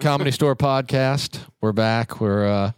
[0.00, 1.40] Comedy Store podcast.
[1.60, 2.20] We're back.
[2.20, 2.72] We're uh,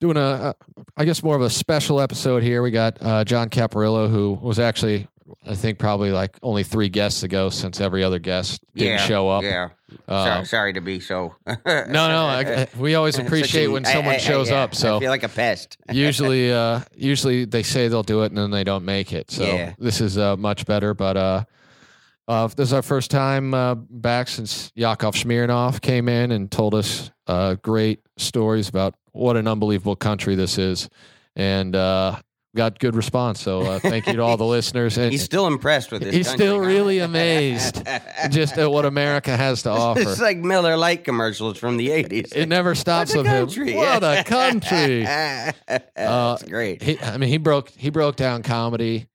[0.00, 0.54] doing a, a,
[0.96, 2.62] I guess, more of a special episode here.
[2.62, 5.06] We got uh, John Caparulo, who was actually,
[5.46, 9.28] I think, probably like only three guests ago since every other guest didn't yeah, show
[9.28, 9.42] up.
[9.42, 9.68] Yeah.
[10.06, 11.34] Uh, sorry, sorry to be so.
[11.46, 11.56] no,
[11.86, 12.26] no.
[12.26, 14.74] I, I- we always appreciate a- when someone I- I- shows yeah, up.
[14.74, 15.78] So I feel like a pest.
[15.92, 19.44] usually uh usually they say they'll do it and then they don't make it so
[19.44, 19.72] Yeah.
[19.78, 21.44] this is uh much better but uh
[22.28, 26.74] uh, this is our first time uh, back since Yakov Smirnoff came in and told
[26.74, 30.88] us uh, great stories about what an unbelievable country this is,
[31.34, 32.16] and uh,
[32.54, 33.40] got good response.
[33.40, 34.98] So uh, thank you to all the listeners.
[34.98, 36.14] And He's still impressed with this.
[36.14, 37.82] he's country, still really amazed
[38.30, 40.00] just at what America has to offer.
[40.00, 42.32] It's like Miller Lite commercials from the eighties.
[42.32, 43.48] It never stops with him.
[43.76, 45.02] What a country!
[45.96, 46.82] That's great.
[46.82, 49.08] he, I mean, he broke he broke down comedy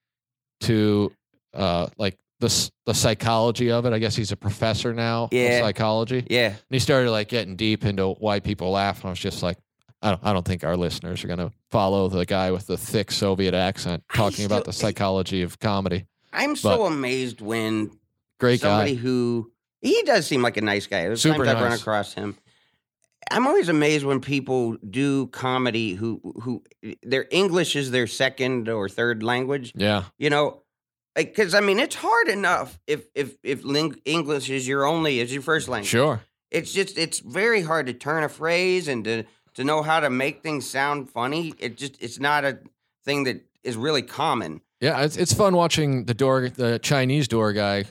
[0.62, 1.12] to
[1.54, 3.94] uh like the the psychology of it.
[3.94, 5.42] I guess he's a professor now Yeah.
[5.60, 6.26] of psychology.
[6.30, 6.48] Yeah.
[6.50, 9.58] And he started like getting deep into why people laugh, and I was just like,
[10.02, 13.12] I don't I don't think our listeners are gonna follow the guy with the thick
[13.12, 16.06] Soviet accent talking about the psychology of comedy.
[16.32, 17.92] I'm so amazed when
[18.40, 19.02] Great somebody guy.
[19.02, 19.52] who
[19.82, 21.04] he does seem like a nice guy.
[21.04, 22.38] There's Super times I've run across him.
[23.32, 26.64] I'm always amazed when people do comedy who who
[27.04, 29.72] their English is their second or third language.
[29.76, 30.04] Yeah.
[30.17, 30.62] You know,
[31.16, 35.33] because I mean it's hard enough if if if ling- English is your only is
[35.33, 35.89] your first language.
[35.89, 36.22] Sure.
[36.52, 39.23] It's just it's very hard to turn a phrase and to
[39.55, 41.53] to know how to make things sound funny.
[41.59, 42.59] It just it's not a
[43.05, 44.61] thing that is really common.
[44.81, 47.86] Yeah, it's it's fun watching the door the Chinese door guy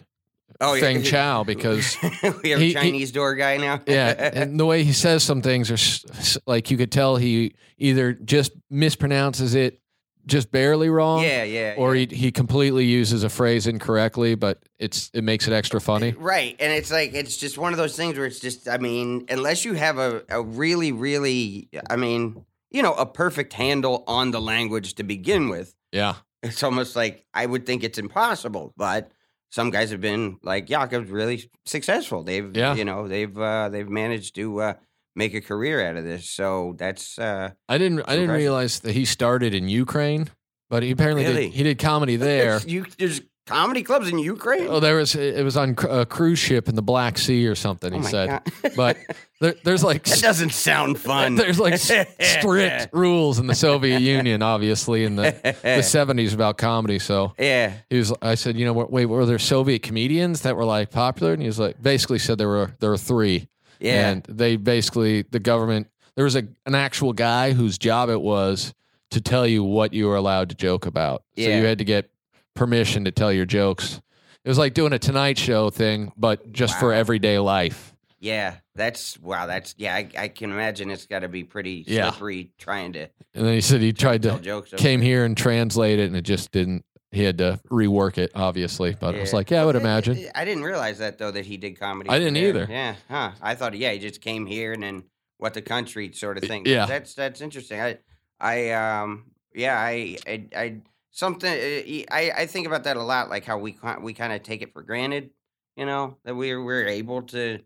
[0.61, 3.81] Oh Feng Chow because we have he- a he- Chinese door guy now.
[3.86, 8.12] yeah, and the way he says some things are like you could tell he either
[8.12, 9.81] just mispronounces it
[10.27, 11.75] just barely wrong, yeah, yeah.
[11.77, 12.06] or yeah.
[12.11, 16.12] he he completely uses a phrase incorrectly, but it's it makes it extra funny.
[16.12, 16.56] Right.
[16.61, 19.64] And it's like it's just one of those things where it's just I mean, unless
[19.64, 24.41] you have a, a really, really I mean, you know, a perfect handle on the
[24.41, 28.73] language to begin with, Yeah, it's almost like I would think it's impossible.
[28.77, 29.11] But
[29.51, 32.23] some guys have been like Yakov's really successful.
[32.23, 32.74] They've Yeah.
[32.74, 34.74] you know, they've uh they've managed to uh
[35.14, 36.28] make a career out of this.
[36.28, 40.28] So that's uh I didn't I didn't realize that he started in Ukraine,
[40.70, 41.46] but he apparently Really?
[41.46, 42.56] did, he did comedy there.
[42.56, 44.68] it's- you there's comedy clubs in Ukraine.
[44.68, 47.92] Oh, there was it was on a cruise ship in the Black Sea or something.
[47.92, 48.40] Oh He my said,
[48.77, 48.96] but
[49.40, 51.34] there, there's like that doesn't sound fun.
[51.34, 56.98] There's like strict rules in the Soviet Union, obviously, in the, the 70s about comedy.
[57.00, 57.73] So yeah.
[57.90, 60.90] he was, I said, you know, what, wait, were there Soviet comedians that were like
[60.90, 61.33] popular?
[61.33, 63.48] And he was like, basically said there were, there were three.
[63.83, 64.11] Yeah.
[64.11, 68.75] And they basically, the government, there was a, an actual guy whose job it was
[69.11, 71.23] to tell you what you were allowed to joke about.
[71.37, 72.11] So you had to get
[72.55, 74.01] permission to tell your jokes.
[74.45, 77.95] It was like doing a Tonight Show thing, but just for everyday life.
[78.19, 79.47] Yeah, that's wow.
[79.47, 79.95] That's yeah.
[79.97, 82.11] I, I can imagine it's got to be pretty Yeah.
[82.11, 84.73] slippery trying to And then he said he tried tell to jokes.
[84.77, 89.14] came here and translated and it just didn't he had to rework it obviously but
[89.14, 91.78] i was like yeah i would imagine I, didn't realize that though that he did
[91.78, 92.11] comedy.
[92.11, 92.48] I didn't there.
[92.48, 92.67] either.
[92.70, 93.33] Yeah, huh?
[93.40, 95.05] I thought yeah, he just came here and then
[95.39, 96.64] what the country sort of thing.
[96.67, 96.86] yeah.
[96.86, 97.80] that's that's interesting.
[97.80, 97.98] I
[98.40, 100.77] I um yeah I I, I
[101.11, 103.29] something uh, I I think about that a lot.
[103.30, 105.30] Like how we we kind of take it for granted,
[105.77, 107.58] you know, that we're we're able to.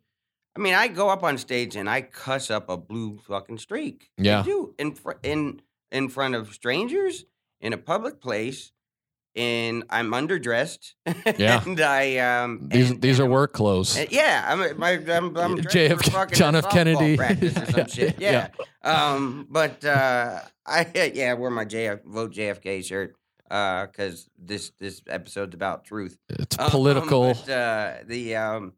[0.57, 4.11] I mean, I go up on stage and I cuss up a blue fucking streak.
[4.17, 4.43] Yeah, I Yeah.
[4.45, 5.61] do in fr- in
[5.93, 7.27] in front of strangers
[7.61, 8.73] in a public place,
[9.37, 10.95] and I'm underdressed.
[11.39, 11.63] Yeah.
[11.65, 15.57] and I um these and- these are work clothes uh, yeah, I'm my I'm, I'm
[15.57, 16.69] dressed JFK for fucking John F.
[16.71, 17.17] Kennedy.
[17.17, 18.17] practice or some shit.
[18.21, 18.49] Yeah.
[18.85, 19.11] Yeah.
[19.13, 23.15] Um, but uh, I yeah, I wore my JF vote JFK shirt
[23.51, 26.17] uh because this this episode's about truth.
[26.31, 28.73] it's Um, political but, uh, the um,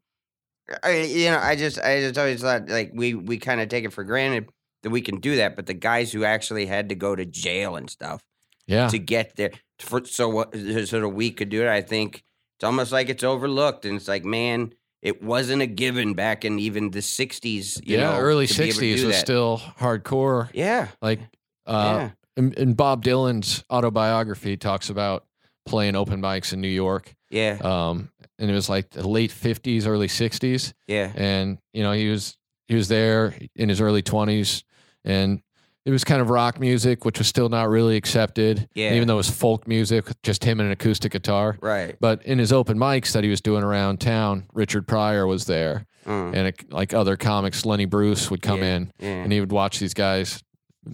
[0.83, 3.85] I, you know, I just I just always thought like we we kind of take
[3.85, 4.49] it for granted
[4.83, 7.75] that we can do that, but the guys who actually had to go to jail
[7.75, 8.21] and stuff
[8.67, 9.49] yeah to get there
[9.79, 11.69] for so what so that we could do it.
[11.69, 12.23] I think
[12.57, 16.59] it's almost like it's overlooked, and it's like, man, it wasn't a given back in
[16.59, 17.85] even the '60s.
[17.87, 19.21] You yeah know, early to be able to 60s was that.
[19.21, 21.19] still hardcore yeah, like
[21.65, 25.25] uh yeah, in, in bob dylan's autobiography talks about
[25.65, 28.09] playing open mics in new york yeah, um
[28.39, 32.37] and it was like the late 50s early 60s yeah, and you know he was
[32.67, 34.63] he was there in his early 20s
[35.05, 35.41] and
[35.85, 38.93] it was kind of rock music which was still not really accepted Yeah.
[38.93, 41.95] even though it was folk music just him and an acoustic guitar right.
[41.99, 45.85] but in his open mics that he was doing around town richard pryor was there
[46.05, 48.75] Mm, and it, like other comics lenny bruce would come Yeah.
[48.75, 49.07] in yeah.
[49.09, 50.41] and he would watch these guys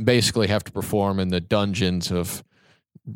[0.04, 2.44] basically have to perform in the dungeons of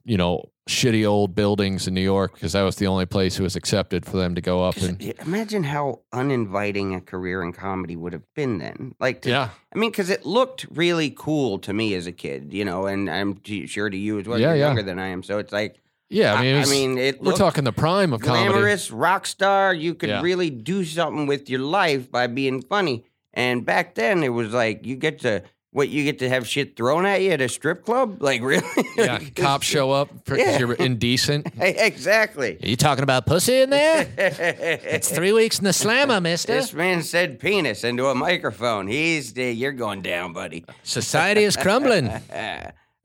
[0.06, 3.44] you know, shitty old buildings in New York because that was the only place it
[3.44, 7.95] was accepted for them to go up and Imagine how uninviting a career in comedy
[7.95, 8.94] would have been then.
[9.00, 12.53] Like, to, yeah, I mean, because it looked really cool to me as a kid,
[12.53, 14.39] you know, and I'm sure to you as well.
[14.39, 14.65] Yeah, You're yeah.
[14.68, 16.33] younger than I am, so it's like, yeah.
[16.36, 18.50] I mean, was- I mean, it we're talking the prime of comedy.
[18.50, 19.74] glamorous, rock star.
[19.74, 20.21] You could Yeah.
[20.21, 23.06] really do something with your life by being funny.
[23.33, 26.75] And back then, it was like you get to what you get to have shit
[26.75, 28.18] thrown at you at a strip club.
[28.21, 28.63] Like really?
[28.98, 30.57] Yeah, cops show up because Yeah.
[30.60, 31.48] you're indecent.
[31.60, 32.57] exactly.
[32.62, 34.07] Are you talking about pussy in there?
[34.18, 36.54] it's three weeks in the slammer, mister.
[36.54, 38.88] This man said penis into a microphone.
[38.88, 40.66] He's uh, you're going down, buddy.
[40.83, 42.12] Society is crumbling.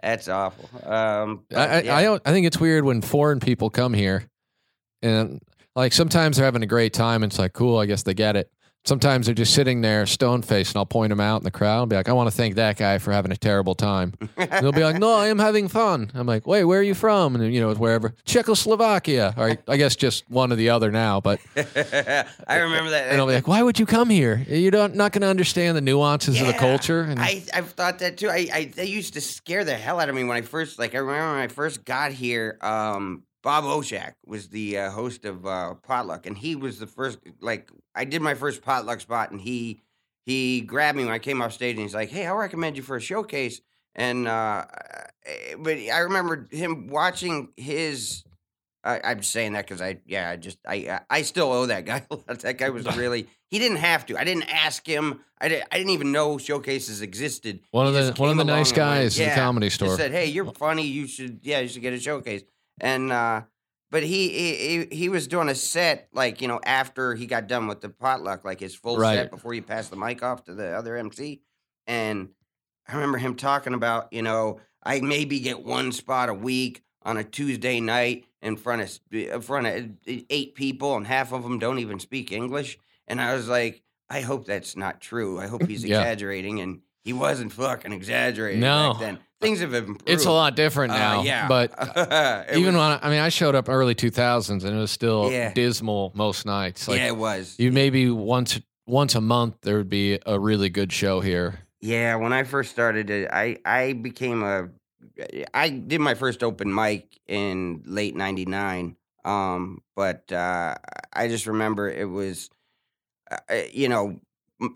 [0.02, 0.68] That's awful.
[0.86, 1.98] Um, but, I, I.
[1.98, 2.22] I don't.
[2.26, 4.28] I think it's weird when foreign people come here,
[5.00, 5.40] and
[5.74, 7.22] like sometimes they're having a great time.
[7.22, 7.78] And it's like cool.
[7.78, 8.50] I guess they get it.
[8.86, 11.82] Sometimes they're just sitting there stone faced, and I'll point them out in the crowd
[11.82, 14.50] and be like, "I want to thank that guy for having a terrible time." And
[14.50, 17.34] they'll be like, "No, I am having fun." I'm like, "Wait, where are you from?"
[17.34, 21.20] And you know, wherever Czechoslovakia, or I guess just one or the other now.
[21.20, 23.08] But I remember that.
[23.10, 24.44] and I'll be like, "Why would you come here?
[24.48, 28.00] You're not, not going to understand the nuances of the culture." And I I've thought
[28.00, 28.28] that too.
[28.28, 30.94] I, I they used to scare the hell out of me when I first like
[30.94, 32.58] I remember when I first got here.
[32.60, 37.18] Um, Bob Oschack was the uh, host of uh, Potluck, and he was the first.
[37.40, 39.80] Like I did my first potluck spot, and he
[40.24, 42.82] he grabbed me when I came off stage, and he's like, "Hey, I'll recommend you
[42.82, 43.60] for a showcase."
[43.94, 44.64] And uh,
[45.24, 48.24] eh, but I remember him watching his.
[48.82, 52.04] I, I'm saying that because I, yeah, I just, I, I still owe that guy.
[52.10, 52.40] a lot.
[52.40, 53.28] that guy was really.
[53.50, 54.18] He didn't have to.
[54.18, 55.20] I didn't ask him.
[55.40, 57.60] I, did, I didn't even know showcases existed.
[57.70, 59.96] one of the one of the nice and went, guys in the comedy store.
[59.96, 60.86] said, "Hey, you're funny.
[60.86, 62.42] You should, yeah, you should get a showcase."
[62.80, 63.42] And uh,
[63.94, 67.68] but he, he he- was doing a set like you know after he got done
[67.68, 69.14] with the potluck, like his full Right.
[69.18, 71.42] set before he passed the mic off to the other MC.
[71.86, 72.30] And
[72.88, 77.16] I remember him talking about you know I maybe get one spot a week on
[77.18, 81.44] a Tuesday night in front of in front of uh, eight people, and half of
[81.44, 82.76] them don't even speak English.
[83.06, 85.38] And I was like, I hope that's not true.
[85.38, 86.00] I hope he's Yeah.
[86.00, 88.94] exaggerating, and he wasn't fucking exaggerating No.
[88.94, 89.18] back then.
[89.44, 90.02] Things have improved.
[90.08, 91.22] It's a lot different Uh, now.
[91.22, 91.70] yeah, But
[92.52, 95.30] even was- when I, I mean, I showed up early 2000s and it was still
[95.30, 95.52] Yeah.
[95.52, 96.88] dismal most nights.
[96.88, 97.54] Like yeah, it was.
[97.58, 101.60] you maybe once once a month there would be a really good show here.
[101.80, 104.68] Yeah, when I first started it, I I became a
[105.52, 108.96] I did my first open mic in late 99.
[109.24, 110.74] Um but uh
[111.12, 112.50] I just remember it was
[113.30, 114.20] uh, uh, you know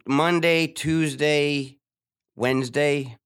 [0.07, 1.79] Monday, Tuesday,
[2.37, 3.17] Wednesday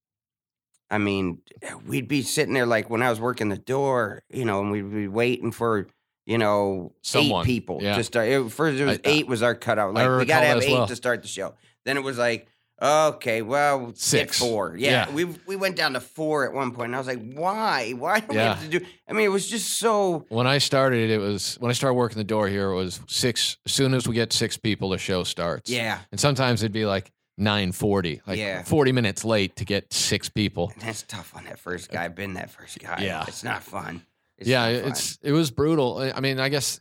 [0.92, 1.38] I mean,
[1.86, 4.92] we'd be sitting there like when I was working the door, you know, and we'd
[4.92, 5.88] be waiting for,
[6.26, 7.96] you know, Someone, eight people yeah.
[7.96, 8.28] to start.
[8.28, 9.94] It, first, it was I- eight was our cutout.
[9.94, 10.86] Like we got to have eight well.
[10.86, 11.54] to start the show.
[11.84, 12.46] Then it was like,
[12.80, 14.38] okay, well, Six.
[14.38, 14.76] four.
[14.76, 15.14] Yeah, Yeah.
[15.14, 17.92] we we went down to four at one point, and I was like, why?
[17.92, 18.84] Why do we have to do?
[19.08, 20.26] I mean, it was just so.
[20.28, 22.70] When I started, it was when I started working the door here.
[22.70, 23.56] It was six.
[23.66, 25.70] As soon as we get six people, the show starts.
[25.70, 28.62] Yeah, and sometimes it'd be like 9:40, like Yeah.
[28.62, 30.70] 40 minutes late to get six people.
[30.74, 32.04] and that's tough on that first guy.
[32.04, 32.98] I've been that first guy.
[33.02, 33.24] Yeah.
[33.26, 34.02] it's not fun.
[34.38, 34.90] It's yeah, not fun.
[34.90, 35.98] it's it was brutal.
[36.14, 36.80] I mean, I guess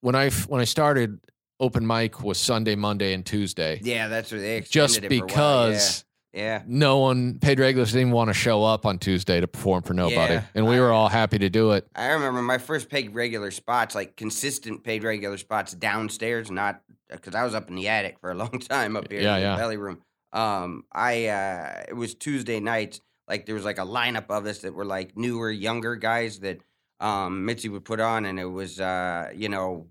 [0.00, 1.20] when i when I started,
[1.58, 3.80] open mic was Sunday, Monday, and Tuesday.
[3.82, 5.24] yeah, that's what they just it for a while, yeah.
[5.26, 6.62] because Yeah.
[6.66, 10.34] no one paid regulars didn't want to show up on Tuesday to perform for nobody,
[10.34, 11.86] Yeah, and we were all happy to do it.
[11.94, 16.80] I remember my first paid regular spots, like consistent paid regular spots downstairs, not
[17.10, 19.50] because I was up in the attic for a long time up here Yeah, in
[19.52, 20.02] the belly room.
[20.32, 23.00] Um, I uh, it was Tuesday nights.
[23.28, 26.58] Like there was like a lineup of us that were like newer, younger guys that
[27.00, 29.88] um, Mitzi would put on, and it was uh, you know,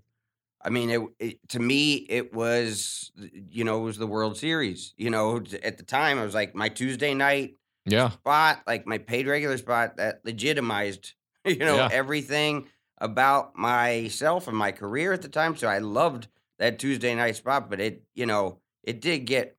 [0.62, 4.94] I mean, it, it to me it was you know it was the World Series.
[4.96, 8.98] You know, at the time I was like my Tuesday night Yeah, spot, like my
[8.98, 11.88] paid regular spot, that legitimized, you know, Yeah.
[11.90, 15.56] everything about myself and my career at the time.
[15.56, 16.28] So I loved
[16.60, 19.56] that Tuesday night spot, but it, you know, it did get,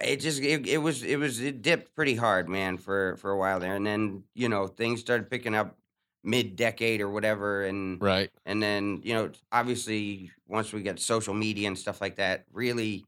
[0.00, 3.38] it just, it, it was, it was, it dipped pretty hard, man, for for a
[3.38, 5.78] while there, and then you know things started picking up
[6.24, 8.30] mid decade or whatever, and right.
[8.44, 13.04] and then, you know, obviously once we get social media and stuff like that, really,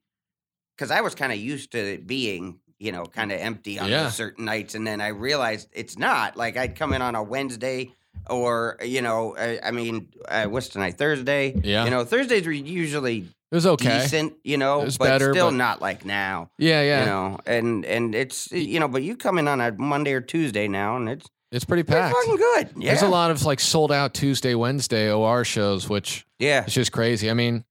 [0.77, 3.89] because I was kind of used to it being, you know, kind of empty on
[3.89, 4.11] Yeah.
[4.11, 4.75] certain nights.
[4.75, 6.37] And then I realized it's not.
[6.37, 7.91] Like I'd come in on a Wednesday
[8.31, 10.99] or, you know, I, I mean, uh, what's tonight?
[10.99, 11.55] Thursday?
[11.63, 11.85] Yeah.
[11.85, 13.19] You know, Thursdays were usually
[13.51, 14.01] It was okay.
[14.01, 16.51] decent, you know, but better, still but- not like now.
[16.59, 17.01] Yeah, yeah.
[17.01, 20.21] You know, and and it's you know, but you come in on a Monday or
[20.21, 22.15] Tuesday now, and it's, It's pretty it's packed.
[22.17, 22.71] fucking good.
[22.77, 26.75] Yeah, There's a lot of like sold out Tuesday, Wednesday OR shows, which Yeah, It's
[26.75, 27.31] just crazy.
[27.31, 27.65] I mean,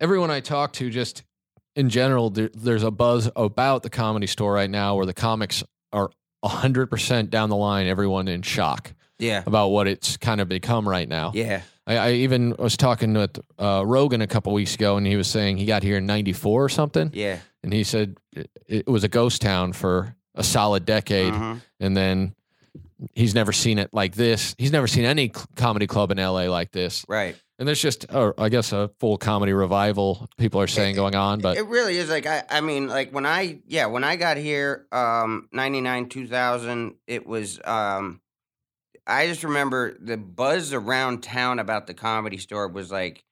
[0.00, 1.22] everyone I talk to, just
[1.74, 5.62] in general, there, there's a buzz about the comedy store right now where the comics
[5.92, 6.10] are
[6.44, 8.92] 100% down the line, everyone in shock.
[9.18, 9.42] Yeah.
[9.46, 11.32] about what it's kind of become right now.
[11.34, 11.62] Yeah.
[11.86, 15.28] I, I even was talking with uh, Rogan a couple weeks ago, and he was
[15.28, 17.38] saying he got here in '94 or something, Yeah.
[17.62, 21.60] and he said it, it was a ghost town for a solid decade, Mhm.
[21.80, 22.34] and then
[23.14, 24.54] he's never seen it like this.
[24.58, 27.04] He's never seen any cl- comedy club in LA like this.
[27.08, 27.36] Right.
[27.58, 30.28] And there's just, uh, I guess, a full comedy revival.
[30.36, 33.24] People are saying going on, but it really is like I I mean like when
[33.24, 38.20] I yeah when I got here um 99 2000 it was um
[39.06, 43.22] I just remember the buzz around town about the comedy store was like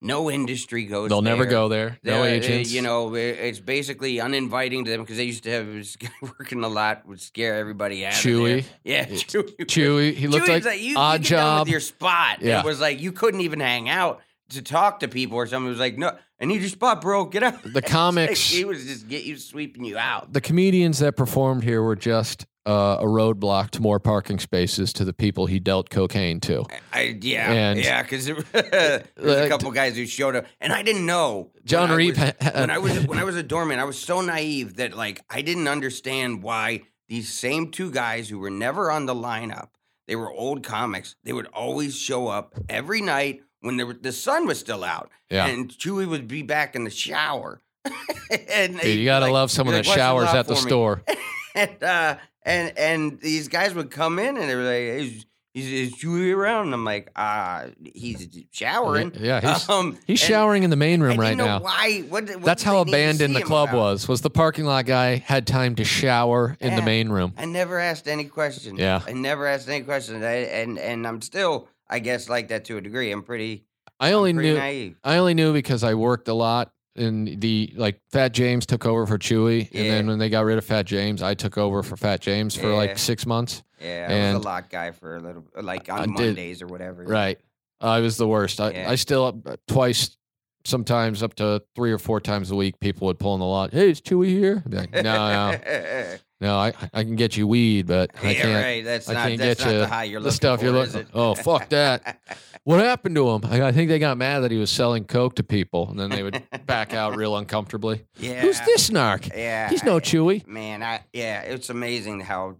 [0.00, 1.08] no industry goes there.
[1.08, 1.98] they'll never go there.
[2.04, 2.70] No They're, agents.
[2.72, 6.08] You know, it- it's basically uninviting to them because they used to have this guy
[6.22, 8.16] working a lot would scare everybody out.
[8.16, 8.32] of there.
[8.32, 8.64] Chewy.
[8.84, 9.56] Yeah, Chewy.
[9.66, 10.14] Chewy.
[10.14, 11.66] He looked Chewy's like, you, odd you job.
[11.66, 12.42] with your spot.
[12.42, 12.60] Yeah.
[12.60, 14.20] It was like you couldn't even hang out
[14.50, 15.66] to talk to people or something.
[15.66, 17.24] It was like, no, I need your spot, bro.
[17.24, 17.60] Get out.
[17.62, 20.32] The It's like comics- he was just get you sweeping you out.
[20.32, 25.04] the comedians that performed here were just uh, a roadblock to more parking spaces to
[25.04, 26.64] the people he dealt cocaine to.
[26.92, 31.06] I yeah And- yeah because there's a couple guys who showed up and I didn't
[31.06, 33.84] know John when I ha- had- when I was when I was a doorman, I
[33.84, 38.50] was so naive that like I didn't understand why these same two guys who were
[38.50, 39.68] never on the lineup,
[40.06, 41.16] they were old comics.
[41.24, 45.46] They would always show up every night when were- the sun was still out, Yeah.
[45.46, 47.62] and Chewy would be back in the shower.
[48.50, 51.02] and Dude, you gotta like- love some of the like, showers at the me." store.
[51.54, 52.16] and uh,
[52.48, 56.34] and and these guys would come in and they were like, "Is is, is Chewy
[56.34, 61.02] around?" And I'm like, "Ah, he's showering." Yeah, he's, um, he's showering in the main
[61.02, 61.60] room right know now.
[61.60, 62.04] Why?
[62.08, 63.78] What, what That's how they need to abandoned the club about?
[63.78, 64.08] was.
[64.08, 67.34] Was the parking lot guy had time to shower in the main room?
[67.36, 68.78] I never asked any questions.
[68.78, 69.02] Yeah.
[69.06, 70.24] I never asked any questions.
[70.24, 73.12] I, and and I'm still, I guess, like that to a degree.
[73.12, 73.64] I'm pretty,
[74.00, 74.96] I only knew naive.
[75.04, 79.06] I only knew because I worked a lot in the like Fat James took over
[79.06, 81.96] for Chewy, and then when they got rid of Fat James, I took over for
[81.96, 82.74] Fat James for Yeah.
[82.76, 83.62] like six months.
[83.80, 86.60] Yeah, I And- was a lot guy for a little, like I on did- Mondays
[86.62, 87.04] or whatever.
[87.04, 87.38] Right,
[87.80, 88.60] I was the worst.
[88.60, 88.90] I, Yeah.
[88.90, 89.36] I still up
[89.68, 90.16] twice,
[90.64, 93.72] sometimes up to three or four times a week, people would pull in the lot.
[93.72, 94.62] Hey, is Chewy here?
[94.66, 95.58] I'd be like, no, no,
[96.40, 96.56] no.
[96.56, 98.64] I I can get you weed, but I yeah, can't.
[98.64, 98.84] right.
[98.84, 101.06] That's I not, can't that's get you the high you're the stuff for, you're looking-
[101.14, 102.20] oh, fuck that.
[102.64, 103.42] What happened to him?
[103.44, 106.10] I, I think they got mad that he was selling coke to people, and then
[106.10, 108.04] they would back out real uncomfortably.
[108.18, 108.40] yeah.
[108.42, 109.34] Who's this narc?
[109.34, 109.70] Yeah.
[109.70, 110.46] He's no I- Chewy.
[110.46, 112.56] Man, I yeah, it's amazing how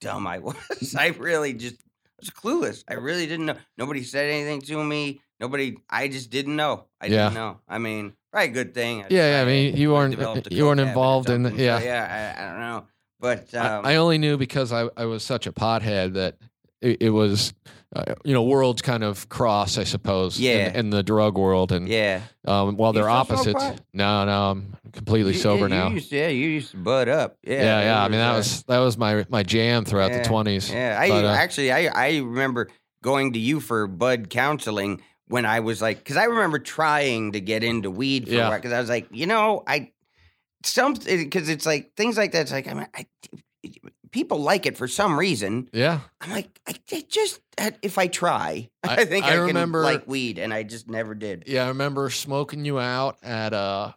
[0.00, 0.94] dumb I was.
[0.98, 1.76] I really just
[2.18, 2.82] was clueless.
[2.88, 3.56] I really didn't know.
[3.76, 5.20] Nobody said anything to me.
[5.40, 5.76] Nobody.
[5.88, 6.86] I just didn't know.
[7.00, 7.24] I Yeah.
[7.28, 7.60] didn't know.
[7.68, 9.04] I mean, probably a good thing.
[9.08, 11.64] Yeah, yeah, I mean, you weren't you weren't coke habit or involved in the, something,
[11.64, 11.80] so yeah.
[11.84, 12.34] yeah.
[12.36, 12.86] I, I don't know,
[13.20, 16.36] but I- um, I, only knew because I, I was such a pothead that
[16.80, 17.52] it, it was,
[17.96, 20.38] uh, you know, worlds kind of cross, I suppose.
[20.38, 20.78] in- Yeah.
[20.78, 22.20] In, the drug world, and yeah.
[22.46, 23.64] um, while You they're opposites.
[23.92, 25.88] No, no, I'm completely You- sober yeah, now.
[25.88, 27.36] You used to, yeah, you used to bud up.
[27.42, 28.04] Yeah, yeah, yeah.
[28.04, 30.70] I mean, that uh, was that was my my jam throughout Yeah, the twenties.
[30.70, 32.68] Yeah, I But, uh, actually I I remember
[33.02, 37.40] going to you for bud counseling when I was like, because I remember trying to
[37.40, 38.54] get into weed for Yeah.
[38.56, 39.90] because I was like, you know, I
[40.64, 42.42] some because it's like things like that.
[42.42, 43.06] It's like I mean, I,
[44.10, 45.68] people like it for some reason.
[45.72, 47.40] Yeah, I'm like, I, I just
[47.82, 50.88] if I try, I- I, think I I, remember- can like weed, and I just
[50.88, 51.44] never did.
[51.46, 51.64] yeah.
[51.64, 53.92] I remember smoking you out at uh,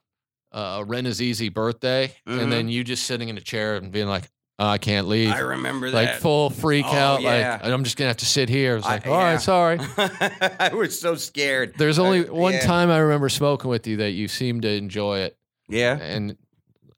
[0.51, 4.68] uh, Easy birthday, and then you just sitting in a chair and being like, oh,
[4.68, 5.38] "I can't leave." Mm-hmm.
[5.38, 7.22] I remember like full freak Oh, out.
[7.22, 7.60] yeah.
[7.63, 8.74] Like I'm just gonna have to sit here.
[8.74, 9.38] I was I- like, all right, yeah.
[9.38, 9.80] sorry.
[10.60, 11.74] I was so scared.
[11.77, 12.62] There's only Uh, one yeah.
[12.65, 15.38] time I remember smoking with you that you seemed to enjoy it,
[15.70, 15.98] Yeah.
[15.98, 16.36] and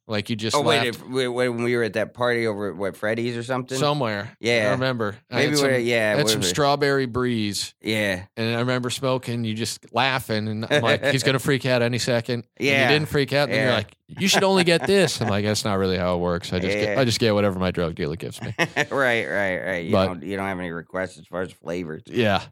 [0.08, 2.76] like you just Oh wait, if, wait, when we were at that party over at
[2.76, 3.78] what Freddy's or something.
[3.78, 4.36] somewhere.
[4.40, 4.70] Yeah, I Yeah.
[4.72, 5.16] remember.
[5.32, 8.90] I Maybe had some, we're yeah, I had some strawberry breeze, yeah, and I remember
[8.90, 9.44] smoking.
[9.46, 12.46] You just laughing, and I'm like, he's gonna freak out any second.
[12.58, 12.84] And Yeah.
[12.84, 13.50] you didn't freak out.
[13.50, 15.22] And then you're like, you should only get this.
[15.22, 16.54] I'm like, that's not really how it works.
[16.54, 18.54] I just get, I just get whatever my drug dealer gives me.
[18.60, 19.86] right, right, right.
[19.86, 22.04] You But- don't you don't have any requests as far as flavors.
[22.06, 22.42] Yeah.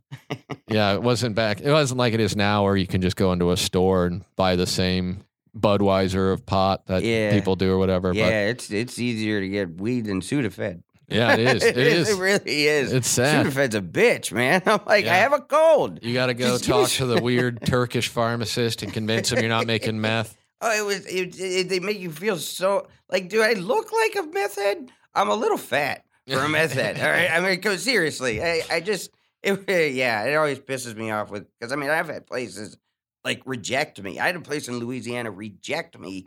[0.67, 0.93] Yeah.
[0.93, 1.59] It wasn't back.
[1.59, 4.23] It wasn't like it is now where you can just go into a store and
[4.37, 5.25] buy the same
[5.57, 7.31] Budweiser of pot that Yeah.
[7.33, 8.13] people do or whatever.
[8.13, 10.81] Yeah, it's it's easier to get weed than Sudafed.
[11.09, 11.63] Yeah, it is.
[11.63, 12.09] It is.
[12.09, 12.93] It really is.
[12.93, 13.45] It's sad.
[13.45, 14.61] Sudafed's a bitch, man.
[14.65, 15.99] I'm like, I have a cold.
[16.01, 19.49] You got to go Just talk to the weird Turkish pharmacist and convince him you're
[19.49, 20.37] not making meth.
[20.61, 21.05] Oh, it was.
[21.07, 23.27] It, it, they make you feel so like.
[23.27, 24.89] Do I look like a meth head?
[25.13, 26.97] I'm a little fat for a meth head.
[26.97, 27.29] All right.
[27.29, 28.41] I mean, go seriously.
[28.41, 29.11] I, I just.
[29.43, 32.77] It, yeah, it always pisses me off with because I mean I've had places
[33.23, 34.19] like reject me.
[34.19, 36.25] I had a place in Louisiana reject me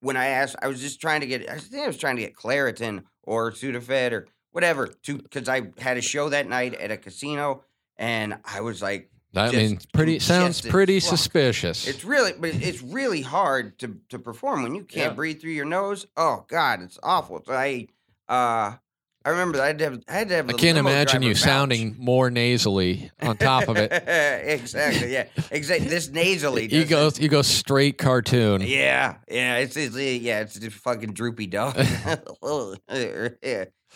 [0.00, 0.56] when I asked.
[0.62, 1.48] I was just trying to get.
[1.48, 5.62] I think I was trying to get Claritin or Sudafed or whatever to because I
[5.78, 7.64] had a show that night at a casino
[7.96, 9.10] and I was like.
[9.32, 11.88] That Just means pretty sounds pretty suspicious.
[11.88, 15.14] It's really, but it's really hard to to perform when you can't Yeah.
[15.14, 16.06] breathe through your nose.
[16.16, 17.42] Oh God, it's awful.
[17.44, 17.88] So I,
[18.28, 18.76] uh,
[19.26, 20.02] I remember I had to have.
[20.06, 20.50] I had to have.
[20.50, 23.90] I can't imagine you sounding more nasally on top of it.
[24.46, 25.12] exactly.
[25.12, 25.26] Yeah.
[25.50, 25.88] Exactly.
[25.88, 26.66] This nasally.
[26.66, 28.60] You go, you go straight cartoon.
[28.60, 29.16] Yeah.
[29.28, 29.56] Yeah.
[29.56, 30.40] It's, it's yeah.
[30.40, 31.74] It's just fucking droopy dog.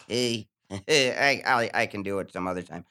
[0.07, 0.49] Hey.
[0.71, 2.85] I, I I can do it some other time.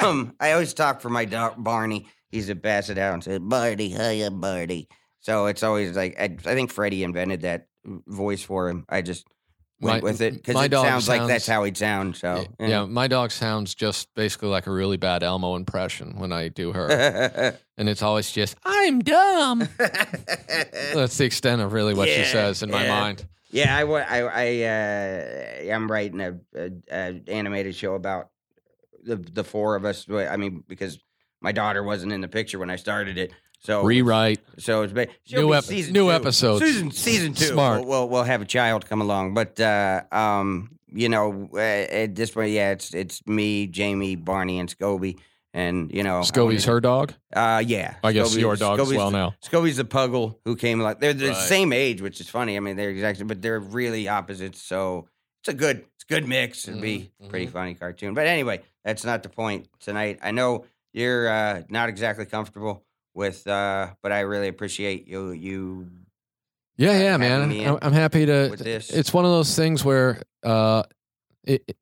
[0.00, 2.06] Um, I always talk for my dog Barney.
[2.30, 4.88] He's a basset out and says, "Barney, hiya, Barney."
[5.20, 8.84] So it's always like I, I think Freddie invented that voice for him.
[8.90, 9.26] I just
[9.80, 12.18] went My- with it because it dog sounds, like that's how he sounds.
[12.18, 12.48] sound.
[12.58, 16.48] So Yeah, my dog sounds just basically like a really bad Elmo impression when I
[16.48, 22.24] do her, and it's always just "I'm dumb." That's the extent of really what she
[22.24, 23.26] says in my mind.
[23.50, 24.62] Yeah, I, I, I,
[25.70, 28.28] uh, I'm writing a, a, a animated show about
[29.04, 30.06] the the four of us.
[30.10, 30.98] I mean, because
[31.40, 34.40] my daughter wasn't in the picture when I started it, so Rewrite.
[34.58, 36.12] So it's ba- New be ep- season new two.
[36.12, 36.64] episodes.
[36.64, 37.44] Season season two.
[37.46, 37.80] Smart.
[37.80, 42.30] We'll, we'll we'll have a child come along, but uh, um, you know, at this
[42.30, 45.18] point, yeah, it's it's me, Jamie, Barney, and Scobie,
[45.52, 47.12] and you know, I Scobie's her dog.
[47.32, 47.96] Uh, yeah.
[48.02, 49.34] I guess Scobie- your dog as well the- now.
[49.44, 51.36] Scobie's the puggle who came like they're the Right.
[51.36, 52.56] same age, which is funny.
[52.56, 54.62] I mean, they're exactly, but they're really opposites.
[54.62, 55.08] So
[55.42, 56.66] it's a good, it's a good mix.
[56.68, 57.52] It'd be Mhm, pretty mhm.
[57.52, 58.14] funny cartoon.
[58.14, 60.20] But anyway, that's not the point tonight.
[60.22, 62.82] I know you're uh, not exactly comfortable
[63.18, 65.32] with, uh, but I really appreciate you.
[65.32, 65.90] You
[66.78, 67.50] Yeah, yeah, man.
[67.66, 68.54] I'm, I'm happy to.
[68.56, 68.88] this.
[68.90, 70.84] It's one of those things where uh,
[71.44, 71.76] it, it-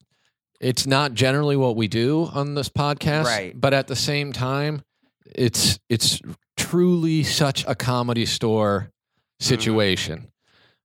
[0.58, 3.60] it's not generally what we do on this podcast, Right.
[3.60, 4.80] But at the same time,
[5.26, 6.18] it's it's
[6.56, 8.90] truly such a comedy store
[9.38, 10.28] situation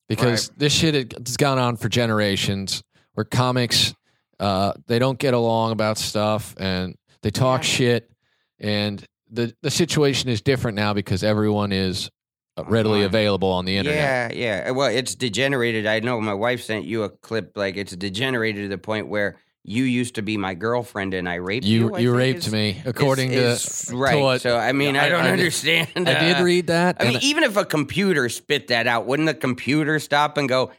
[0.09, 0.59] because Right.
[0.59, 2.83] this shit has gone on for generations.
[3.13, 3.93] Where comics,
[4.41, 7.69] uh, they don't get along about stuff and they talk Yeah.
[7.69, 8.11] shit,
[8.59, 9.01] and
[9.31, 12.09] the the situation is different now because everyone is
[12.57, 14.35] uh, readily available on the internet.
[14.35, 14.71] Yeah, yeah.
[14.71, 15.85] Well, it's degenerated.
[15.87, 17.53] I know my wife sent you a clip.
[17.55, 21.35] Like it's degenerated to the point where you used to be my girlfriend and I
[21.35, 21.95] raped you.
[21.95, 24.19] You you raped is- me according is- to is right.
[24.19, 25.87] what- so I mean, Yeah, I, I- don't I did- understand.
[25.95, 26.97] I did uh, read that.
[26.99, 30.71] I mean, even if a computer spit that out, wouldn't the computer stop and go,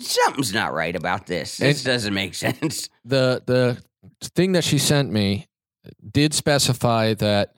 [0.00, 1.58] "Something's not right about this.
[1.58, 3.82] This doesn't make sense." the the
[4.22, 5.46] thing that she sent me
[6.10, 7.54] did specify that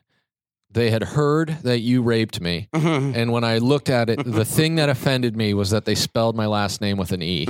[0.73, 2.69] they had heard that you raped me.
[2.75, 3.15] Mhm.
[3.15, 6.35] And when I looked at it, the thing that offended me was that they spelled
[6.35, 7.47] my last name with an E.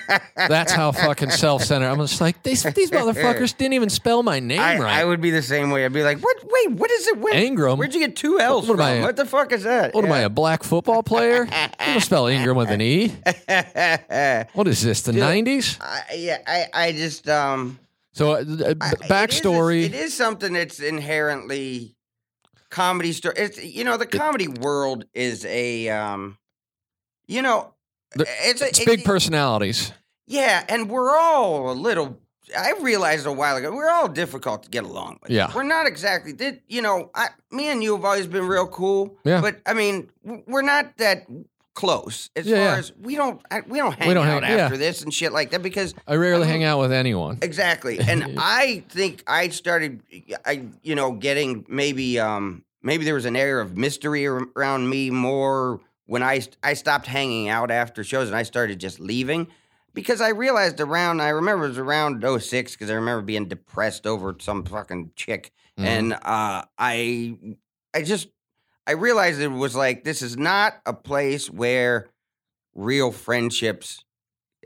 [0.36, 1.88] That's how fucking self centered.
[1.88, 4.94] I'm just like, these, these motherfuckers didn't even spell my name I, right.
[5.00, 5.84] I would be the same way.
[5.84, 6.36] I'd be like, "What?
[6.44, 7.18] Wait, what is it?
[7.18, 7.78] Where, Ingram?
[7.78, 8.86] Where'd you get two L's What am from?
[8.86, 9.94] I- what the fuck is that?
[9.94, 11.46] what am I, a black football player?
[11.50, 13.08] I'm going to spell Ingram with an E.
[14.54, 15.78] what is this, the Dude, 90s?
[16.16, 17.78] yeah, I, I just um.
[18.14, 19.84] So, uh, b- I- it is- backstory.
[19.84, 21.94] It is, something that's inherently
[22.72, 23.34] comedy story.
[23.38, 26.38] It's you know the comedy world is a um,
[27.28, 27.74] you know,
[28.16, 29.92] it's a, it's it- big personalities.
[30.26, 32.18] Yeah, and we're all a little.
[32.56, 35.30] I realized a while ago we're all difficult to get along with.
[35.30, 35.50] Yeah.
[35.54, 36.32] we're not exactly.
[36.32, 37.10] Did you know?
[37.14, 39.16] I, me and you have always been real cool.
[39.24, 39.40] Yeah.
[39.40, 41.26] but I mean, we're not that
[41.74, 42.76] close as Yeah, far yeah.
[42.78, 43.40] as we don't.
[43.68, 44.64] We don't hang don't out hang- yeah.
[44.66, 47.38] after this and shit like that because I rarely I hang out with anyone.
[47.42, 47.98] Exactly.
[48.08, 50.02] And I think I started
[50.44, 55.10] I you know getting maybe um maybe there was an air of mystery around me
[55.10, 59.46] more when I I stopped hanging out after shows and I started just leaving
[59.94, 64.06] because I realized around I remember it was around 06 cuz I remember being depressed
[64.06, 65.84] over some fucking chick Mhm.
[65.86, 67.36] and uh I
[67.94, 68.28] I just
[68.86, 72.08] I realized it was like this is not a place where
[72.74, 74.04] real friendships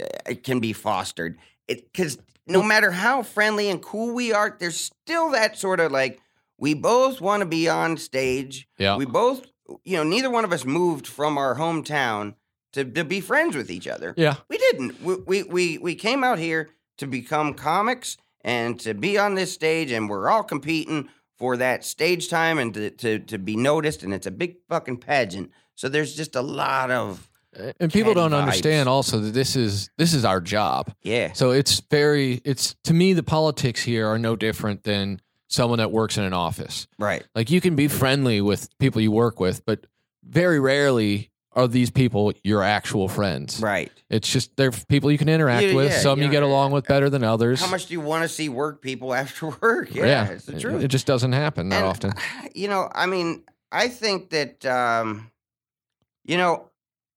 [0.01, 1.39] uh, can be fostered.
[1.69, 5.93] It because no matter how friendly and cool we are, there's still that sort of
[5.93, 6.21] like
[6.59, 8.69] we both want to be on stage.
[8.79, 8.97] yeah.
[8.97, 9.47] We both,
[9.85, 12.35] you know, neither one of us moved from our hometown
[12.73, 14.15] to, to be friends with each other.
[14.17, 14.37] yeah.
[14.49, 15.03] We didn't.
[15.03, 19.53] We, we we we came out here to become comics and to be on this
[19.53, 24.03] stage, and we're all competing for that stage time and to to, to be noticed,
[24.03, 25.51] and it's a big fucking pageant.
[25.75, 27.29] So there's just a lot of
[27.79, 28.43] And people don't vibes.
[28.43, 30.93] understand also that this is this is our job.
[31.03, 35.79] yeah, So it's very it's to me the politics here are no different than someone
[35.79, 36.87] that works in an office.
[36.99, 39.87] right, Like you can be friendly with people you work with, but
[40.25, 43.61] very rarely are these people your actual friends.
[43.61, 43.91] right.
[44.11, 45.91] It's just they're people you can interact Yeah, with.
[45.91, 47.61] yeah, Some you know, get along with better than others.
[47.61, 49.93] How much do you want to see work people after work?
[49.95, 50.85] Yeah, it's the it- truth.
[50.85, 52.13] It just doesn't happen that And, often.
[52.55, 53.43] You know, I mean,
[53.73, 55.31] I think that um,
[56.25, 56.71] you know,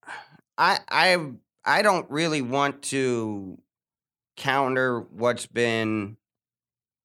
[0.57, 1.31] I I
[1.65, 3.59] I don't really want to
[4.37, 6.15] counter what's been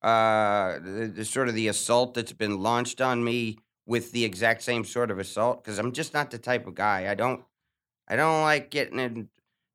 [0.03, 4.63] uh the, the sort of the assault that's been launched on me with the exact
[4.63, 7.11] same sort of assault because I'm just not the type of guy.
[7.11, 7.43] I don't
[8.09, 9.29] I don't like getting in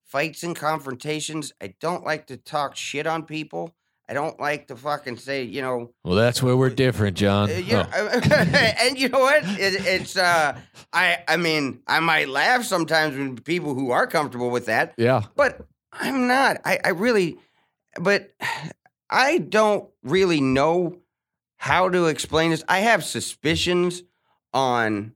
[0.05, 1.53] fights and confrontations.
[1.61, 3.73] I don't like to talk shit on people.
[4.07, 7.51] I don't like to fucking say, you know, Well, that's where we're different, John.
[7.51, 8.07] uh, you know, Oh,
[8.81, 9.43] and you know what?
[9.43, 10.57] It, it's uh,
[10.91, 15.25] I I mean, I might laugh sometimes when people who are comfortable with that, yeah.
[15.35, 16.57] but I'm not.
[16.65, 17.37] I I really,
[17.99, 18.33] but
[19.11, 20.97] I don't really know
[21.59, 22.63] how to explain this.
[22.69, 24.01] I have suspicions
[24.53, 25.13] on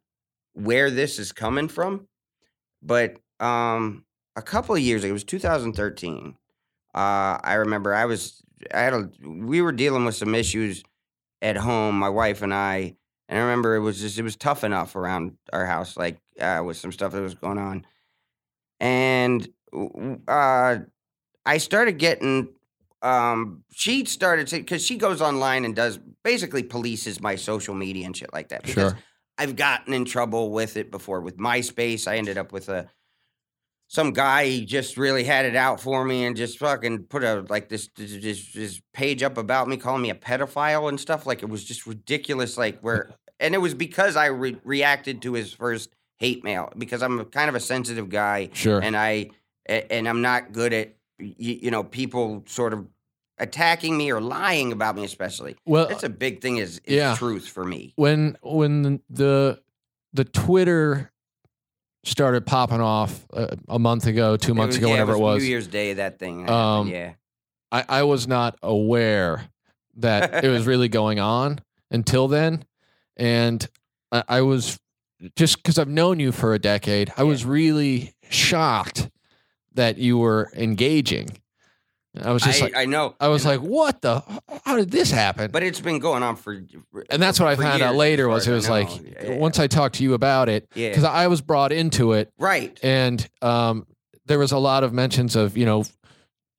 [0.52, 2.08] where this is coming from,
[2.82, 4.04] but um,
[4.36, 6.36] a couple of years ago, it was 2013.
[6.94, 10.84] Uh, I remember I was I had a we were dealing with some issues
[11.42, 12.98] at home, my wife and I,
[13.30, 16.62] and I remember it was just it was tough enough around our house, like uh,
[16.64, 17.88] with some stuff that was going on,
[18.82, 19.48] and
[20.28, 20.76] uh,
[21.46, 22.50] I started getting.
[23.04, 28.06] Um, she started to because she goes online and does basically polices my social media
[28.06, 28.64] and shit like that.
[28.64, 29.00] Because Sure.
[29.38, 32.08] I've gotten in trouble with it before with MySpace.
[32.08, 32.88] I ended up with a
[33.90, 37.70] some guy just really had it out for me and just fucking put a like
[37.70, 41.44] this this, this this page up about me calling me a pedophile and stuff like
[41.44, 45.52] it was just ridiculous like where and it was because I re- reacted to his
[45.54, 48.80] first hate mail because I'm kind of a sensitive guy Sure.
[48.82, 49.30] and I
[49.68, 52.88] and I'm not good at y- you know people sort of
[53.40, 57.16] attacking me or lying about me especially well, that's a big thing is, is yeah.
[57.16, 59.60] truth for me when when the
[60.14, 61.12] the Twitter
[62.04, 65.42] started popping off uh, a month ago, two months was- ago, yeah, whenever it was,
[65.42, 67.14] New Year's Day that thing Um, yeah
[67.72, 69.48] I, I was not aware
[69.98, 72.66] that it was really going on until then,
[73.18, 73.68] and
[74.12, 74.80] I, I was
[75.36, 77.10] just because I've known you for a decade.
[77.18, 77.28] I Yeah.
[77.30, 79.10] was really shocked
[79.76, 81.30] that you were engaging.
[82.22, 84.24] I was just I, like, I know I was and- like, what the?
[84.66, 85.50] How did this happen?
[85.52, 86.54] but it's been going on for
[87.10, 88.88] and that's what I found out later was it was like.
[89.04, 89.38] Yeah.
[89.38, 92.80] once I talked to you about it yeah because I was brought into it right
[92.84, 93.88] and um,
[94.28, 95.86] there was a lot of mentions of you know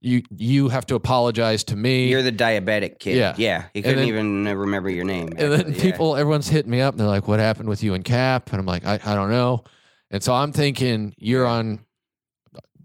[0.00, 3.16] you you have to apologize to me You're the diabetic kid.
[3.16, 3.34] Yeah.
[3.38, 3.64] Yeah.
[3.74, 5.28] He couldn't then- even remember your name.
[5.38, 5.80] and then yeah.
[5.82, 8.58] people everyone's hitting me up and they're like what happened with you and cap and
[8.58, 9.62] i'm like i, I don't know
[10.10, 11.78] and so i'm thinking you're on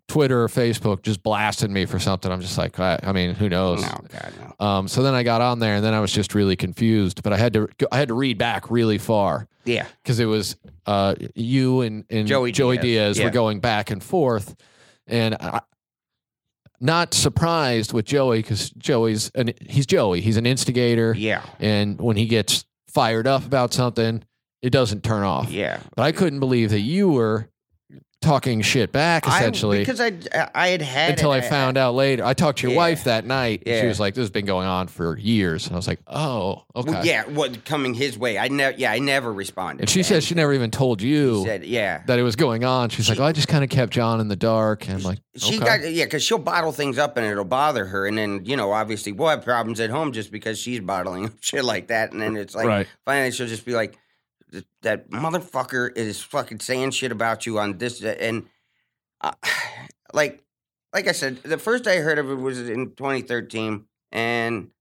[0.10, 3.48] twitter or facebook just blasting me for something i'm just like i, I mean who
[3.48, 4.65] knows No, God, no.
[4.65, 7.32] um, so then i got on there and then i was just really confused but
[7.32, 9.86] i had to i had to read back really far Yeah.
[10.04, 12.84] because it was uh, you and, and Joey Joey, Diaz,
[13.15, 13.26] Diaz, yeah.
[13.26, 14.56] were going back and forth,
[15.06, 15.62] and I,
[16.82, 20.22] not surprised with Joey because Joey's an, he's Joey.
[20.22, 21.43] He's an instigator, Yeah.
[21.60, 24.24] and when he gets fired up about something,
[24.63, 25.52] it doesn't turn off.
[25.52, 25.80] Yeah.
[25.95, 27.50] But I couldn't believe that you were
[28.21, 29.77] talking shit back essentially.
[29.77, 30.12] I, because I,
[30.53, 32.77] I had had until it, I found out later, I talked to your Yeah.
[32.77, 33.63] wife that night.
[33.65, 35.99] and She was like, "This has been going on for years," and I was like,
[36.08, 37.23] "Oh, okay." Well, yeah.
[37.27, 38.38] What coming his way?
[38.38, 38.75] I never.
[38.77, 38.91] Yeah.
[38.91, 39.82] I never responded.
[39.84, 42.03] And she said she never even told She you said, yeah.
[42.08, 42.89] that it was going on.
[42.89, 44.86] She's like, She- oh, I just kind of kept John in the dark.
[44.88, 45.65] And I'm like, She okay.
[45.65, 48.71] got yeah, because she'll bottle things up and it'll bother her, and then you know,
[48.73, 52.36] obviously, we'll have problems at home just because she's bottling shit like that, and then
[52.36, 52.88] it's like right.
[53.05, 53.99] finally she'll just be like, "Th-
[54.82, 58.48] "That motherfucker is fucking saying shit about you on this," and
[59.22, 59.34] uh,
[60.14, 60.44] like,
[60.94, 64.72] like I said, the first I heard of it was in 2013, and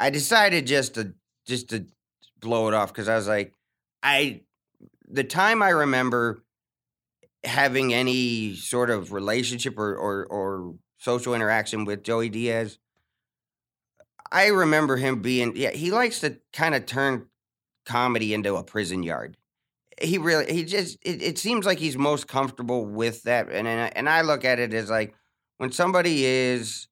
[0.00, 1.14] I decided just to
[1.46, 1.86] just to
[2.40, 3.52] blow it off because I was like,
[4.02, 4.42] I
[5.08, 6.42] the time I remember
[7.44, 12.78] having any sort of relationship or or, or social interaction with Joey Diaz.
[14.32, 17.26] I remember him being yeah, he likes to kind of turn
[17.86, 19.36] comedy into a prison yard.
[20.00, 23.80] He really he just it, it seems like he's most comfortable with that and and
[23.80, 25.14] I, and I look at it as like
[25.56, 26.88] when somebody is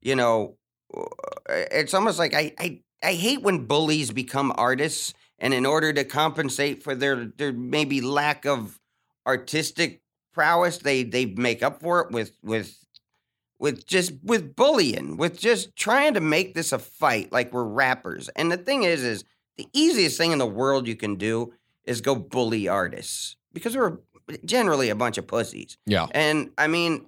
[0.00, 0.56] you know
[0.96, 1.02] uh,
[1.48, 6.04] it's almost like I I I hate when bullies become artists and in order to
[6.04, 8.78] compensate for their their maybe lack of
[9.26, 12.78] artistic prowess they they make up for it with with
[13.58, 18.28] with just with bullying with just trying to make this a fight like we're rappers
[18.36, 19.24] and the thing is is
[19.58, 21.52] the easiest thing in the world you can do
[21.84, 23.98] is go bully artists because we're
[24.44, 26.06] generally a bunch of pussies Yeah.
[26.10, 27.06] and i mean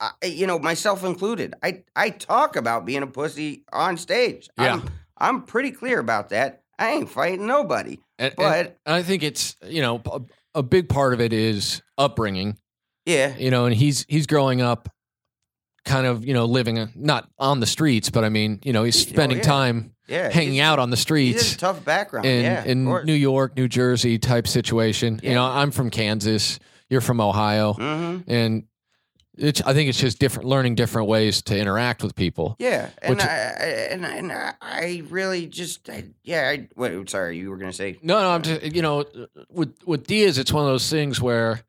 [0.00, 4.74] I, you know myself included i i talk about being a pussy on stage Yeah.
[4.74, 9.22] I'm, I'm pretty clear about that i ain't fighting nobody And, and but I think
[9.22, 10.20] it's, you know, a,
[10.54, 12.56] a big part of it is upbringing,
[13.06, 14.88] yeah you know, and he's, he's growing up
[15.84, 18.84] kind of, you know, living uh, not on the streets, but I mean, you know,
[18.84, 19.44] he's Oh, spending yeah.
[19.44, 22.84] time yeah hanging out on the streets a tough background in, yeah in.
[23.04, 25.20] New York, New Jersey type situation.
[25.22, 28.24] You know, I'm from Kansas, you're from Ohio, Mhm.
[28.26, 28.64] and
[29.38, 32.56] it's, I think it's just different, learning different ways to interact with people.
[32.58, 33.34] Yeah, and Which- I,
[33.90, 36.48] and I- and I- really just I, yeah.
[36.48, 39.04] I, wait, sorry, you were gonna say No, no, I'm just you know
[39.48, 41.62] with with Diaz, it's one of those things where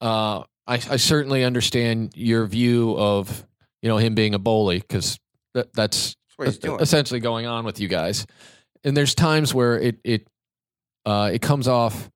[0.00, 3.44] uh, I, I certainly understand your view of
[3.82, 5.18] you know him being a bully because
[5.54, 6.80] that, That's what he's doing.
[6.80, 8.26] essentially going on with you guys.
[8.84, 10.26] And there's times where it it
[11.04, 12.10] uh, it comes off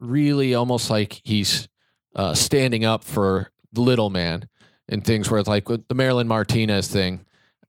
[0.00, 1.68] really almost like he's
[2.14, 4.48] uh, standing up for the little man
[4.88, 7.24] and things where it's like with the Marilyn Martinez thing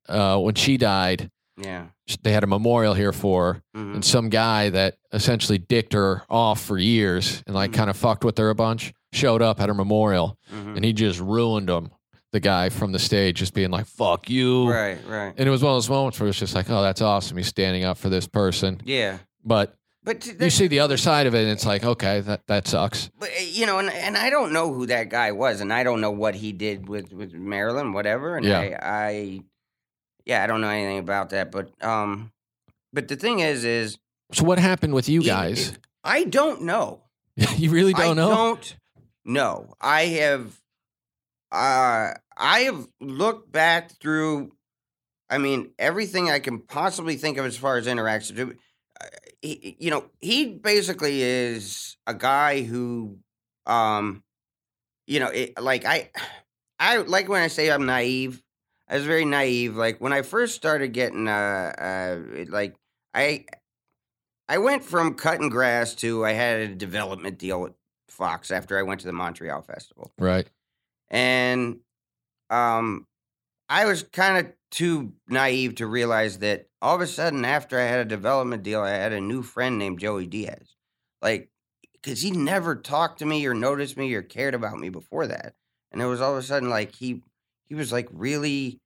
[0.07, 1.31] uh, when she died.
[1.57, 1.87] Yeah.
[2.21, 3.95] They had a memorial here for her, Mhm.
[3.95, 7.75] and some guy that essentially dicked her off for years and like Mhm.
[7.75, 10.75] kind of fucked with her a bunch showed up at her memorial Mhm.
[10.75, 11.89] and he just ruined him.
[12.35, 14.69] The guy from the stage just being like, fuck you.
[14.69, 14.97] Right.
[15.07, 15.33] Right.
[15.37, 17.37] And it was one of those moments where it's just like, oh, that's awesome.
[17.37, 18.81] He's standing up for this person.
[18.83, 19.19] Yeah.
[19.45, 22.67] But But you see the other side of it, and it's like, okay, that, that
[22.67, 23.09] sucks.
[23.17, 25.83] But uh, you know, and, and I don't know who that guy was, and I
[25.83, 28.35] don't know what he did with with Marilyn, whatever.
[28.35, 28.59] And Yeah.
[28.81, 29.39] I, I,
[30.25, 31.51] yeah, I don't know anything about that.
[31.53, 32.33] But um,
[32.91, 33.97] but the thing is, is
[34.33, 35.69] So what happened with you guys?
[35.69, 36.99] it- I don't know.
[37.55, 38.29] you really don't know?
[38.29, 38.35] I know?
[38.35, 38.75] don't
[39.23, 39.73] know.
[39.79, 40.59] I have,
[41.51, 44.51] uh, I have looked back through.
[45.29, 48.39] I mean, everything I can possibly think of as far as interactions.
[48.39, 49.05] Uh,
[49.41, 53.17] He, you know, he basically is a guy who,
[53.65, 54.23] um,
[55.07, 56.11] you know, it, like I,
[56.79, 58.41] I like when I say I'm naive.
[58.87, 59.75] I was very naive.
[59.75, 62.75] Like when I first started getting, uh, uh, like
[63.13, 63.45] I,
[64.47, 67.73] I went from cutting grass to I had a development deal with
[68.09, 70.47] Fox after I went to the Montreal Festival, Right.
[71.09, 71.77] And
[72.49, 73.07] um,
[73.69, 77.85] I was kind of too naive to realize that all of a sudden after I
[77.85, 80.75] had a development deal, I had a new friend named Joey Diaz,
[81.21, 81.49] like
[81.93, 85.55] because he never talked to me or noticed me or cared about me before that,
[85.91, 87.21] and it was all of a sudden like he
[87.65, 88.79] he was like really.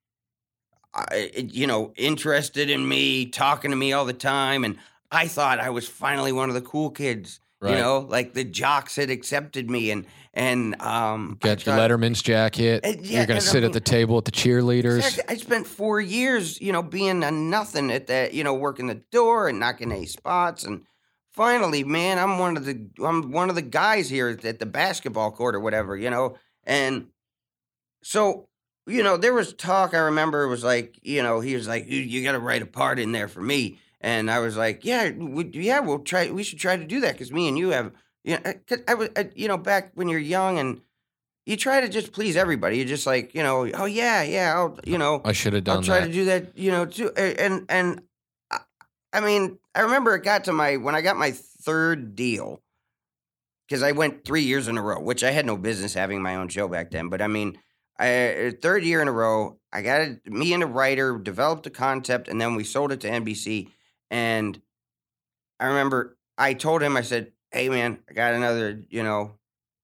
[0.91, 1.05] Uh,
[1.35, 4.75] you know, interested in me, talking to me all the time, and
[5.11, 7.39] I thought I was finally one of the cool kids.
[7.61, 7.71] Right.
[7.71, 12.85] You know, like the jocks had accepted me, and and um, Got your Letterman's jacket.
[12.85, 14.99] Uh, yeah, You're going and to I sit at the table with the cheerleaders.
[14.99, 15.23] Exactly.
[15.27, 19.01] I spent four years, you know, being a nothing at that, you know, working the
[19.11, 20.83] door and knocking a spots, and
[21.31, 25.31] finally, man, I'm one of the I'm one of the guys here at the basketball
[25.31, 27.07] court or whatever, you know, and
[28.03, 28.47] so
[28.87, 29.93] you know there was talk.
[29.93, 32.61] I remember it was like, you know, he was like, you, you got to write
[32.61, 36.29] a part in there for me, and I was like, yeah, we, yeah, we'll try.
[36.31, 37.91] We should try to do that because me and you have,
[38.23, 40.81] you uh, know, 'cause I was, I, you know, back when you're young and
[41.45, 42.77] you try to just please everybody.
[42.77, 45.77] You're just like, you know, oh yeah, yeah, I'll, you know, I should have done
[45.77, 46.07] I'll try that.
[46.07, 47.11] to do that, you know, too.
[47.15, 48.01] And and
[48.51, 48.59] I,
[49.13, 52.61] I mean, I remember it got to my when I got my third deal
[53.67, 56.35] because I went three years in a row, which I had no business having my
[56.35, 57.09] own show back then.
[57.09, 57.57] But I mean,
[57.97, 60.25] I, uh, third year in a row, I got it.
[60.31, 63.69] Me and a writer developed a concept, and then we sold it to NBC.
[64.11, 64.61] And
[65.59, 69.33] I remember I told him, I said, "Hey, man, I got another, you know,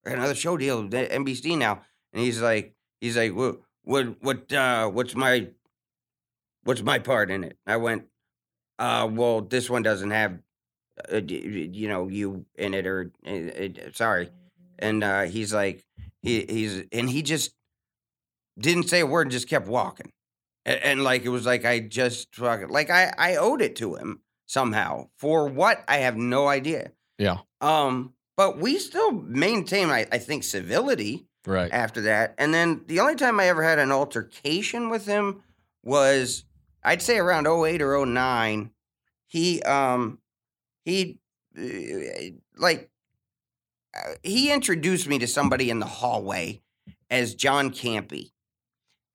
[0.05, 1.81] I got another show deal with NBC now."
[2.13, 5.49] And he's like, he's like, "What, what, what, uh, what's my,
[6.63, 8.05] what's my part in it?" I went,
[8.79, 10.39] "Uh, well, this one doesn't have,
[11.11, 14.29] uh, you know, you in it, or uh, uh, sorry."
[14.79, 15.85] And uh, he's like,
[16.21, 17.53] he, he's, and he just
[18.59, 20.11] didn't say a word and just kept walking.
[20.65, 24.21] And, and like it was like I just like I I owed it to him
[24.45, 26.91] somehow for what I have no idea.
[27.17, 27.38] Yeah.
[27.62, 31.71] Um, but we still maintain I, I think civility Right.
[31.71, 32.34] after that.
[32.39, 35.43] And then the only time I ever had an altercation with him
[35.84, 36.43] was
[36.84, 38.71] I'd say around 08 or 09.
[39.28, 40.19] He um
[40.84, 41.19] he
[41.58, 42.89] uh, like
[43.95, 46.62] uh, he introduced me to somebody in the hallway
[47.10, 48.32] as John Campy.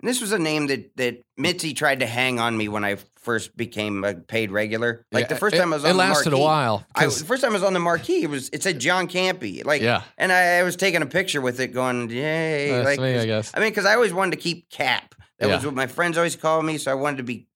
[0.00, 2.96] And this was a name that that Mitzi tried to hang on me when I
[3.16, 5.04] first became a paid regular.
[5.12, 6.86] Like the first it- time I was on It the lasted a while.
[6.94, 9.64] I, the first time I was on the marquee, it was it said John Campy.
[9.64, 10.02] Like yeah.
[10.16, 13.26] and I, I was taking a picture with it, going, "Yay!" That's like, me, I
[13.26, 13.50] guess.
[13.54, 15.14] I mean, because I always wanted to keep Cap.
[15.38, 15.66] That was Yeah.
[15.68, 17.46] what my friends always called me, so I wanted to be.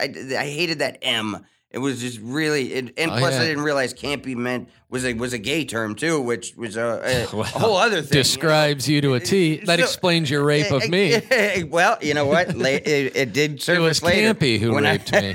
[0.00, 1.44] I, I hated that M.
[1.72, 5.14] It was just really, it, and Oh, plus I didn't realize campy meant was a
[5.14, 8.08] was a gay term too, which was a, a, Well, a whole other thing.
[8.10, 8.22] you know?
[8.22, 9.56] Describes you to a T.
[9.64, 11.22] That So- explains your rape of me.
[11.70, 12.50] well, you know what?
[12.54, 14.34] It, it did It was later.
[14.34, 15.34] Campy who when I- raped me.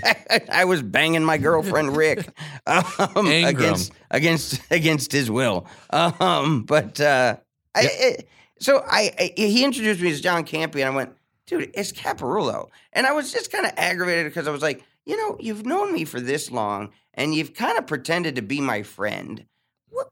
[0.52, 2.30] I was banging my girlfriend Rick
[2.68, 5.66] um, against against against his will.
[5.90, 7.38] Um, but uh,
[7.74, 7.90] I, Yeah.
[8.00, 11.14] it- so I, I he introduced me as John Campy, and I went,
[11.46, 15.16] dude, it's Caparulo, and I was just kind of aggravated because I was like, you
[15.18, 18.84] know, you've known me for this long, and you've kind of pretended to be my
[18.84, 19.46] friend.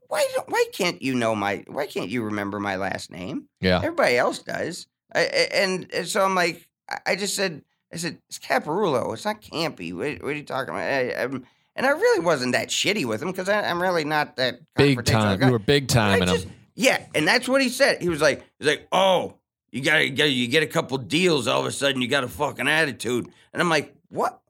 [0.08, 3.48] Why don't, why can't you know my why can't you remember my last name?
[3.60, 3.76] Yeah.
[3.76, 4.86] Everybody else does.
[5.14, 5.20] I,
[5.54, 6.66] and, and so I'm like,
[7.06, 9.12] I- just said, I said, it's Caparulo.
[9.12, 9.92] It's not Campy.
[9.94, 10.82] What, what are you talking about?
[10.82, 11.28] I,
[11.76, 15.38] and I really wasn't that shitty with him because I'm really not that Big time.
[15.38, 15.46] guy.
[15.46, 16.52] You were big time in just, him.
[16.74, 18.00] Yeah, and that's what he said.
[18.02, 19.34] He was like, he's like, oh,
[19.70, 22.66] you got you get a couple deals, all of a sudden you got a fucking
[22.66, 24.40] attitude, and I'm like, what?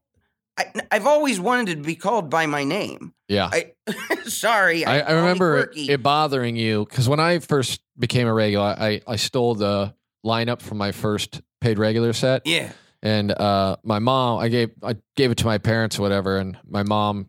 [0.59, 3.13] I, I've always wanted to be called by my name.
[3.29, 3.51] Yeah.
[3.53, 3.73] I
[4.25, 4.85] sorry.
[4.85, 9.01] I, I remember it, it bothering you because when I first became a regular, I,
[9.07, 12.47] I stole the lineup from my first paid regular set.
[12.47, 16.39] yeah, and uh, my mom i gave i gave it to my parents or whatever
[16.39, 17.29] and my mom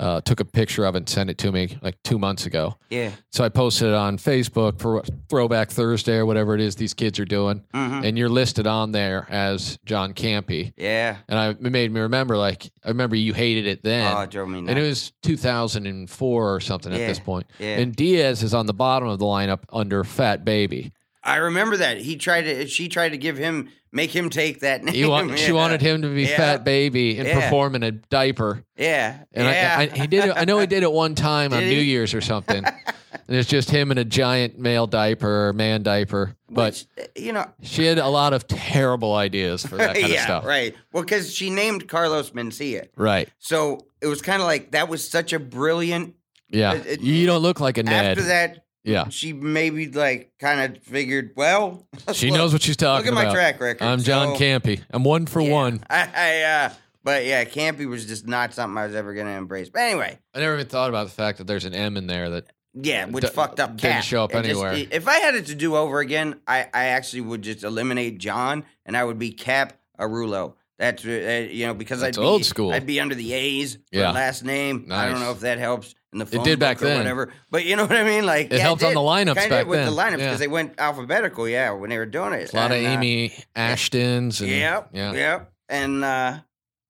[0.00, 2.76] uh, took a picture of it and sent it to me like two months ago.
[2.90, 6.94] Yeah, so i posted it on facebook for throwback thursday or whatever it is these
[6.94, 7.62] kids are doing.
[7.72, 10.72] Hmm and you're listed on there as john campy.
[10.76, 11.16] Yeah.
[11.28, 14.14] and I, it made me remember like i remember you hated it then.
[14.16, 14.70] Oh, it drove me nuts.
[14.70, 17.46] and it was 2004 or something at this point.
[17.58, 17.78] Yeah.
[17.78, 20.92] and diaz is on the bottom of the lineup under fat baby.
[21.24, 21.98] I remember that.
[21.98, 22.66] He tried to.
[22.66, 24.94] She tried to give him, make him take that name.
[24.94, 25.52] he want, she Yeah.
[25.52, 26.36] wanted him to be Yeah.
[26.36, 27.40] fat baby and Yeah.
[27.40, 29.76] perform in a diaper Yeah, And yeah.
[29.78, 30.32] I, I, he did it.
[30.36, 31.80] I know he did it one time on Did New?
[31.80, 32.64] Year's or something.
[33.28, 36.34] and it's just him in a giant male diaper or man diaper.
[36.50, 40.08] But Which, uh, you know, she had a lot of terrible ideas for that kind
[40.08, 40.44] yeah, of stuff.
[40.44, 40.74] right.
[40.92, 43.28] Well, because she named Carlos Mencia, Right.
[43.38, 46.14] so it was kind of like that was such a brilliant.
[46.50, 46.74] Yeah.
[46.74, 48.18] It- it- you don't look like a Ned.
[48.18, 49.08] After that, yeah.
[49.08, 53.16] she maybe like kind of figured, well, She look- knows what she's talking about.
[53.18, 53.84] Look at my track record.
[53.84, 54.80] I'm John so, Campy.
[54.90, 55.52] I'm one for yeah.
[55.52, 55.84] one.
[55.90, 59.68] I, I uh, but yeah, Campy was just not something I was ever gonna embrace.
[59.68, 62.30] But anyway, I never even thought about the fact that there's an M in there
[62.30, 63.76] that yeah, which D- fucked up.
[63.76, 64.04] didn't Cap.
[64.04, 64.86] show up It just- anywhere.
[64.90, 68.64] if I had it to do over again, I, I actually would just eliminate John,
[68.84, 70.54] and I would be Cap Arulo.
[70.78, 72.72] That's uh, you know because That's I'd be old school.
[72.72, 74.10] I'd be under the A's Yeah.
[74.10, 74.88] last name.
[74.90, 76.96] I don't know if that helps in the phone did back then.
[76.96, 78.24] whatever, but you know what I mean.
[78.24, 79.90] Like It yeah, helped on the lineups Kinda back with then.
[79.90, 80.36] the lineups because Yeah.
[80.36, 81.46] they went alphabetical.
[81.48, 84.90] Yeah, when they were doing it, a lot of And, uh, Amy Ashtons and Yep.
[84.94, 85.12] yeah.
[85.12, 85.52] Yep.
[85.68, 86.38] And uh,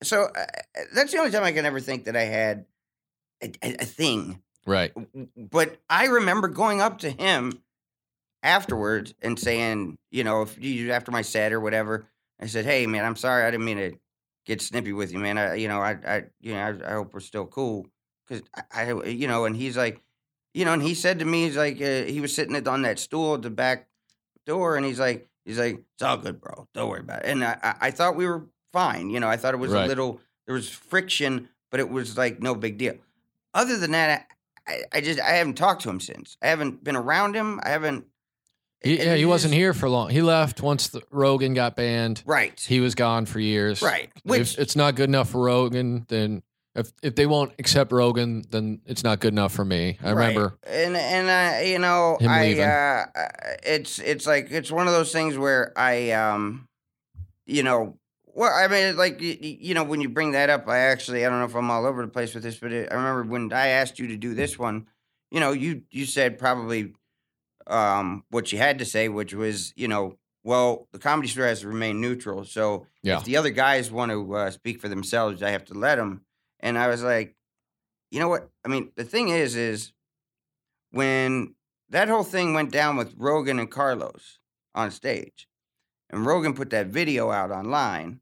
[0.03, 0.45] so uh,
[0.95, 2.67] that's the only time I can ever think that I had
[3.43, 4.41] a, a, a thing.
[4.67, 4.93] Right.
[5.37, 7.61] But I remember going up to him
[8.43, 12.07] afterwards and saying, you know, if you after my set or whatever,
[12.41, 13.93] I said, "Hey, man, I'm sorry, I didn't mean to
[14.47, 15.39] get snippy with you, man.
[15.39, 17.87] I, you know, I, I, you know, I, I hope we're still cool,
[18.27, 20.01] because I, I, you know." And he's like,
[20.55, 22.99] you know, and he said to me, he's like, uh, he was sitting on that
[22.99, 23.89] stool at the back
[24.47, 26.69] door, and he's like, he's like, "It's all good, bro.
[26.75, 29.11] Don't worry about it." And I, I, thought we were fine.
[29.11, 29.85] You know, I thought it was Right.
[29.85, 32.95] a little, there was friction, but it was like no big deal.
[33.53, 34.27] Other than that,
[34.67, 36.37] I, I just I haven't talked to him since.
[36.43, 37.61] I haven't been around him.
[37.63, 38.07] I haven't.
[38.81, 40.11] He, yeah, he wasn't here for long.
[40.11, 42.23] He left once the, Rogan got banned.
[42.27, 42.61] Right.
[42.61, 43.81] He was gone for years.
[43.81, 44.11] Right.
[44.17, 46.43] If Which it's not good enough for Rogan, then
[46.75, 49.99] if if they won't accept Rogan, then it's not good enough for me.
[50.03, 50.29] I right.
[50.29, 50.59] remember.
[50.67, 52.65] and and I you know I leaving.
[52.65, 53.05] uh
[53.63, 56.69] it's it's like it's one of those things where I um
[57.47, 60.67] you know well I mean like y- y- you know when you bring that up
[60.69, 62.91] I actually I don't know if I'm all over the place with this but it,
[62.91, 64.87] I remember when I asked you to do this one
[65.31, 66.93] you know you you said probably
[67.67, 71.61] um what you had to say which was you know well the comedy store has
[71.61, 73.19] to remain neutral so Yeah.
[73.19, 76.23] if the other guys want to uh, speak for themselves I have to let them
[76.65, 77.37] and I was like
[78.11, 79.93] you know what I mean the thing is is
[80.91, 81.55] when
[81.91, 84.39] that whole thing went down with Rogan and Carlos
[84.75, 85.49] on stage,
[86.11, 88.21] and Rogan put that video out online,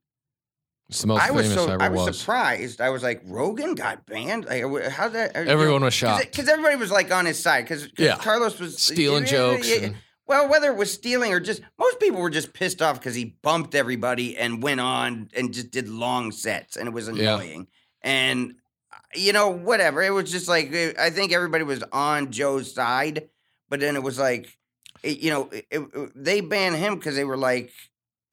[0.89, 2.19] It's the most I was so I was, was.
[2.21, 2.81] surprised.
[2.81, 4.45] I was like, Rogan got banned.
[4.47, 5.37] Like, how that?
[5.37, 6.31] uh, you know, Everyone was shocked.
[6.31, 8.17] because everybody was like on his side because Yeah.
[8.19, 9.69] Carlos was Stealing yeah, jokes.
[9.71, 12.99] yeah, and- Well, whether it was stealing or just most people were just pissed off
[12.99, 17.09] because he bumped everybody and went on and just did long sets and it was
[17.09, 17.69] annoying.
[18.05, 18.55] And
[18.93, 20.03] uh, you know, whatever.
[20.03, 23.29] It was just like uh, I think everybody was on Joe's side,
[23.69, 24.57] but then it was like,
[25.03, 27.73] it- you know, it, it- they banned him because they were like,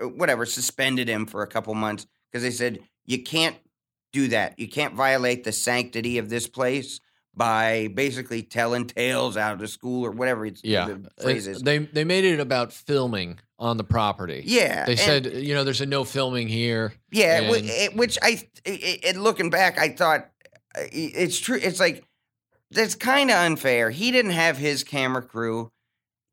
[0.01, 3.58] uh, whatever, suspended him for a couple months because they said you can't
[4.13, 4.58] do that.
[4.60, 6.99] You can't violate the sanctity of this place
[7.36, 10.86] by basically telling tales out of the school or whatever it's yeah.
[10.86, 11.62] the It- phrase.
[11.62, 14.41] They they made it about filming on the property.
[14.45, 16.93] Yeah, They said, you know, there's a no filming here.
[17.12, 20.30] yeah, and- it- which I, it, it, looking back, I thought
[20.76, 21.60] uh, it's true.
[21.62, 22.04] It's like
[22.72, 23.89] that's kind of unfair.
[23.89, 25.72] He didn't have his camera crew.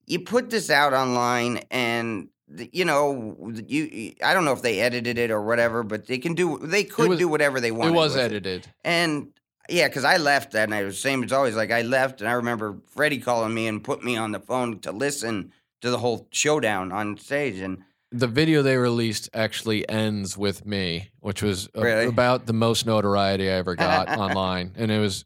[0.07, 2.29] You put this out online, and
[2.73, 6.35] you know, you I don't know if they edited it or whatever, but they can
[6.35, 6.59] do.
[6.59, 7.91] They could was- do whatever they want.
[7.91, 8.69] It was edited.
[8.85, 9.29] And
[9.69, 10.83] yeah, because I left that night.
[10.83, 11.57] It was the same as always.
[11.57, 14.79] Like I left, and I remember Freddie calling me and put me on the phone
[14.81, 15.53] to listen
[15.83, 17.59] to the whole showdown on stage.
[17.61, 22.07] And The video they released actually ends with me, which was a- Really?
[22.07, 24.73] about the most notoriety I ever got online.
[24.77, 25.25] And it was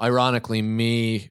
[0.00, 1.30] ironically me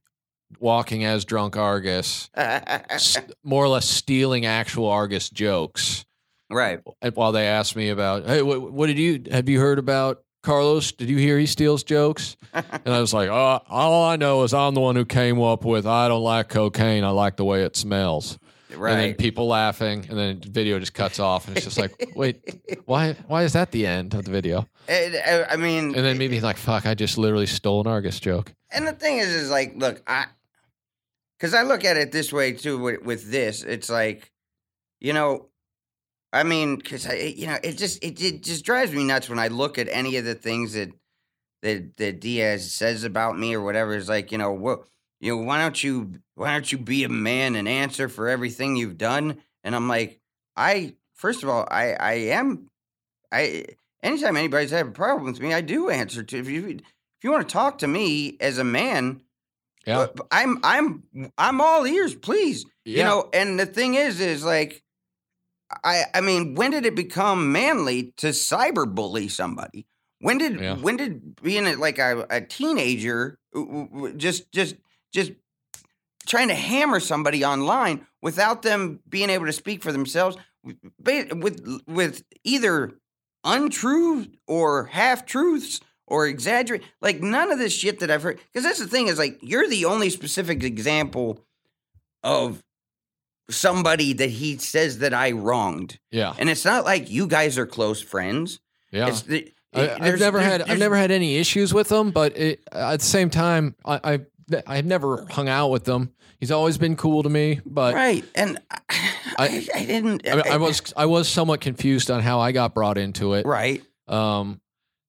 [0.59, 6.05] walking as drunk Argus, s- more or less stealing actual Argus jokes.
[6.49, 9.79] right, And while they asked me about, hey, what, what did you have you heard
[9.79, 12.35] about Carlos, did you hear he steals jokes?
[12.53, 15.65] And I was like, oh, all I know is I'm the one who came up
[15.65, 17.03] with I don't like cocaine.
[17.03, 18.39] I like the way it smells.
[18.71, 22.43] And then people laughing, and then video just cuts off, and it's just like, wait,
[22.85, 23.13] why?
[23.27, 24.67] Why is that the end of the video?
[24.87, 28.19] And, uh, I mean, And then maybe like, fuck, I just literally stole an Argus
[28.19, 28.53] joke.
[28.71, 30.25] And the thing is, is like, look, I,
[31.37, 32.77] because I look at it this way too.
[32.77, 34.31] With, with this, it's like,
[34.99, 35.47] you know,
[36.31, 39.39] I mean, because I, you know, it just it, it just drives me nuts when
[39.39, 40.89] I look at any of the things that
[41.63, 43.95] that that Diaz says about me or whatever.
[43.95, 44.81] It's like, you know, what,
[45.19, 48.77] you know, why don't you why don't you be a man and answer for everything
[48.77, 49.39] you've done?
[49.61, 50.21] And I'm like,
[50.55, 52.69] I first of all, I I am,
[53.29, 53.65] I
[54.01, 57.31] anytime anybody's had a problem with me, I do answer to if you if you
[57.31, 59.21] want to talk to me as a man,
[59.85, 60.07] Yeah.
[60.31, 61.03] I'm I'm
[61.37, 62.65] I'm all ears, please.
[62.85, 64.81] You know, and the thing is, is like,
[65.83, 69.87] I I mean, when did it become manly to cyberbully somebody?
[70.21, 70.77] When did Yeah.
[70.77, 73.37] when did being like a, a teenager
[74.15, 74.75] just just
[75.11, 75.33] just
[76.29, 80.37] trying to hammer somebody online without them being able to speak for themselves
[81.03, 82.91] with with either
[83.43, 88.63] untrue or half truths or exaggerate like none of this shit that I've heard because
[88.63, 91.45] that's the thing is like you're the only specific example
[92.23, 92.63] of
[93.49, 95.99] somebody that he says that I wronged.
[96.11, 98.59] Yeah, and it's not like you guys are close friends.
[98.91, 99.07] Yeah.
[99.07, 102.61] it's the, I, I've never had I've never had any issues with them, but it,
[102.71, 104.19] at the same time, I, I
[104.67, 106.13] I've never hung out with him.
[106.39, 108.79] He's always been cool to me, but right and I,
[109.37, 112.73] I, I didn't I, mean, I was I was somewhat confused on how I got
[112.73, 113.45] brought into it.
[113.45, 114.61] right Um,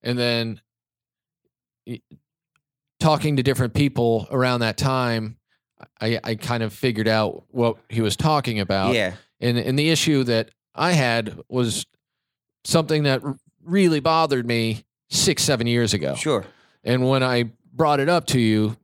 [0.03, 0.61] and then
[2.99, 5.37] talking to different people around that time,
[5.99, 8.93] I, I kind of figured out what he was talking about.
[8.93, 11.85] yeah And and the issue that I had was
[12.63, 13.21] something that
[13.63, 16.15] really bothered me six seven years ago.
[16.15, 16.45] sure
[16.83, 18.77] And when I brought it up to you,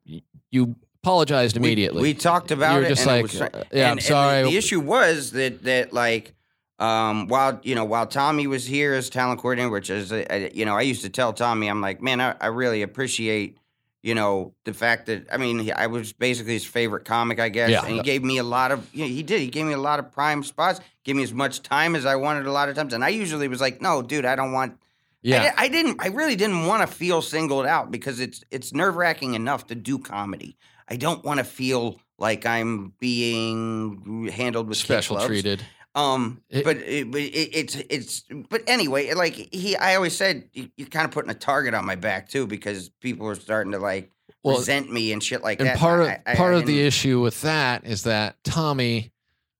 [0.52, 2.02] you apologized immediately.
[2.02, 2.90] We, talked about You were it.
[2.90, 4.44] just and like, was, uh, and- yeah, I'm and the- sorry.
[4.44, 6.34] The, issue was that that like
[6.80, 10.66] um, while you know while Tommy was here as talent coordinator, which is uh, you
[10.66, 13.58] know I used to tell Tommy, I'm like, man, I, I really appreciate
[14.04, 17.70] you know the fact that I mean I was basically his favorite comic, I guess,
[17.72, 17.84] Yeah.
[17.86, 19.78] and he gave me a lot of you know, he did he gave me a
[19.80, 22.76] lot of prime spots, gave me as much time as I wanted a lot of
[22.76, 24.78] times, and I usually was like, no, dude, I don't want.
[25.22, 25.54] Yeah.
[25.58, 26.02] I, I didn't.
[26.02, 29.76] I really didn't want to feel singled out because it's it's nerve wracking enough to
[29.76, 30.58] do comedy.
[30.88, 35.64] I don't want to feel like I'm being handled with special treated.
[35.96, 40.70] Um, It- but it, it, it's it's but anyway, like he, I always said, you,
[40.78, 43.80] you're kind of putting a target on my back too because people were starting to
[43.80, 44.12] like
[44.44, 45.72] Well, resent me and shit like and that.
[45.74, 49.12] And part of I- I- part of the issue with that is that Tommy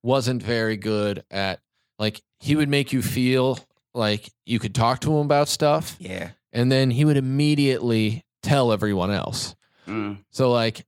[0.04, 1.60] wasn't very good at
[1.98, 3.58] like he would make you feel
[3.98, 6.30] like you could talk to him about stuff yeah.
[6.54, 9.56] and then he would immediately tell everyone else.
[9.88, 10.20] Mm.
[10.32, 10.86] So like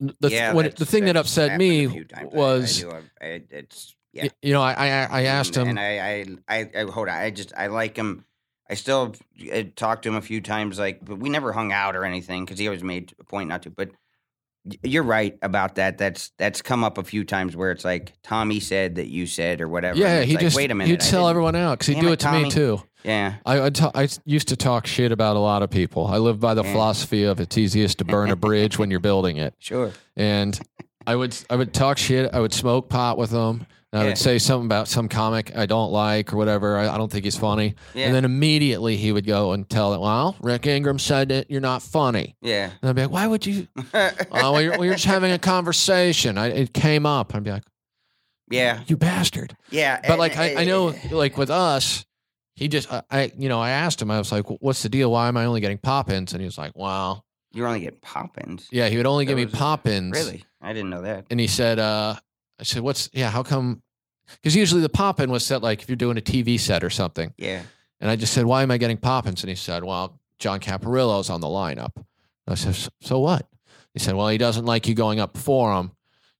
[0.00, 2.04] the yeah, that's- the thing that upset me.
[2.14, 4.28] I- was I, I, I, it's yeah.
[4.42, 7.14] you know I I, I asked and, him and I, I, I, I hold on.
[7.14, 8.24] I just, I like him.
[8.70, 9.14] I still
[9.50, 12.44] uh, talked to him a few times, like, but we never hung out or anything
[12.44, 13.70] because he always made a point not to.
[13.70, 13.90] But
[14.82, 15.98] you're right about that.
[15.98, 19.60] That's that's come up a few times where it's like Tommy said that you said
[19.60, 19.98] or whatever.
[19.98, 20.90] yeah he like, just wait a minute.
[20.90, 22.82] he'd I tell everyone out because he'd do it, it to me too.
[23.04, 26.06] Yeah, I I'd ta- I used to talk shit about a lot of people.
[26.06, 26.72] I live by the Yeah.
[26.72, 29.54] philosophy of it's easiest to burn a bridge when you're building it.
[29.58, 29.92] sure.
[30.16, 30.58] and
[31.06, 32.34] I would I would talk shit.
[32.34, 33.66] I would smoke pot with him.
[33.92, 34.10] And I Yeah.
[34.10, 36.76] would say something about some comic I don't like or whatever.
[36.76, 37.74] I, I don't think he's funny.
[37.94, 40.00] Yeah, And then immediately he would go and tell it.
[40.00, 42.36] Well, Rick Ingraham said that you're not funny.
[42.42, 42.70] yeah.
[42.82, 43.66] And I'd be like, Why would you?
[43.94, 46.36] Oh, well, you're, well, you're just having a conversation.
[46.36, 47.34] I, it came up.
[47.34, 47.64] I'd be like,
[48.50, 49.56] yeah, You bastard.
[49.70, 50.00] yeah.
[50.06, 52.04] But like I, I know, like with us,
[52.56, 54.10] he just I, I you know I asked him.
[54.10, 55.10] I was like, What's the deal?
[55.12, 56.32] Why am I only getting pop-ins?
[56.32, 58.66] And he was like, Well, you're only getting pop-ins.
[58.70, 60.12] yeah, he would only That give me was- pop-ins.
[60.16, 61.26] Really, I didn't know that.
[61.30, 62.16] and he said, uh,
[62.60, 63.82] I said, what's, yeah, how come?
[64.42, 66.90] Because usually the pop in was set like if you're doing a TV set or
[66.90, 67.32] something.
[67.38, 67.62] Yeah,
[68.00, 69.42] And I just said, why am I getting pop ins?
[69.42, 71.92] And he said, well, John Caparulo's on the lineup.
[72.46, 73.46] I said, "So- what?
[73.92, 75.90] He said, well, he doesn't like you going up for him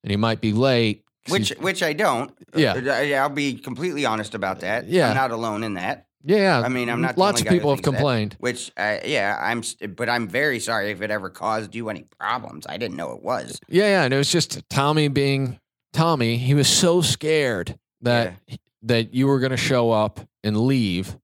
[0.03, 2.33] and he might be late." which which I don't.
[2.55, 2.73] Yeah.
[2.75, 4.89] Uh, I'll be completely honest about that.
[4.89, 5.11] Yeah.
[5.11, 6.07] I'm not alone in that.
[6.25, 7.97] yeah, I mean, I'm not the Lots of people have thinks that.
[7.97, 8.37] complained.
[8.41, 9.63] Which, uh, yeah, I'm.
[9.95, 12.67] But I'm very sorry if it ever caused you any problems.
[12.67, 13.61] I didn't know it was.
[13.69, 14.03] Yeah, yeah.
[14.05, 15.59] And it was just Tommy being
[15.93, 16.37] Tommy.
[16.37, 18.39] He was so scared that
[18.83, 21.17] that you were going to show up and leave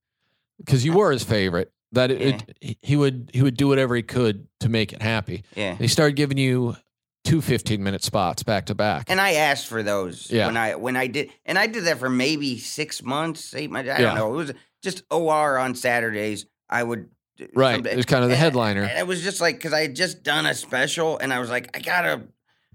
[0.58, 1.70] because you were his favorite.
[1.92, 5.44] That it, it, he- would he would do whatever he could to make it happy.
[5.54, 5.70] Yeah.
[5.70, 6.76] And he started giving you
[7.22, 9.04] two 15 minute spots back to back.
[9.08, 10.46] And I asked for those Yeah.
[10.46, 13.88] when I when I did, and I did that for maybe six months, eight months.
[13.90, 14.06] I Yeah.
[14.08, 14.32] don't know.
[14.34, 14.52] It was
[14.82, 16.46] just OR on Saturdays.
[16.68, 17.08] I would
[17.40, 17.76] uh, Right.
[17.76, 18.82] some- It was kind of the and- headliner.
[18.82, 21.48] And it was just like because I had just done a special, and I was
[21.48, 22.22] like, I gotta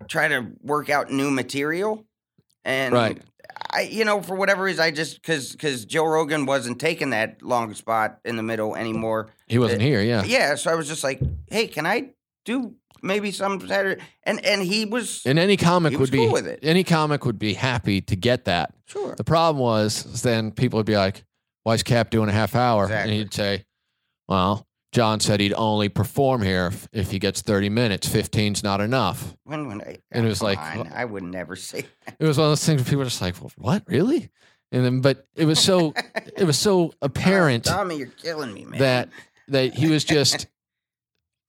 [0.07, 2.05] try to work out new material,
[2.63, 3.21] and Right.
[3.71, 7.41] I, you know, for whatever reason, I just because because Joe Rogan wasn't taking that
[7.41, 9.29] long spot in the middle mm, anymore.
[9.47, 10.01] He eh, wasn't here.
[10.01, 10.23] Yeah.
[10.23, 11.19] Yeah, so I was just like,
[11.51, 12.11] hey, can I
[12.45, 14.01] do maybe some Saturday?
[14.23, 16.59] And and he was And any comic would was be with it.
[16.63, 18.73] any comic would be happy to get that.
[18.85, 19.13] sure.
[19.15, 21.23] The problem was then people would be like,
[21.63, 23.11] "Why is Cap doing a half hour?" Exactly.
[23.11, 23.65] And he'd say,
[24.27, 28.07] "Well, John said he'd only perform here if, if he gets 30 minutes.
[28.07, 31.85] 15's not enough." When when I, And it was like, on, I would never say.
[32.19, 34.29] It was one of those things where people were just like, well, "What, really?"
[34.71, 35.93] And then, but it was so
[36.37, 38.79] it was so oh, apparent Tommy, you're killing me, man.
[38.79, 39.09] that
[39.47, 40.47] that he was just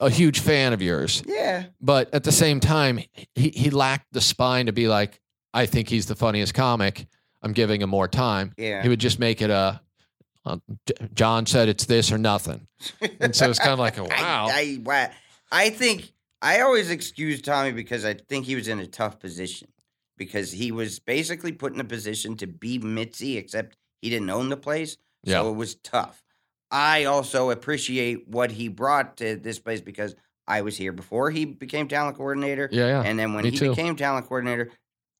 [0.00, 1.22] a huge fan of yours.
[1.26, 2.98] yeah, but at the same time,
[3.34, 5.20] he, he lacked the spine to be like,
[5.52, 7.06] I think he's the funniest comic.
[7.42, 8.52] I'm giving him more time.
[8.56, 8.82] yeah.
[8.82, 9.80] He would just make it a,
[10.44, 10.58] uh,
[11.14, 12.66] John said it's this or nothing.
[13.20, 14.48] And so it's kind of like, a, wow.
[14.50, 15.10] I, I, wow.
[15.52, 16.12] I think
[16.42, 19.68] I always excuse Tommy because I think he was in a tough position
[20.16, 24.48] because he was basically put in a position to be Mitzi, except he didn't own
[24.48, 24.96] the place.
[25.24, 25.40] Yeah.
[25.40, 26.22] So it was tough.
[26.70, 30.14] I also appreciate what he brought to this place because
[30.46, 32.68] I was here before he became talent coordinator.
[32.70, 33.02] yeah, yeah.
[33.02, 33.70] And then when me he too.
[33.70, 34.70] became talent coordinator,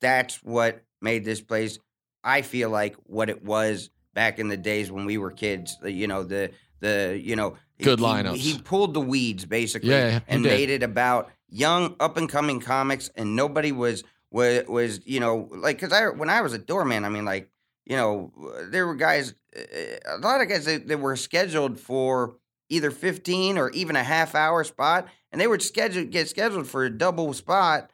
[0.01, 1.79] that's what made this place.
[2.23, 5.77] I feel like what it was back in the days when we were kids.
[5.85, 6.51] You know the
[6.81, 8.37] the you know Good he- lineups.
[8.37, 10.51] He, pulled the weeds basically, Yeah, and did.
[10.51, 15.49] made it about young up and coming comics, and nobody was was was you know
[15.53, 17.51] like because I when I was a doorman, I mean like
[17.87, 18.33] you know
[18.71, 19.61] there were guys, uh,
[20.07, 22.37] a lot of guys that, that were scheduled for
[22.69, 26.85] either 15 or even a half hour spot and they would schedule get scheduled for
[26.85, 27.91] a double spot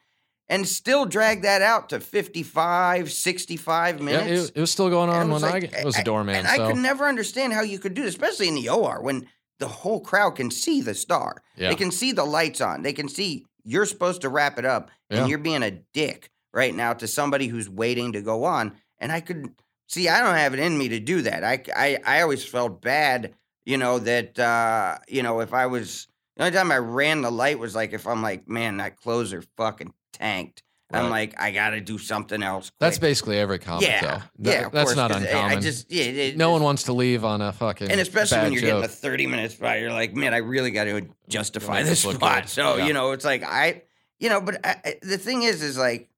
[0.49, 4.49] and still drag that out to 55 65 Yeah, minutes.
[4.51, 6.37] it, it was still going on when like- I was a doorman.
[6.37, 9.03] and so i could never understand how you could do this especially in the or
[9.03, 9.27] when
[9.59, 11.43] the whole crowd can see the star.
[11.57, 12.83] Yeah, they can see the lights on.
[12.83, 15.27] They can see you're supposed to wrap it up and Yeah.
[15.29, 18.77] you're being a dick right now to somebody who's waiting to go on.
[18.99, 19.49] And i could
[19.89, 21.43] see i don't have it in me to do that.
[21.45, 23.35] I i, I always felt bad
[23.65, 27.31] you know that uh you know if i was the only time i ran the
[27.31, 30.63] light was like if i'm like man that closer fucking tanked
[30.93, 34.23] i'm like i gotta do something else that's basically every comic, yeah though.
[34.39, 35.59] That- yeah that's course, not eh, I- uncommon.
[35.59, 38.53] i just yeah it, no one wants to leave on a fucking and especially when
[38.53, 38.83] you're joke.
[38.83, 42.43] getting a 30 minute spot, you're like, man, I really got to justify this spot.
[42.45, 42.49] good.
[42.51, 42.87] So, Yeah.
[42.87, 43.83] you know, it's like, I,
[44.21, 46.09] you know, but I, I- the thing is, is like,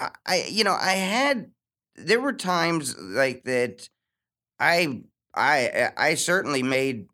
[0.00, 1.50] I, I, you know, I had,
[1.94, 3.88] there were times like that
[4.58, 5.02] I,
[5.34, 7.06] I, I certainly made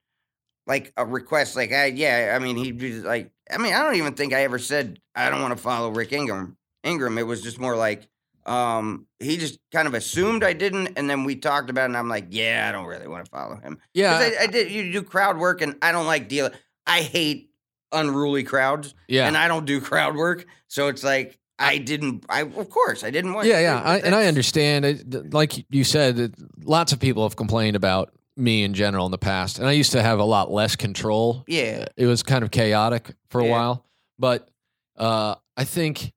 [0.66, 1.56] like a request.
[1.56, 4.42] Like, I, yeah, I mean, he'd be like, I mean, I don't even think I
[4.42, 6.56] ever said, I don't want to follow Rick Ingraham.
[6.84, 8.08] Ingraham, it was just more like,
[8.46, 11.96] um, he just kind of assumed I didn't, and then we talked about it, and
[11.96, 13.78] I'm like, yeah, I don't really want to follow him.
[13.92, 14.70] yeah, I, I did.
[14.70, 16.52] You do crowd work, and I don't like dealing.
[16.86, 17.50] I hate
[17.90, 19.26] unruly crowds, yeah.
[19.26, 20.46] and I don't do crowd work.
[20.68, 22.24] So it's like I didn't.
[22.28, 23.48] I of course I didn't want.
[23.48, 25.32] Yeah, yeah, I, and I understand.
[25.32, 29.58] Like you said, lots of people have complained about me in general in the past,
[29.58, 31.44] and I used to have a lot less control.
[31.46, 33.50] Yeah, It was kind of chaotic for a Yeah.
[33.50, 33.86] while,
[34.18, 34.48] but
[34.96, 36.12] uh, I think,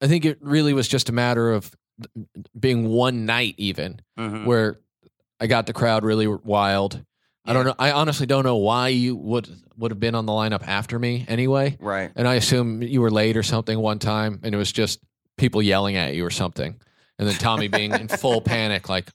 [0.00, 1.74] I think it really was just a matter of
[2.58, 4.44] being one night, even mhm.
[4.46, 4.78] where
[5.40, 7.04] I got the crowd really wild.
[7.44, 7.74] I don't know.
[7.78, 9.48] I honestly don't know why you would
[9.78, 11.76] would have been on the lineup after me anyway.
[11.80, 12.10] right.
[12.14, 15.00] And I assume you were late or something one time, and it was just
[15.38, 16.78] people yelling at you or something.
[17.18, 19.08] And then Tommy being in full panic, like,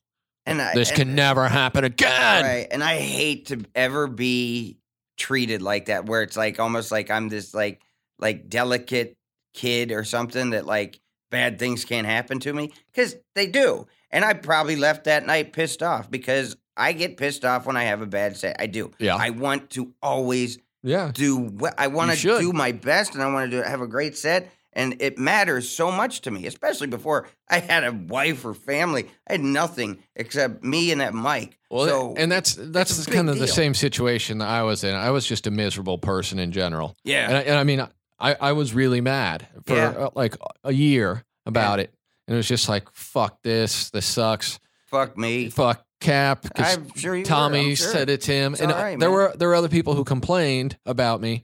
[0.45, 2.43] And I, this and- can never happen again.
[2.43, 2.67] Right.
[2.69, 4.77] And I hate to ever be
[5.17, 7.81] treated like that, where it's like almost like I'm this like
[8.19, 9.15] like delicate
[9.53, 10.99] kid or something that like
[11.31, 13.87] bad things can't happen to me because they do.
[14.11, 17.83] And I probably left that night pissed off because I get pissed off when I
[17.83, 18.55] have a bad set.
[18.59, 18.91] I do.
[18.99, 19.15] Yeah.
[19.15, 21.11] I want to always Yeah.
[21.13, 23.87] do what I want to do my best and I want to do have a
[23.87, 24.51] great set.
[24.75, 29.07] And it matters so much to me, especially before I had a wife or family.
[29.27, 31.57] I had nothing except me and that mic.
[31.69, 34.93] Well, so, and that's that's kind of the same situation that I was in.
[34.95, 37.27] I was just a miserable person in general, yeah.
[37.27, 37.87] and I, and I mean,
[38.19, 39.89] I I was really mad for Yeah.
[39.89, 41.93] uh, like a year about it,
[42.27, 45.49] and it was just like, fuck this, this sucks, Fuck me.
[45.49, 47.87] fuck Cap, 'cause I'm sure Tommy sure.
[47.91, 49.11] said it's him, It's and right, there man.
[49.11, 51.43] were there were other people who complained about me,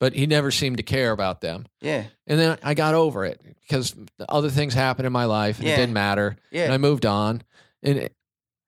[0.00, 1.66] but he never seemed to care about them.
[1.80, 2.04] Yeah.
[2.26, 3.94] And then I got over it because
[4.28, 5.74] other things happened in my life and Yeah.
[5.74, 6.36] it didn't matter.
[6.50, 6.64] Yeah.
[6.64, 7.42] And I moved on.
[7.82, 8.14] And it,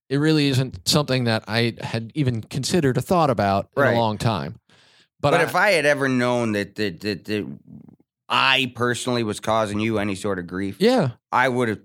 [0.09, 4.19] it really isn't something that I had even considered or thought about in a long
[4.19, 4.57] time.
[5.21, 7.47] But, But, I, if I had ever known that that, that that
[8.29, 11.81] I personally was causing you any sort of grief, yeah, I would have.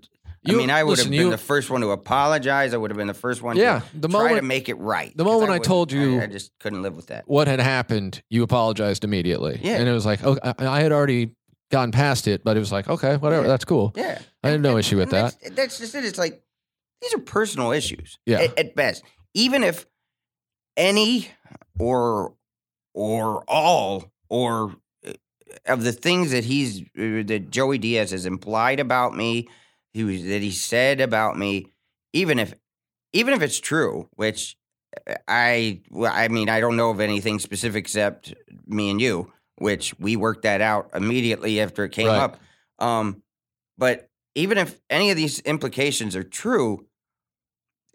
[0.48, 2.74] I mean, I would listen, have been you- the first one to apologize.
[2.74, 4.74] I would have been the first one Yeah, to the try to moment make it
[4.74, 5.16] right.
[5.16, 7.24] the moment I wouldn't- told you- I, I just couldn't live with that.
[7.26, 9.58] what had happened, you apologized immediately.
[9.62, 9.76] Yeah.
[9.76, 11.30] and it was like, oh, I, I had already
[11.70, 13.48] gotten past it, but it was like, okay, whatever, Yeah.
[13.48, 13.92] that's cool.
[13.96, 15.34] Yeah, I had no And- issue with that.
[15.42, 16.04] That's, that's just it.
[16.04, 16.42] It's like
[17.02, 18.18] these are personal issues.
[18.26, 18.40] Yeah.
[18.42, 19.02] at, at best.
[19.34, 19.84] Even if
[20.76, 21.28] any
[21.78, 22.34] or
[22.94, 24.76] or all or
[25.06, 25.12] uh,
[25.66, 29.48] of the things that he's uh, that Joey Diaz has implied about me,
[29.96, 31.68] he was that he said about me,
[32.12, 32.54] even if
[33.14, 34.56] even if it's true, which
[35.08, 38.34] uh, I I mean I don't know of anything specific except
[38.66, 42.18] me and you, which we worked that out immediately after it came Right.
[42.18, 42.40] up.
[42.78, 43.22] Um,
[43.78, 46.86] but even if any of these implications are true,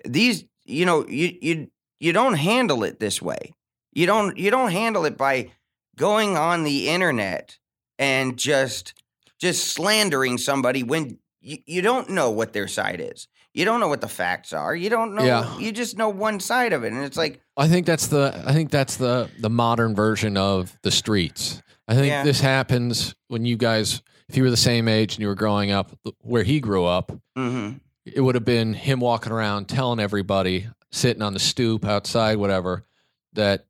[0.04, 3.54] these you know you you you don't handle it this way.
[3.93, 5.52] You don't you don't handle it by
[5.95, 7.60] going on the internet
[7.99, 8.95] and just
[9.39, 13.28] just slandering somebody when you, you don't know what their side is.
[13.54, 14.74] You don't know what the facts are.
[14.74, 15.24] You don't know.
[15.24, 15.58] Yeah.
[15.58, 18.54] You just know one side of it, and it's like, I think that's the I
[18.54, 21.62] think that's the the modern version of the streets.
[21.88, 22.24] I think Yeah.
[22.24, 25.72] this happens when you guys, if you were the same age and you were growing
[25.72, 27.82] up where he grew up, mhm.
[28.06, 32.86] it would have been him walking around telling everybody, sitting on the stoop outside, whatever,
[33.34, 33.66] that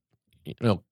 [0.45, 0.83] you know,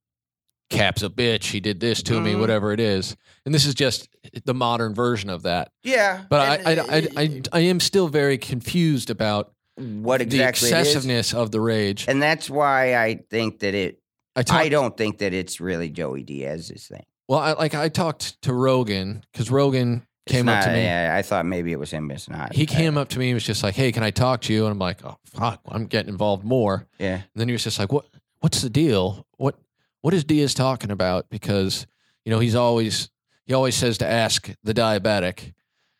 [0.70, 1.46] Cap's a bitch.
[1.52, 2.40] He did this to me, Mhm.
[2.40, 3.16] whatever it is.
[3.46, 4.08] And this is just
[4.46, 5.72] the modern version of that.
[5.84, 6.24] yeah.
[6.30, 11.34] But I, I, I, I, I am still very confused about what exactly the excessiveness
[11.34, 12.06] of the rage.
[12.08, 14.00] and that's why I think that it.
[14.36, 17.06] I talked, I don't think that it's really Joey Diaz's thing.
[17.28, 20.84] well, I, like I talked to Rogan because Rogan came up to me.
[20.84, 22.12] Yeah, I thought maybe it was him.
[22.12, 22.54] It's not.
[22.54, 24.54] He Uh, came up to me and was just like, "Hey, can I talk to
[24.54, 27.16] you?" And I'm like, "Oh fuck, I'm getting involved more." Yeah.
[27.16, 28.06] And then he was just like, "What?
[28.42, 29.26] What's the deal?
[29.38, 29.56] What?
[30.02, 31.86] What is Diaz talking about?" Because
[32.26, 33.10] you know he's always
[33.46, 35.54] he always says to ask the diabetic,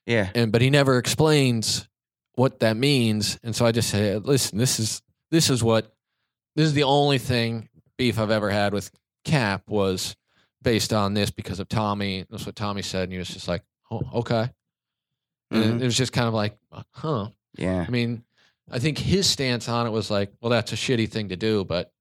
[0.06, 0.30] Yeah.
[0.36, 1.88] and but he never explains
[2.36, 3.40] what that means.
[3.44, 5.94] And so I just say, "Listen, this is this is what
[6.56, 8.92] this is the only thing beef I've ever had with
[9.26, 10.16] Cap was
[10.62, 12.26] based on this because of Tommy.
[12.30, 14.50] That's what Tommy said, and he was just like, "Oh, okay."
[15.52, 15.82] And Mhm.
[15.82, 16.58] it was just kind of like,
[16.92, 17.84] "Huh." Yeah.
[17.88, 18.24] I mean,
[18.70, 21.66] I think his stance on it was like, well, that's a shitty thing to do,
[21.66, 21.92] but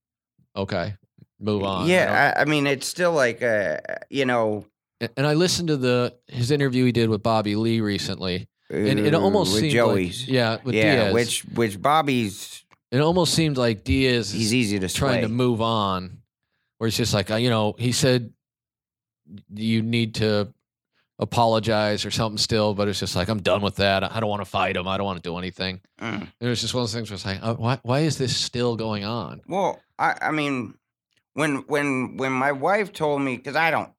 [0.55, 0.97] okay,
[1.41, 1.87] move on.
[1.87, 3.79] Yeah, I, I mean, it's still like, uh,
[4.11, 4.67] you know,
[5.01, 9.15] and I listened to the his interview he did with Bobby Lee recently, and it
[9.15, 10.23] almost with seemed Joey's.
[10.23, 14.79] like, yeah, with yeah, Diaz, which which Bobby's it almost seemed like Diaz he's easy
[14.79, 16.19] to trying to move on,
[16.79, 18.33] where it's just like, uh, you know, he said
[19.55, 20.53] you need to
[21.21, 24.03] apologize or something still, but it's just like I'm done with that.
[24.03, 24.89] I don't want to fight him.
[24.89, 25.81] I don't want to do anything.
[26.01, 26.29] Mm.
[26.41, 28.37] It was just one of those things where it's like, uh, why why is this
[28.37, 29.43] still going on?
[29.47, 30.75] Well, I, I mean,
[31.39, 33.91] when when when my wife told me, because I don't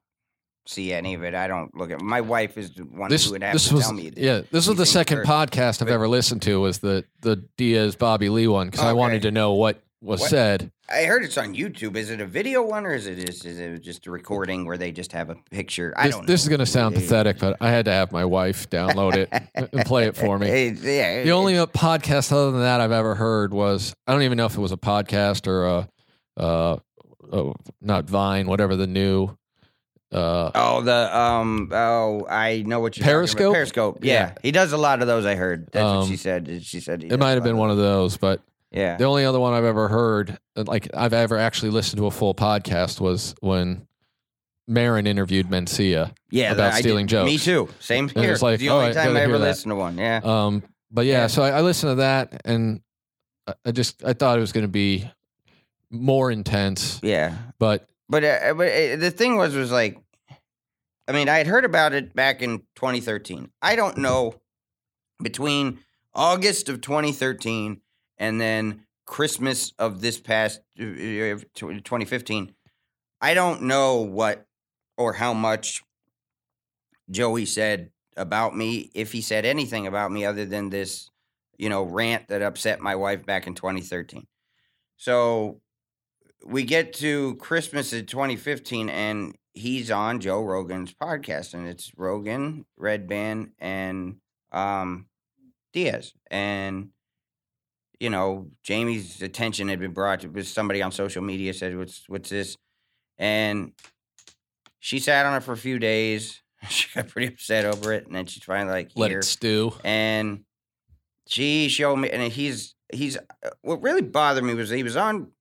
[0.66, 2.02] see any of it, I don't look at.
[2.02, 4.10] My wife is the one this who would have this to was tell me.
[4.10, 5.30] that yeah this was the second first.
[5.30, 8.94] podcast I've But- ever listened to was the the Diaz Bobby Lee one because I
[8.94, 10.72] wanted to know what was What- said.
[10.92, 11.96] I heard it's on YouTube.
[11.96, 14.76] Is it a video one or is it just, is it just a recording where
[14.76, 15.94] they just have a picture?
[15.96, 16.26] I This, don't.
[16.26, 19.30] this is going to sound pathetic, but I had to have my wife download it
[19.54, 20.48] and play it for me.
[20.82, 24.48] yeah, The only podcast other than that I've ever heard was I don't even know
[24.48, 25.90] if it was a podcast or a
[26.38, 26.78] uh,
[27.32, 29.36] oh, not Vine, whatever the new.
[30.12, 31.70] Uh, Oh, the um.
[31.72, 33.38] Oh, I know what you're Periscope?
[33.38, 33.54] Talking about.
[33.56, 33.98] Periscope.
[34.02, 34.14] Yeah.
[34.14, 34.34] Yeah.
[34.42, 35.26] he does a lot of those.
[35.26, 35.70] I heard.
[35.72, 36.64] That's what she Um, said.
[36.64, 38.98] She said he it might have been one of those, but Yeah.
[38.98, 42.12] The only other one I've ever heard, uh, like I've ever actually listened to a
[42.12, 43.86] full podcast, was when
[44.68, 46.12] Maron interviewed Mencia.
[46.32, 47.70] Yeah, about I did- stealing Me too.
[47.80, 48.32] Same here.
[48.32, 49.98] it's like, the oh, only I time gotta I ever listened to one.
[49.98, 50.22] Yeah.
[50.24, 51.28] Um, but yeah, Yeah.
[51.28, 52.82] so I, I listened to that, and
[53.48, 55.08] I- I just I thought it was going to be
[55.92, 57.38] more intense, yeah.
[57.58, 60.00] but But uh, but uh, the thing was was like,
[61.08, 63.52] I mean, I had heard about it back in 2013.
[63.62, 64.36] I don't know
[65.22, 65.80] between
[66.14, 67.82] August of 2013
[68.18, 72.54] and then Christmas of this past uh, uh, 2015.
[73.22, 74.46] I don't know what
[74.98, 75.84] or how much
[77.10, 81.10] Joey said about me, if he said anything about me other than this,
[81.58, 84.28] you know, rant that upset my wife back in 2013.
[84.98, 85.62] So
[86.46, 92.66] we get to Christmas of 2015 and he's on Joe Rogan's podcast and it's Rogan,
[92.80, 94.18] Redban, and
[94.52, 95.08] um,
[95.74, 96.14] Diaz.
[96.32, 96.90] And,
[98.00, 102.30] you know, Jamie's attention had been brought to somebody on social media said, What's what's
[102.30, 102.56] this?
[103.18, 103.74] And
[104.80, 106.42] she sat on it for a few days.
[106.68, 109.72] She got pretty upset over it, and then she's finally like, let "Here." it stew.
[109.86, 110.44] and
[111.26, 115.32] she showed me and he's he's uh, what really bothered me was he was on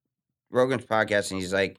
[0.50, 1.78] Rogan's podcast and he's like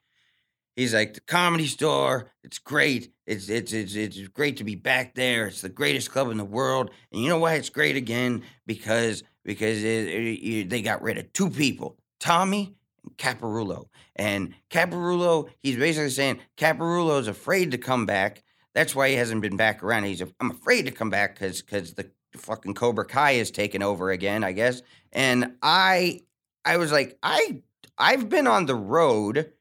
[0.75, 5.15] he's like the comedy store it's great It's it's it's it's great to be back
[5.15, 5.47] there.
[5.47, 8.43] It's the greatest club in the world, and you know why it's great again?
[8.65, 13.85] Because because it, it- you- they got rid of two people, Tommy and Caparulo.
[14.15, 18.43] And Caparulo, he's basically saying Caparulo is afraid to come back.
[18.75, 20.03] That's why he hasn't been back around.
[20.05, 24.09] He's I'm afraid to come back because because the fucking Cobra Kai is taking over
[24.11, 24.81] again, I guess.
[25.13, 26.21] And I
[26.65, 27.61] I was like I
[27.99, 29.51] I've been on the road,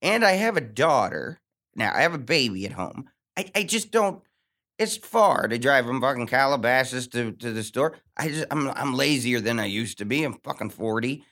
[0.00, 1.40] and I have a daughter.
[1.74, 3.08] Now I have a baby at home.
[3.36, 4.22] I, I just don't.
[4.78, 7.96] It's far to drive from fucking Calabasas to, to the store.
[8.16, 10.22] I just I'm I'm lazier than I used to be.
[10.22, 11.24] I'm fucking forty,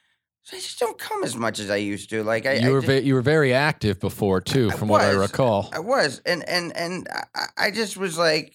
[0.43, 2.25] so I just don't come as much as I used to.
[2.25, 4.89] Like I you I were just- ve- you were very active before too, I from
[4.89, 5.71] what I recall.
[5.73, 8.53] I was, and and and I, I just was like,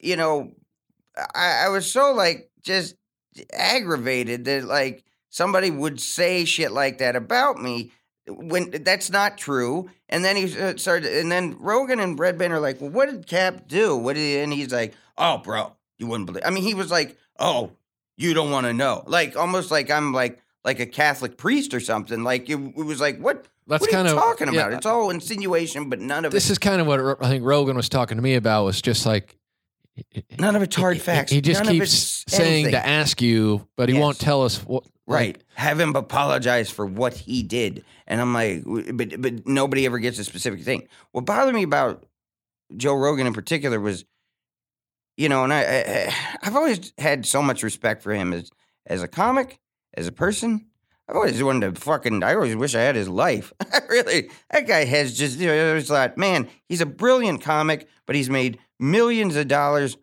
[0.00, 0.52] you know,
[1.34, 2.96] I, I was so like just
[3.52, 5.04] aggravated that like
[5.34, 7.90] somebody would say shit like that about me
[8.28, 9.90] when that's not true.
[10.08, 13.26] And then he uh, started, and then Rogan and Redban are like, well, what did
[13.26, 13.96] Cap do?
[13.96, 16.44] What did he, and he's like, oh, bro, you wouldn't believe.
[16.46, 17.72] I mean, he was like, oh,
[18.16, 21.80] you don't want to know, like almost like I'm like like a Catholic priest or
[21.80, 22.22] something.
[22.22, 23.46] Like it, it was like, what?
[23.66, 24.72] That's what are kind you of talking yeah, about?
[24.74, 26.52] It's all insinuation, but none of this it.
[26.52, 29.36] is kind of what I think Rogan was talking to me about was just like
[30.38, 31.30] None of it's hard facts.
[31.30, 32.72] He just None keeps saying anything.
[32.72, 34.84] to ask you, but he won't tell us what.
[35.06, 35.40] Right.
[35.54, 37.84] Have him apologize for what he did.
[38.06, 38.62] And I'm like,
[38.94, 40.88] but but nobody ever gets a specific thing.
[41.12, 42.04] What bothered me about
[42.76, 44.04] Joe Rogan in particular was,
[45.16, 48.50] you know, and I, I I've always had so much respect for him as
[48.86, 49.60] as a comic,
[49.94, 50.66] as a person.
[51.06, 52.22] I've always wanted to fucking.
[52.22, 53.52] I always wish I had his life.
[53.90, 55.38] Really, that guy has just.
[55.38, 59.48] You know, I always thought, man, he's a brilliant comic, but he's made millions of
[59.48, 59.96] dollars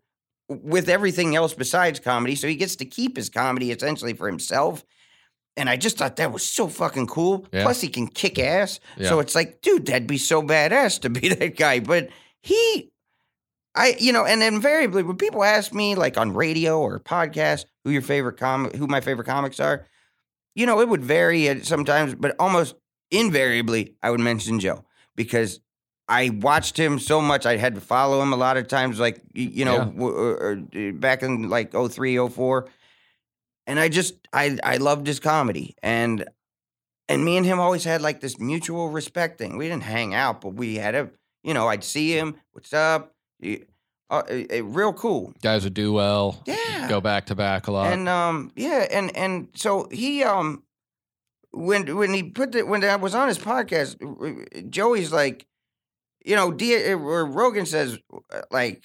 [0.49, 2.35] with everything else besides comedy.
[2.35, 4.83] So he gets to keep his comedy essentially for himself.
[5.57, 7.45] And I just thought that was so fucking cool.
[7.51, 7.63] Yeah.
[7.63, 8.79] Plus, he can kick ass.
[8.97, 9.09] Yeah.
[9.09, 11.79] So it's like, dude, that'd be so badass to be that guy.
[11.79, 12.09] But
[12.41, 12.91] he,
[13.75, 17.91] I, you know, and invariably when people ask me, like on radio or podcast, who
[17.91, 19.85] your favorite comic, who my favorite comics are,
[20.55, 22.75] you know, it would vary at sometimes, but almost
[23.09, 24.83] invariably, I would mention Joe
[25.15, 25.59] because
[26.11, 27.45] I watched him so much.
[27.45, 29.85] I had to follow him a lot of times, like you know, Yeah.
[29.85, 32.67] w- or, or, uh, back in like 03, 04.
[33.67, 36.25] and I just I I loved his comedy, and
[37.07, 39.57] and me and him always had like this mutual respect thing.
[39.57, 41.09] We didn't hang out, but we had a
[41.43, 43.63] you know I'd see him, what's up, He-
[44.09, 45.33] uh, uh, uh, real cool.
[45.41, 46.43] Guys would do well.
[46.45, 46.89] Yeah.
[46.89, 47.93] Go back to back a lot.
[47.93, 50.63] And um, yeah, and and so he um,
[51.51, 55.45] when when he put the when I was on his podcast, uh, Joey's like,
[56.25, 57.97] you know, D, or Rogan says
[58.31, 58.83] uh, like,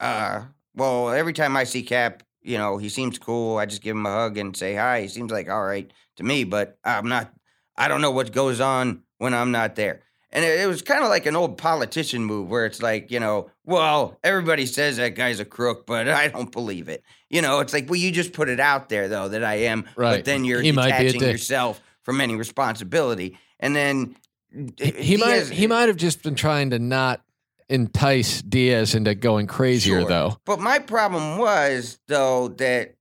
[0.00, 0.42] uh,
[0.74, 3.58] well, every time I see Cap, you know, he seems cool.
[3.58, 5.02] I just give him a hug and say hi.
[5.02, 7.32] He seems like all right to me, but I'm not.
[7.76, 10.02] I don't know what goes on when I'm not there.
[10.30, 13.18] And it, it was kind of like an old politician move where it's like, you
[13.18, 17.02] know, well, everybody says that guy's a crook, but I don't believe it.
[17.30, 19.86] You know, it's like, well, you just put it out there though that I am,
[19.96, 20.16] Right.
[20.16, 23.38] but then you're He detaching yourself from any responsibility.
[23.60, 24.16] And then
[24.52, 27.22] he, he might Diaz- he might have just been trying to not
[27.68, 30.08] entice Diaz into going crazier Sure.
[30.08, 30.38] though.
[30.44, 32.94] But my problem was though that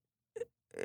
[0.78, 0.84] uh,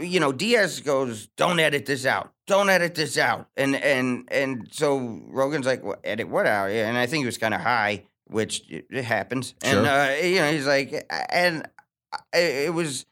[0.00, 2.32] you know Diaz goes, "Don't edit this out.
[2.46, 6.96] Don't edit this out." And and and so Rogan's like, well, "Edit what out?" And
[6.96, 9.54] I think he was kind of high, which it, it happens.
[9.62, 9.78] Sure.
[9.78, 11.68] And uh, you know, he's like, and
[12.32, 13.06] it was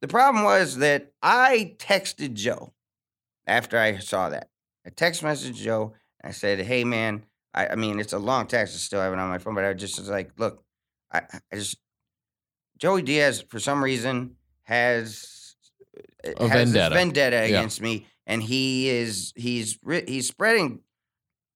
[0.00, 2.72] the problem was that I texted Joe
[3.46, 4.48] after I saw that.
[4.84, 5.92] I text messaged Joe.
[6.22, 8.74] I said, "Hey man, I, I mean it's a long text.
[8.74, 10.64] I still have it on my phone, but I just was like, look,
[11.12, 11.78] I, I just
[12.78, 15.56] Joey Diaz for some reason has
[16.26, 16.94] uh, A has vendetta.
[16.94, 17.58] vendetta Yeah.
[17.58, 20.80] against me, and he is he's he's spreading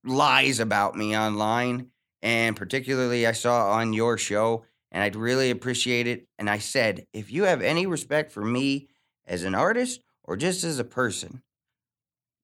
[0.04, 1.90] lies about me online,
[2.22, 6.28] and particularly I saw on your show, and I'd really appreciate it.
[6.38, 8.88] And I said, if you have any respect for me
[9.26, 11.42] as an artist or just as a person,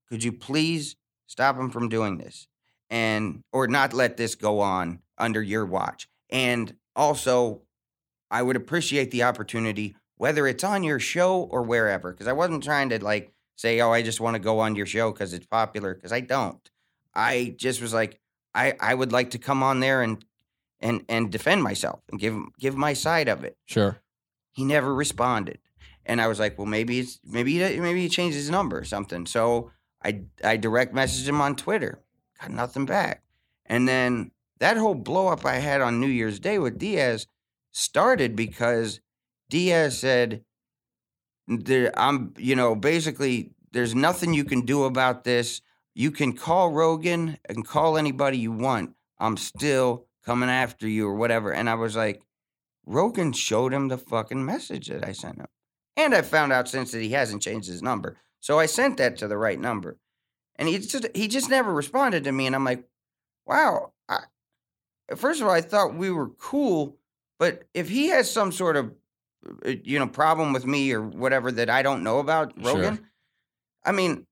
[0.08, 0.96] could you please
[1.32, 2.46] stop him from doing this
[2.90, 6.08] and or not let this go on under your watch.
[6.30, 7.62] And also
[8.30, 12.62] i would appreciate the opportunity whether it's on your show or wherever because i wasn't
[12.62, 15.46] trying to like say oh i just want to go on your show because it's
[15.46, 16.70] popular because i don't.
[17.14, 18.20] I just was like
[18.54, 20.24] i i would like to come on there and
[20.80, 23.56] and and defend myself and give give my side of it.
[23.64, 23.96] Sure.
[24.52, 25.58] he never responded.
[26.04, 28.84] And i was like well maybe it's maybe he, maybe he changed his number or
[28.84, 29.24] something.
[29.26, 29.70] So
[30.04, 32.00] i i direct messaged him on twitter
[32.40, 33.22] got nothing back
[33.66, 37.26] and then that whole blow up i had on new year's day with diaz
[37.70, 39.00] started because
[39.48, 40.42] diaz said
[41.96, 45.60] i'm you know basically there's nothing you can do about this
[45.94, 51.14] you can call rogan and call anybody you want i'm still coming after you or
[51.14, 51.52] whatever.
[51.52, 52.22] And I was like,
[52.86, 55.46] Rogan showed him the fucking message that I sent him.
[55.96, 58.16] And I found out since that he hasn't changed his number.
[58.42, 59.96] So I sent that to the right number.
[60.56, 62.46] And he just he just never responded to me.
[62.46, 62.84] And I'm like,
[63.46, 63.92] wow.
[64.08, 64.18] I,
[65.16, 66.98] first of all, I thought we were cool,
[67.38, 68.92] but if he has some sort of
[69.64, 72.74] uh, you know problem with me or whatever that I don't know about Sure.
[72.74, 73.06] Rogan,
[73.84, 74.26] I mean,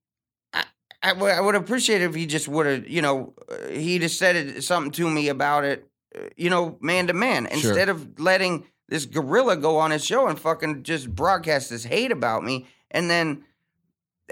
[0.53, 0.65] I,
[1.03, 4.11] I would I would appreciate if he just would have you know uh, he'd have
[4.11, 7.55] said it, something to me about it, uh, you know, man to man, Sure.
[7.55, 12.13] instead of letting this gorilla go on his show and fucking just broadcast this hate
[12.13, 13.45] about me, and then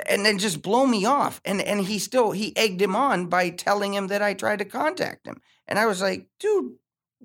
[0.07, 1.41] and then just blow me off.
[1.45, 4.65] And and he still he egged him on by telling him that I tried to
[4.65, 5.41] contact him.
[5.67, 6.75] And I was like, dude,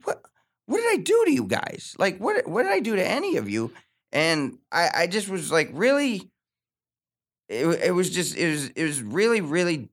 [0.03, 0.21] what
[0.65, 1.95] what did I do to you guys?
[1.97, 3.71] Like what what did I do to any of you?
[4.11, 6.29] And I I just was like, really
[7.49, 9.89] it, it was just it was it was really really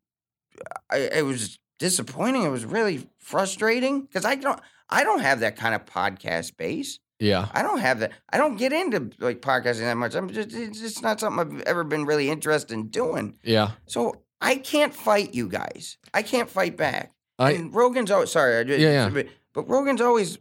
[0.91, 2.45] I, it was disappointing.
[2.45, 6.99] It was really frustrating because I don't I don't have that kind of podcast base.
[7.21, 7.49] Yeah.
[7.53, 8.13] I don't have that.
[8.31, 10.15] I don't get into like podcasting that much.
[10.15, 13.39] I'm just it's just not something I've ever been really interested in doing.
[13.45, 13.73] Yeah.
[13.87, 15.99] So I can't fight you guys.
[16.15, 17.13] I can't fight back.
[17.39, 18.57] I and Rogan's always sorry.
[18.57, 19.09] I just, Yeah, yeah.
[19.11, 20.39] But, but Rogan's always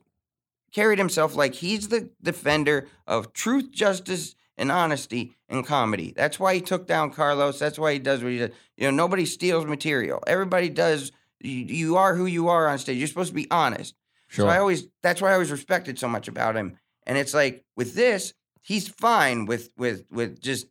[0.71, 6.13] carried himself like he's the defender of truth, justice, and honesty in comedy.
[6.15, 7.59] That's why he took down Carlos.
[7.59, 8.51] That's why he does what he does.
[8.77, 10.21] You know, nobody steals material.
[10.27, 11.11] Everybody does.
[11.39, 12.97] You, you are who you are on stage.
[12.97, 13.95] You're supposed to be honest.
[14.29, 14.45] Sure.
[14.45, 16.77] So I always that's why I always respected so much about him.
[17.05, 20.67] And it's like with this, he's fine with with with just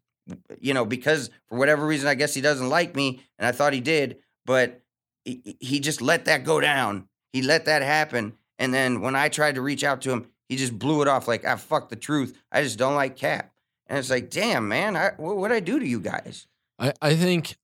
[0.61, 3.73] you know because for whatever reason I guess he doesn't like me, and I thought
[3.73, 4.83] he did, but
[5.25, 7.09] he, he just let that go down.
[7.33, 10.57] He let that happen, and then when I tried to reach out to him, he
[10.57, 12.39] just blew it off like ah fuck the truth.
[12.53, 13.53] I just don't like Cap,
[13.87, 16.47] and it's like damn man, I, what would I do to you guys?
[16.79, 17.57] I, I think,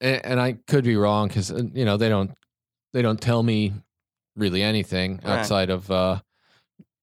[0.00, 2.32] and, and I could be wrong because you know they don't
[2.92, 3.72] they don't tell me
[4.38, 5.38] really anything Right.
[5.40, 6.20] outside of uh,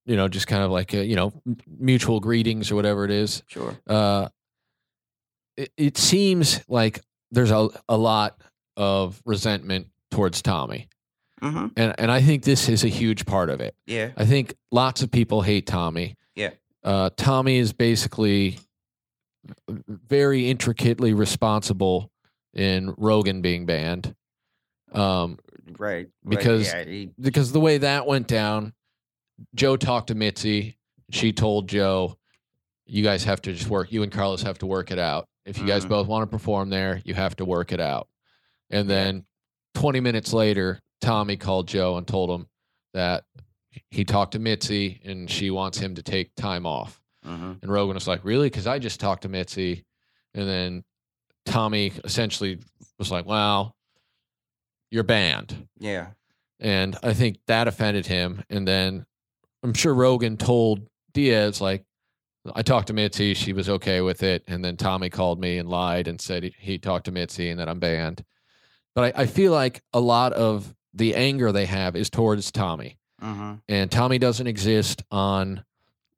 [0.05, 1.33] you know just kind of like uh you know
[1.67, 3.43] mutual greetings or whatever it is.
[3.47, 3.75] Sure.
[3.87, 4.29] Uh,
[5.57, 6.99] it, it seems like
[7.31, 8.39] there's a a lot
[8.77, 10.87] of resentment towards Tommy,
[11.41, 11.67] Mm-hmm.
[11.77, 13.75] and and I think this is a huge part of it.
[13.85, 14.11] Yeah.
[14.17, 16.15] I think lots of people hate Tommy.
[16.35, 16.51] Yeah.
[16.83, 18.59] Uh, Tommy is basically
[19.69, 22.11] very intricately responsible
[22.53, 24.15] in Rogan being banned.
[24.91, 25.39] Um,
[25.77, 26.07] Right.
[26.27, 28.73] Because- yeah, he, because the way that went down,
[29.55, 30.77] Joe talked to Mitzi.
[31.11, 32.17] She told Joe,
[32.85, 33.91] "You guys have to just work.
[33.91, 35.27] You and Carlos have to work it out.
[35.45, 35.89] If you guys Mhm.
[35.89, 38.07] both want to perform there, you have to work it out."
[38.69, 39.25] And then
[39.73, 42.47] 20 minutes later, Tommy called Joe and told him
[42.93, 43.25] that
[43.91, 47.01] he talked to Mitzi and she wants him to take time off.
[47.25, 47.61] mhm.
[47.61, 48.47] And Rogan was like, "Really?
[48.47, 49.83] Because I just talked to Mitzi."
[50.35, 50.83] And then
[51.45, 52.59] Tommy essentially
[52.99, 53.74] was like, "Well,
[54.95, 56.07] you're banned." Yeah.
[56.59, 58.43] And I think that offended him.
[58.49, 59.05] And then
[59.61, 61.83] I'm sure Rogan told Diaz, like,
[62.55, 64.43] I talked to Mitzi, she was okay with it.
[64.47, 67.59] And then Tommy called me and lied and said he, he talked to Mitzi and
[67.59, 68.23] that I'm banned.
[68.93, 72.97] But I, I feel like a lot of the anger they have is towards Tommy.
[73.21, 73.55] Mm-hmm.
[73.67, 75.65] And Tommy doesn't exist on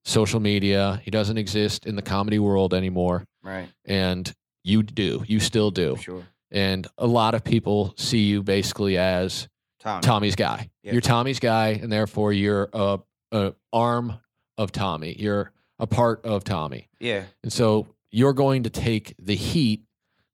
[0.05, 3.25] social media, he doesn't exist in the comedy world anymore.
[3.41, 3.69] Right.
[3.85, 4.31] And
[4.63, 5.97] you do, you still do.
[5.99, 6.23] Sure.
[6.51, 9.47] And a lot of people see you basically as
[9.79, 10.01] Tommy.
[10.01, 10.69] Tommy's guy.
[10.83, 10.93] Yeah.
[10.93, 12.99] You're Tommy's guy, and therefore you're a,
[13.31, 14.13] a arm
[14.57, 15.15] of Tommy.
[15.17, 17.23] You're a part of Tommy, Yeah.
[17.43, 19.83] and so you're going to take the heat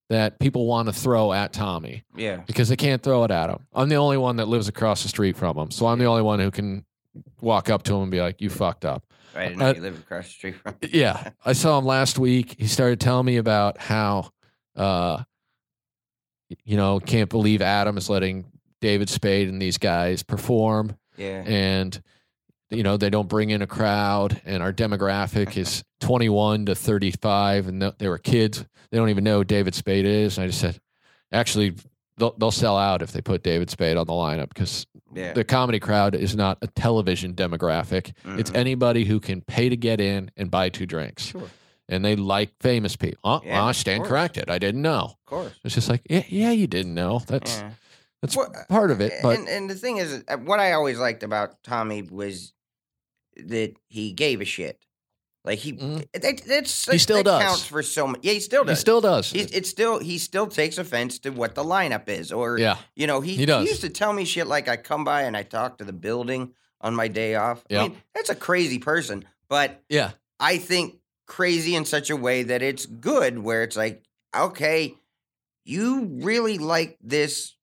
[0.10, 2.38] that people want to throw at Tommy Yeah.
[2.48, 3.66] because they can't throw it at him.
[3.74, 6.22] I'm the only one that lives across the street from him, so I'm the only
[6.22, 6.86] one who can
[7.42, 9.04] walk up to him and be like, "You fucked up."
[9.36, 10.76] I didn't know you lived across the street from.
[10.90, 12.56] Yeah, I saw him last week.
[12.60, 14.30] He started telling me about how,
[14.76, 15.24] uh,
[16.66, 18.46] you know, can't believe Adam is letting
[18.82, 21.44] David Spade and these guys perform, Yeah.
[21.46, 22.02] and
[22.70, 27.68] you know they don't bring in a crowd, and our demographic is 21 to 35,
[27.68, 28.66] and they were kids.
[28.92, 30.38] They don't even know who David Spade is.
[30.38, 30.80] And I just said,
[31.32, 31.76] actually,
[32.18, 34.86] they'll they'll sell out if they put David Spade on the lineup because
[35.16, 35.34] Yeah.
[35.34, 38.12] the comedy crowd is not a television demographic.
[38.26, 38.56] It's Mhm.
[38.56, 41.50] anybody who can pay to get in and buy two drinks Sure.
[41.94, 43.20] And they like famous people.
[43.24, 44.50] Oh, Yeah, well, I stand corrected.
[44.50, 45.16] I didn't know.
[45.20, 45.54] Of course.
[45.64, 47.20] It's just like, yeah, yeah, you didn't know.
[47.28, 47.72] That's Yeah.
[48.22, 49.14] that's Well, part of it.
[49.22, 52.54] But and, and the thing is, uh, what I always liked about Tommy was
[53.38, 54.86] that he gave a shit.
[55.46, 56.08] Like he, Mhm.
[56.14, 57.42] that, that's He still that does.
[57.42, 58.22] counts for so much.
[58.24, 58.78] Yeah, he still does.
[58.78, 59.30] he still does.
[59.32, 63.08] He's, it's still he still takes offense to what the lineup is, or yeah, you
[63.08, 63.68] know he He does.
[63.68, 66.54] used to tell me shit like I come by and I talk to the building
[66.80, 67.66] on my day off.
[67.70, 67.80] Yeah.
[67.84, 70.96] I mean that's a crazy person, but yeah, I think
[71.34, 74.04] crazy in such a way that it's good, where it's like,
[74.36, 74.94] okay,
[75.66, 77.56] you really like this,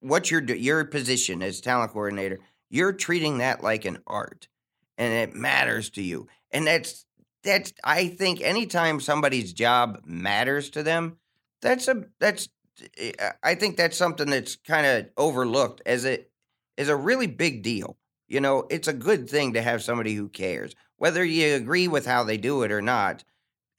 [0.00, 2.38] what you're your position as talent coordinator.
[2.70, 4.48] you're treating that like an art
[4.96, 6.26] and it matters to you.
[6.52, 7.04] And that's
[7.44, 11.18] that's I think anytime somebody's job matters to them,
[11.60, 12.48] that's a that's
[12.96, 13.12] eh,
[13.42, 16.30] I think that's something that's kind of overlooked as it
[16.78, 17.98] is a really big deal.
[18.26, 20.74] You know, it's a good thing to have somebody who cares.
[20.98, 23.24] Whether you agree with how they do it or not,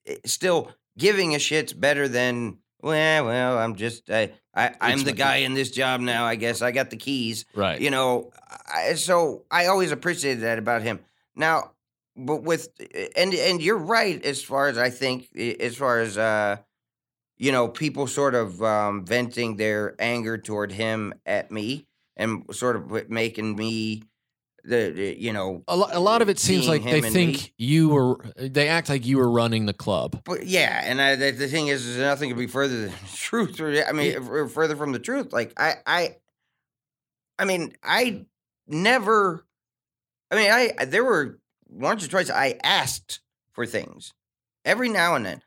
[0.05, 5.11] eh, still giving a shit's better than well, well, I'm just I, I I'm the
[5.11, 6.25] guy in this job now.
[6.25, 7.45] I guess I got the keys.
[7.53, 7.79] Right.
[7.79, 8.31] You know,
[8.73, 10.99] I, so I always appreciated that about him.
[11.35, 11.71] Now,
[12.15, 12.69] but with
[13.15, 16.57] and and you're right as far as I think as far as uh
[17.37, 22.75] you know people sort of um venting their anger toward him at me and sort
[22.75, 24.03] of making me
[24.63, 27.03] the, eh, the you know A, lo- a lot of it seems like they and
[27.03, 27.09] me.
[27.09, 28.17] think you were.
[28.37, 30.21] They act like you were running the club.
[30.25, 33.07] But yeah, and I, the, the thing is, is nothing could be further than the
[33.15, 33.59] truth.
[33.59, 35.31] or- I mean, f- further from the truth.
[35.33, 36.15] Like I, I,
[37.37, 38.25] I mean, I
[38.67, 39.45] never.
[40.31, 41.39] I mean, I there were
[41.69, 43.21] once or twice I asked
[43.53, 44.13] for things
[44.65, 45.41] every now and then,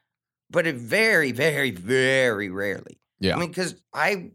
[0.50, 2.98] but it very, very, very rarely.
[3.20, 3.36] Yeah.
[3.36, 4.30] I mean, because I,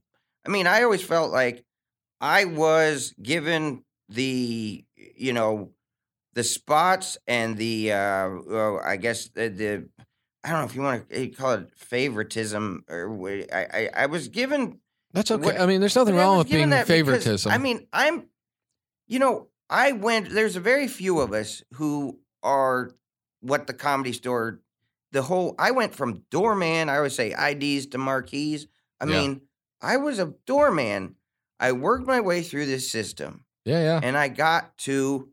[0.46, 1.66] I mean, I always felt like
[2.22, 5.72] I was given the, you know,
[6.34, 9.90] the spots and the, uh, well, I guess the, the,
[10.44, 14.28] I don't know if you want to call it favoritism or I, I, I was
[14.28, 14.80] given.
[15.14, 15.44] That's okay.
[15.46, 17.52] What- I mean, there's nothing wrong with being that because, favoritism.
[17.52, 18.28] I mean, I'm,
[19.08, 20.30] you know, I went.
[20.30, 22.92] There's a very few of us who are
[23.42, 24.62] what the comedy store.
[25.12, 25.56] The whole.
[25.58, 26.88] I went from doorman.
[26.90, 28.68] I always say IDs to marquees.
[29.02, 29.20] I Yeah.
[29.22, 29.42] mean,
[29.82, 31.16] I was a doorman.
[31.60, 34.00] I worked my way through this system, yeah, yeah.
[34.04, 35.30] and I got to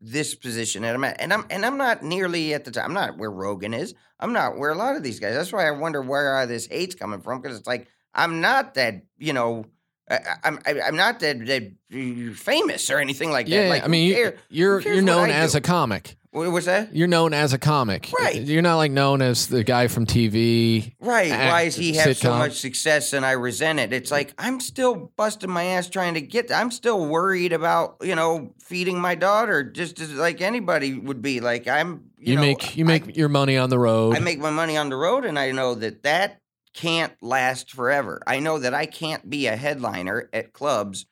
[0.00, 1.20] this position that I'm at.
[1.20, 2.84] And I'm and I'm not nearly at the top.
[2.84, 3.94] I'm not where Rogan is.
[4.18, 5.34] I'm not where a lot of these guys.
[5.34, 7.40] That's why I wonder where all this hate's coming from.
[7.40, 9.02] Because it's like I'm not that.
[9.18, 9.64] You know.
[10.10, 13.52] I, I- I'm I'm not that, that uh, famous or anything like that.
[13.64, 15.58] Yeah, like, I mean, you, care- you're you're known as do?
[15.58, 16.16] a comic.
[16.32, 16.94] What was that?
[16.94, 18.08] You're known as a comic.
[18.16, 18.40] Right.
[18.40, 20.94] You're not like known as the guy from TV.
[21.00, 21.32] Right.
[21.32, 23.92] act- Why does he have so much success and I resent it?
[23.92, 26.52] It's like I'm still busting my ass trying to get.
[26.52, 31.40] I'm still worried about you know feeding my daughter just as like anybody would be.
[31.40, 32.04] Like I'm.
[32.16, 34.14] You, You, know, make you I- make your money on the road.
[34.16, 36.40] I make my money on the road, and I know that that
[36.74, 38.22] can't last forever.
[38.24, 41.06] I know that I can't be a headliner at clubs,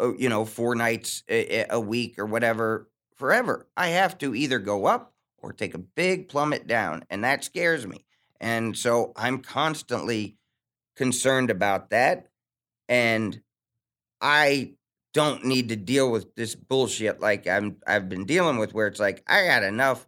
[0.00, 2.88] uh, you know, four nights a, a week or whatever
[3.18, 3.66] forever.
[3.76, 7.86] I have to either go up or take a big plummet down, and that scares
[7.86, 8.04] me.
[8.40, 10.36] And so I'm constantly
[10.96, 12.28] concerned about that,
[12.88, 13.40] and
[14.20, 14.74] I
[15.14, 19.00] don't need to deal with this bullshit like I'm I've been dealing with, where it's
[19.00, 20.06] like I got enough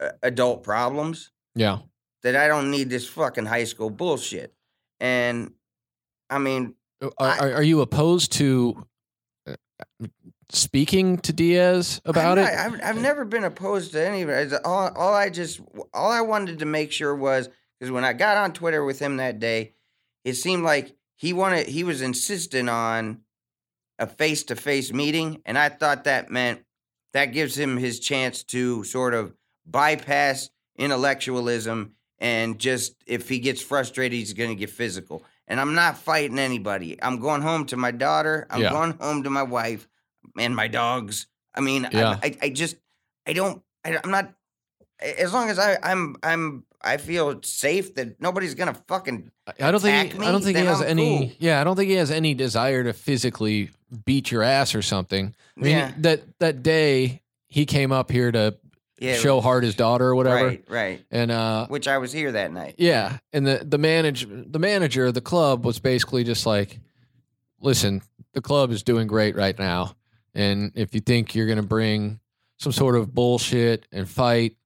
[0.00, 1.78] uh, adult problems yeah.
[2.22, 4.54] that I don't need this fucking high school bullshit.
[5.00, 5.52] And
[6.30, 8.86] I mean, Are, I- are, are you opposed to
[9.46, 9.54] uh,
[10.52, 12.82] speaking to Diaz about I'm it?
[12.82, 14.52] I've, I've never been opposed to any of it.
[14.64, 15.60] All, all I just,
[15.92, 17.48] all I wanted to make sure was
[17.78, 19.74] because when I got on Twitter with him that day,
[20.24, 23.20] it seemed like he wanted, he was insisting on
[23.98, 26.64] a face to face meeting, and I thought that meant
[27.12, 29.34] that gives him his chance to sort of
[29.66, 35.24] bypass intellectualism and just if he gets frustrated, he's going to get physical.
[35.48, 36.96] And I'm not fighting anybody.
[37.02, 38.46] I'm going home to my daughter.
[38.48, 38.70] I'm Yeah.
[38.70, 39.88] going home to my wife
[40.38, 41.26] and my dogs.
[41.54, 42.18] I mean, Yeah.
[42.22, 42.76] I, I, I just,
[43.26, 44.32] I don't, I, I'm not.
[45.00, 49.30] As long as I, I'm, I'm, I feel safe that nobody's gonna fucking.
[49.60, 51.18] I don't think he, I don't think he has I'm any.
[51.28, 51.36] cool.
[51.38, 53.70] Yeah, I don't think he has any desire to physically
[54.04, 55.34] beat your ass or something.
[55.56, 58.56] I mean, yeah, that that day he came up here to
[58.98, 59.14] yeah.
[59.14, 61.04] show Hart his daughter or whatever, Right, right.
[61.12, 62.74] and uh, Which I was here that night.
[62.78, 66.80] yeah, and the the manage the manager of the club was basically just like,
[67.60, 68.02] listen,
[68.34, 69.94] the club is doing great right now,
[70.34, 72.20] and if you think you're gonna bring
[72.58, 74.56] some sort of bullshit and fight,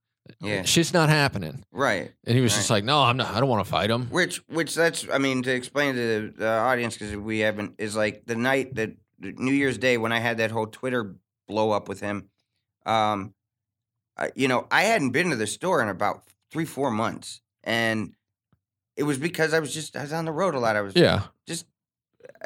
[0.41, 0.63] Yeah.
[0.65, 1.65] shit's not happening.
[1.73, 2.13] Right.
[2.25, 3.35] And he was just like, no, I'm not.
[3.35, 4.07] I don't want to fight him.
[4.11, 6.01] Which, which that's, I mean, to explain to
[6.31, 8.91] the, the audience because we haven't is like the night that
[9.21, 11.17] New Year's Day when I had that whole Twitter
[11.49, 12.29] blow up with him.
[12.85, 13.35] Um,
[14.19, 18.15] I, you know, I hadn't been to the store in about three, four months, and
[18.97, 20.77] it was because I was just I was on the road a lot.
[20.77, 21.67] I was Yeah, just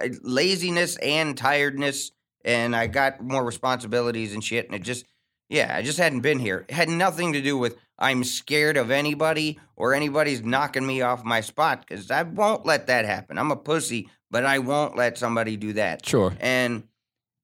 [0.00, 2.12] uh, laziness and tiredness,
[2.44, 5.06] and I got more responsibilities and shit, and it just
[5.48, 6.64] yeah, I just hadn't been here.
[6.68, 11.24] It had nothing to do with I'm scared of anybody or anybody's knocking me off
[11.24, 13.36] my spot because I won't let that happen.
[13.36, 16.06] I'm a pussy, but I won't let somebody do that.
[16.06, 16.34] sure.
[16.40, 16.84] And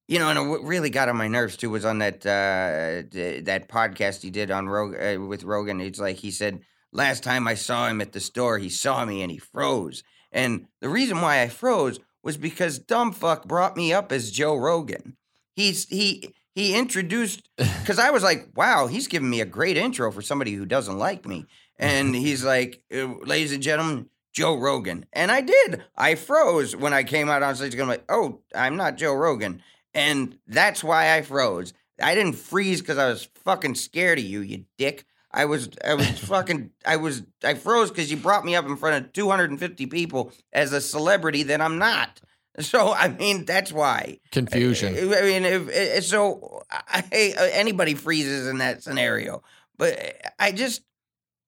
[0.08, 3.08] you know, and what really got on my nerves too was on that uh,
[3.44, 5.80] that podcast he did on Rog- uh, with Rogan.
[5.80, 6.60] It's like he said
[6.92, 10.04] last time I saw him at the store, he saw me and he froze.
[10.30, 14.56] And the reason why I froze was because dumb fuck brought me up as Joe
[14.56, 15.16] Rogan.
[15.54, 20.10] he's he he introduced because I was like, wow, he's giving me a great intro
[20.10, 21.46] for somebody who doesn't like me,
[21.78, 24.10] and he's like, "Uh, ladies and gentlemen.
[24.32, 25.06] Joe Rogan.
[25.14, 25.82] And I did.
[25.96, 27.74] I froze when I came out on stage.
[27.74, 29.62] I'm like, oh, I'm not Joe Rogan.
[29.94, 31.72] And that's why I froze.
[32.02, 35.06] I didn't freeze because I was fucking scared of you, you dick.
[35.36, 38.76] I was, I was fucking, I was, I froze because you brought me up in
[38.76, 42.20] front of 250 people as a celebrity that I'm not.
[42.58, 44.94] So I mean, that's why Confusion.
[44.96, 49.42] I mean, if, if so, I, I- anybody freezes in that scenario.
[49.76, 49.98] But
[50.38, 50.80] I just,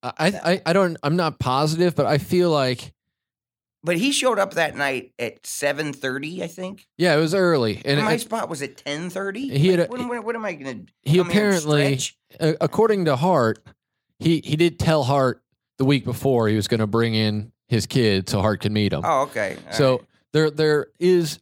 [0.03, 2.93] I, I I don't I'm not positive, but I feel like
[3.83, 6.85] but he showed up that night at 7:30, I think.
[6.95, 9.51] yeah, it was early, and my it- spot was at 10:30.
[9.51, 10.91] He had a- when, when, when am I going to?
[11.01, 11.99] he apparently,
[12.39, 13.65] according to Hart,
[14.19, 15.41] he he did tell Hart
[15.77, 18.91] the week before he was going to bring in his kid so Hart could meet
[18.93, 19.01] him.
[19.03, 19.57] Oh, okay.
[19.67, 20.01] All so right.
[20.33, 21.39] there there is,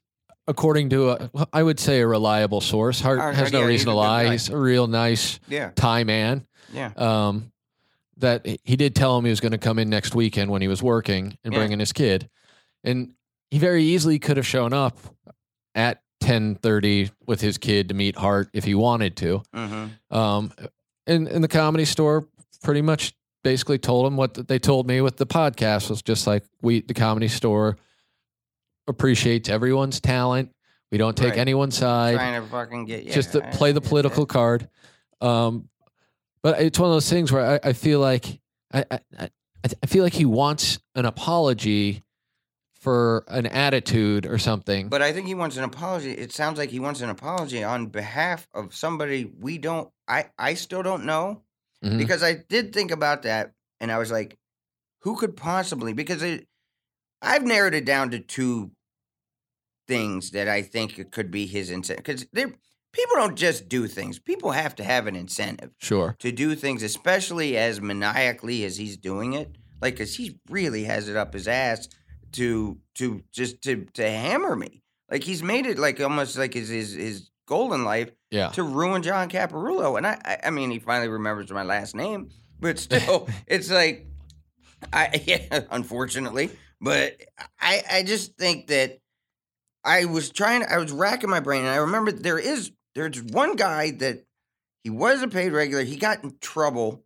[0.48, 3.00] according to a, I would say a reliable source.
[3.02, 4.26] Hart Oh, has no yeah, reason to lie.
[4.26, 4.32] guy.
[4.34, 6.46] He's a real nice yeah, Thai man.
[6.74, 6.92] yeah.
[6.98, 7.52] um,
[8.18, 10.68] that he- did tell him he was going to come in next weekend when he
[10.68, 11.60] was working and Yeah.
[11.60, 12.30] bring in his kid,
[12.84, 13.14] and
[13.52, 14.98] he very easily could have shown up
[15.76, 19.44] at ten thirty with his kid to meet Hart if he wanted to.
[19.56, 20.16] Mm-hmm.
[20.18, 20.52] Um,
[21.06, 22.28] and and the comedy store
[22.62, 26.44] pretty much basically told him what they told me with the podcast was just like
[26.62, 27.78] we the comedy store
[28.88, 30.52] appreciates everyone's talent.
[30.92, 31.40] We don't take Right.
[31.40, 34.70] anyone's side Trying to fucking get yeah, just to play the political card.
[35.20, 35.70] Um,
[36.42, 38.40] but it's one of those things where I, I feel like
[38.74, 39.30] I, I I
[39.84, 42.04] I feel like he wants an apology
[42.80, 44.88] for an attitude or something.
[44.88, 46.12] But I think he wants an apology.
[46.12, 49.90] It sounds like he wants an apology on behalf of somebody we don't.
[50.08, 51.42] I I still don't know
[51.84, 51.98] Mhm.
[51.98, 54.38] because I did think about that, and I was like,
[55.02, 55.94] who could possibly?
[55.94, 56.48] Because it,
[57.22, 58.72] I've narrowed it down to two
[59.88, 62.04] things that I think it could be his incentive.
[62.04, 62.26] Because
[62.92, 65.72] people don't just do things; people have to have an incentive.
[65.80, 66.16] sure.
[66.20, 69.56] to do things, especially as maniacally as he's doing it.
[69.82, 71.88] Like, cause he really has it up his ass
[72.34, 74.82] to to just to to hammer me.
[75.10, 78.50] Like he's made it like almost like his his, his goal in life Yeah.
[78.50, 79.98] to ruin John Caparulo.
[79.98, 84.06] And I, I I mean he finally remembers my last name, but still it's like
[84.94, 86.50] I yeah, unfortunately.
[86.82, 87.22] But
[87.60, 89.00] I I just think that
[89.84, 93.56] I was trying I was racking my brain and I remember there is there's one
[93.56, 94.26] guy that
[94.84, 95.84] he was a paid regular.
[95.84, 97.04] He got in trouble.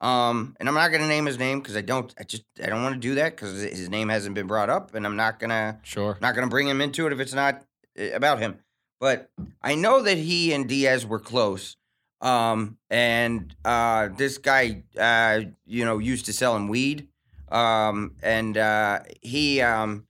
[0.00, 2.12] Um, and I'm not gonna name his name because I don't.
[2.18, 4.94] I just I don't want to do that because his name hasn't been brought up,
[4.96, 6.18] and I'm not gonna Sure.
[6.20, 7.62] not gonna bring him into it if it's not
[7.96, 8.58] uh, about him.
[9.02, 11.76] But I know that he and Diaz were close.
[12.20, 17.08] Um, and uh, this guy, uh, you know, used to sell him weed.
[17.50, 20.06] Um, and uh, he, um,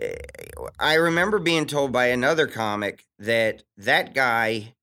[0.00, 0.14] eh,
[0.78, 4.74] I remember being told by another comic that that guy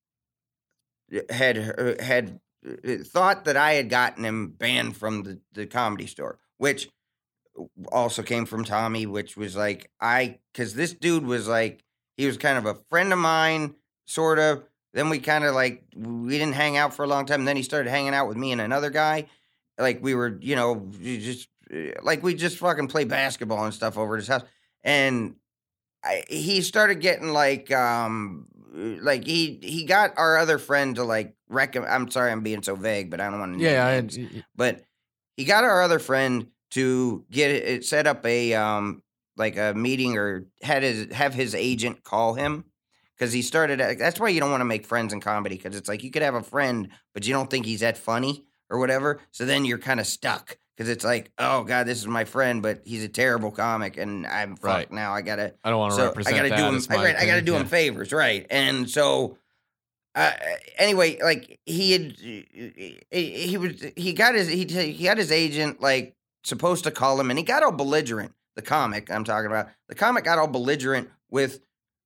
[1.30, 6.40] had had uh, thought that I had gotten him banned from the, the comedy store,
[6.58, 6.90] which
[7.90, 11.86] also came from Tommy, which was like I because this dude was like
[12.18, 14.64] he was kind of a friend of mine, sort of.
[14.94, 17.46] Then we kind of like we didn't hang out for a long time.
[17.46, 19.28] then he started hanging out with me and another guy.
[19.78, 23.98] Like we were, you know, just uh, like we just fucking play basketball and stuff
[23.98, 24.44] over at his house.
[24.84, 25.36] And
[26.04, 31.36] I, he started getting like um like he he got our other friend to like
[31.50, 31.94] recommend.
[31.94, 33.64] I'm sorry, I'm being so vague, but I don't want to.
[33.64, 33.86] Yeah.
[33.86, 34.82] I, but
[35.36, 39.04] he got our other friend to get it set up a um
[39.38, 42.66] like a meeting or had his have his agent call him
[43.16, 45.76] because he started at- that's why you don't want to make friends in comedy because
[45.76, 48.80] it's like you could have a friend but you don't think he's that funny or
[48.80, 52.26] whatever so then you're kind of stuck because it's like oh god this is my
[52.26, 54.92] friend but he's a terrible comic and i'm fucked Right.
[54.92, 56.58] now i gotta I don't want to so represent I gotta that.
[56.58, 56.82] do him.
[57.00, 57.68] I, right, I gotta do him Yeah.
[57.68, 58.46] favors, right?
[58.50, 59.38] And so,
[60.16, 60.32] uh,
[60.80, 65.80] anyway, like he had, he, he was, he got his, he, he got his agent
[65.80, 68.34] like supposed to call him, and he got all belligerent.
[68.58, 71.62] The comic I'm talking about, the comic got all belligerent with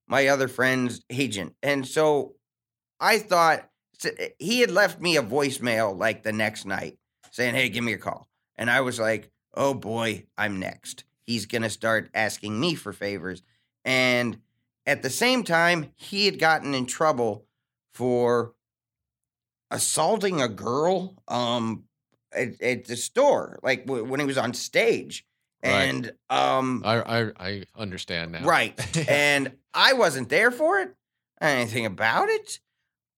[0.07, 2.36] my other friend's agent, and so
[2.99, 3.69] I thought
[4.38, 6.98] he had left me a voicemail like the next night
[7.32, 11.45] saying, "Hey, give me a call," and I was like, "Oh boy, I'm next." He's
[11.45, 13.41] gonna start asking me for favors.
[13.86, 14.41] And
[14.86, 17.45] at the same time, he had gotten in trouble
[17.94, 18.53] for
[19.69, 21.86] assaulting a girl um,
[22.34, 25.26] at, at the store, like w- when he was on stage.
[25.64, 25.72] Right.
[25.72, 28.46] And um, I, I I understand now.
[28.46, 28.74] right,
[29.10, 30.96] and I wasn't there for it.
[31.40, 32.60] Anything about it?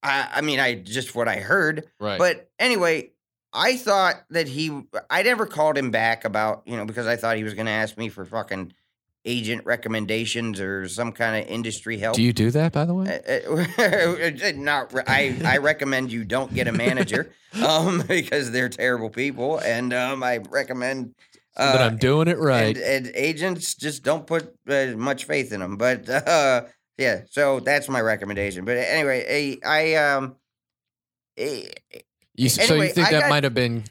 [0.01, 1.85] I, I mean, I just what I heard.
[1.99, 2.19] right.
[2.19, 3.11] But anyway,
[3.53, 7.37] I thought that he, I never called him back about, you know, because I thought
[7.37, 8.73] he was going to ask me for fucking
[9.25, 12.15] agent recommendations or some kind of industry help.
[12.15, 13.21] Do you do that, by the way?
[13.27, 17.31] Uh, uh, not I, I recommend you don't get a manager
[17.65, 21.15] um, because they're terrible people and um, I recommend
[21.55, 22.75] but uh, I'm doing it right.
[22.75, 25.77] and, and agents just don't put uh, much faith in them.
[25.77, 26.63] But uh,
[26.97, 28.65] yeah, so that's my recommendation.
[28.65, 30.35] But anyway, I, I um,
[31.37, 31.69] eh,
[32.35, 33.83] you, so you think I that got- might have been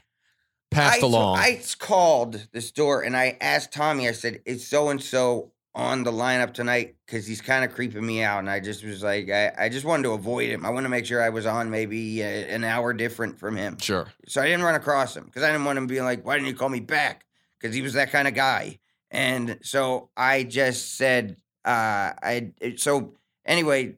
[0.70, 1.36] passed I, along?
[1.38, 4.08] I called the store and I asked Tommy.
[4.08, 8.04] I said, "Is so and so on the lineup tonight?" Because he's kind of creeping
[8.04, 10.66] me out, and I just was like, I, I just wanted to avoid him.
[10.66, 13.78] I want to make sure I was on maybe uh, an hour different from him,
[13.78, 14.08] sure.
[14.26, 16.48] so I didn't run across him because I didn't want him being like, "Why didn't
[16.48, 17.24] you call me back?"
[17.62, 23.14] Because he was that kind of guy, and so I just said, uh, I so
[23.46, 23.96] anyway.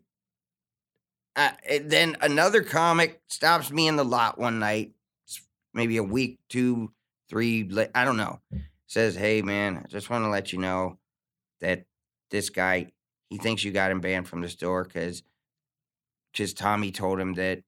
[1.37, 4.93] Uh, and then another comic stops me in the lot one night,
[5.73, 6.93] maybe a week, two,
[7.29, 8.39] three, I don't know.
[8.87, 10.99] Says, "Hey man, I just want to let you know
[11.61, 11.87] that
[12.31, 12.93] this guy,
[13.31, 15.23] he thinks you got him banned from the store because
[16.31, 17.63] because Tommy told him that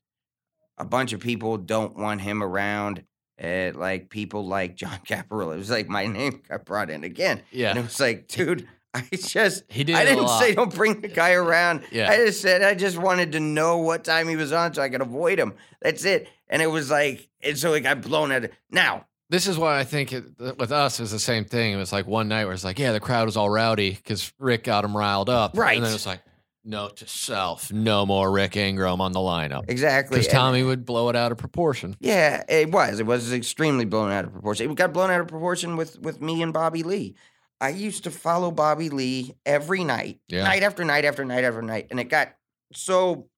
[0.78, 3.02] a bunch of people don't want him around."
[3.42, 5.54] Uh, like people like John Caparulo.
[5.54, 7.42] It was like my name got brought in again.
[7.50, 7.70] Yeah.
[7.70, 11.08] And it was like, dude, I just He did I didn't say don't bring the
[11.08, 11.82] guy around.
[11.92, 12.10] Yeah.
[12.10, 14.88] I just said I just wanted to know what time he was on so I
[14.88, 15.52] could avoid him.
[15.82, 16.28] That's it.
[16.48, 18.44] And it was like, and so it got blown out.
[18.44, 20.24] of- Now, This is why I think it,
[20.58, 21.74] with us it was the same thing.
[21.74, 24.32] It was like one night where it's like, yeah, the crowd was all rowdy because
[24.38, 25.58] Rick got them riled up.
[25.58, 25.76] Right.
[25.76, 26.20] And then it's like,
[26.66, 29.64] note to self, no more Rick Ingraham on the lineup.
[29.68, 30.18] exactly.
[30.18, 31.96] Because Tommy would blow it out of proportion.
[32.00, 33.00] Yeah, it was.
[33.00, 34.70] It was extremely blown out of proportion.
[34.70, 37.14] It got blown out of proportion with with me and Bobby Lee.
[37.60, 40.42] I used to follow Bobby Lee every night, Yeah.
[40.44, 42.34] night after night after night after night, and it got
[42.72, 43.28] so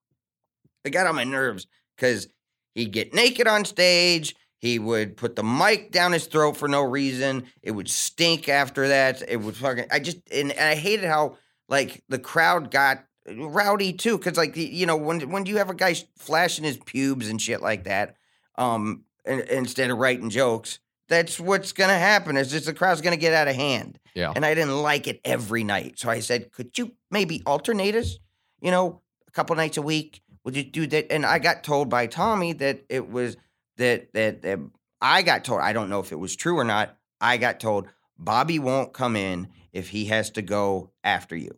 [0.84, 2.28] it got on my nerves because
[2.74, 4.34] he'd get naked on stage.
[4.60, 7.44] He would put the mic down his throat for no reason.
[7.62, 9.22] It would stink after that.
[9.28, 9.86] It would fucking.
[9.92, 11.36] I just and, and I hated how
[11.68, 13.04] like the crowd got
[13.36, 17.28] rowdy too because like you know when when you have a guy flashing his pubes
[17.28, 18.16] and shit like that
[18.56, 20.78] um in- instead of writing jokes?
[21.08, 23.98] That's what's gonna happen is just the crowd's gonna get out of hand.
[24.14, 24.32] Yeah.
[24.34, 28.18] and i didn't like it every night so i said could you maybe alternate us
[28.60, 30.22] you know a couple nights a week?
[30.44, 31.12] Would you do that.
[31.12, 33.36] And i got told by tommy that it was
[33.76, 34.58] that that, that
[35.00, 37.86] i got told i don't know if it was true or not i got told
[38.18, 41.56] bobby won't come in if he has to go after you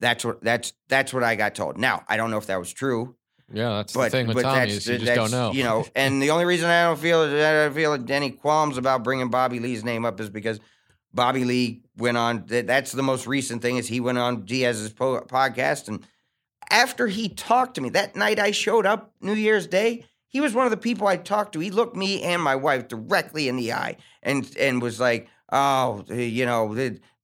[0.00, 1.78] that's what that's that's what I got told.
[1.78, 3.16] Now I don't know if that was true,
[3.52, 5.52] Yeah, that's the but thing with Tommy is you just don't know.
[5.52, 9.04] You know, and the only reason I don't feel I don't feel any qualms about
[9.04, 10.60] bringing Bobby Lee's name up is because
[11.12, 12.44] Bobby Lee went on.
[12.46, 16.04] that- That's the most recent thing is he went on Diaz's po- podcast, and
[16.70, 20.06] after he talked to me that night, I showed up New Year's Day.
[20.28, 21.60] He was one of the people I talked to.
[21.60, 26.04] He looked me and my wife directly in the eye and and was like, "Oh,
[26.08, 26.74] you know,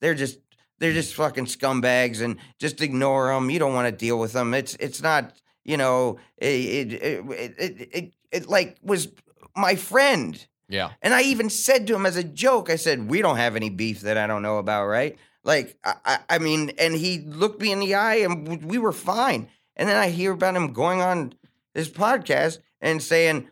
[0.00, 0.38] they're just."
[0.80, 3.50] They're just fucking scumbags, and just ignore them.
[3.50, 4.52] You don't want to deal with them.
[4.54, 5.32] It's it's not,
[5.64, 7.24] you know, it it it,
[7.58, 9.08] it, it, it like was
[9.56, 10.44] my friend.
[10.68, 10.90] yeah.
[11.02, 13.70] And I even said to him as a joke, I said, "We don't have any
[13.70, 17.72] beef that I don't know about, right?" Like, I, I, mean, and he looked me
[17.72, 19.48] in the eye, and we were fine.
[19.74, 21.32] And then I hear about him going on
[21.72, 23.48] this podcast and saying,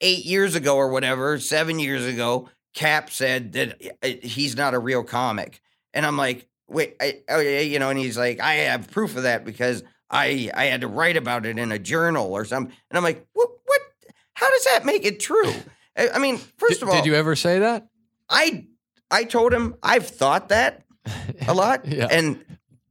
[0.00, 4.78] eight years ago or whatever, seven years ago, Cap said that uh, he's not a
[4.78, 5.60] real comic,
[5.94, 9.16] and I'm like, wait, I, oh yeah, you know, and he's like, I have proof
[9.16, 12.74] of that because I I had to write about it in a journal or something,
[12.90, 13.80] and I'm like, what what?
[14.34, 15.52] How does that make it true?
[15.96, 17.88] I I mean, first Did, of all, did you ever say that?
[18.28, 18.66] I
[19.10, 20.84] I told him I've thought that
[21.46, 22.08] a lot, Yeah.
[22.10, 22.44] and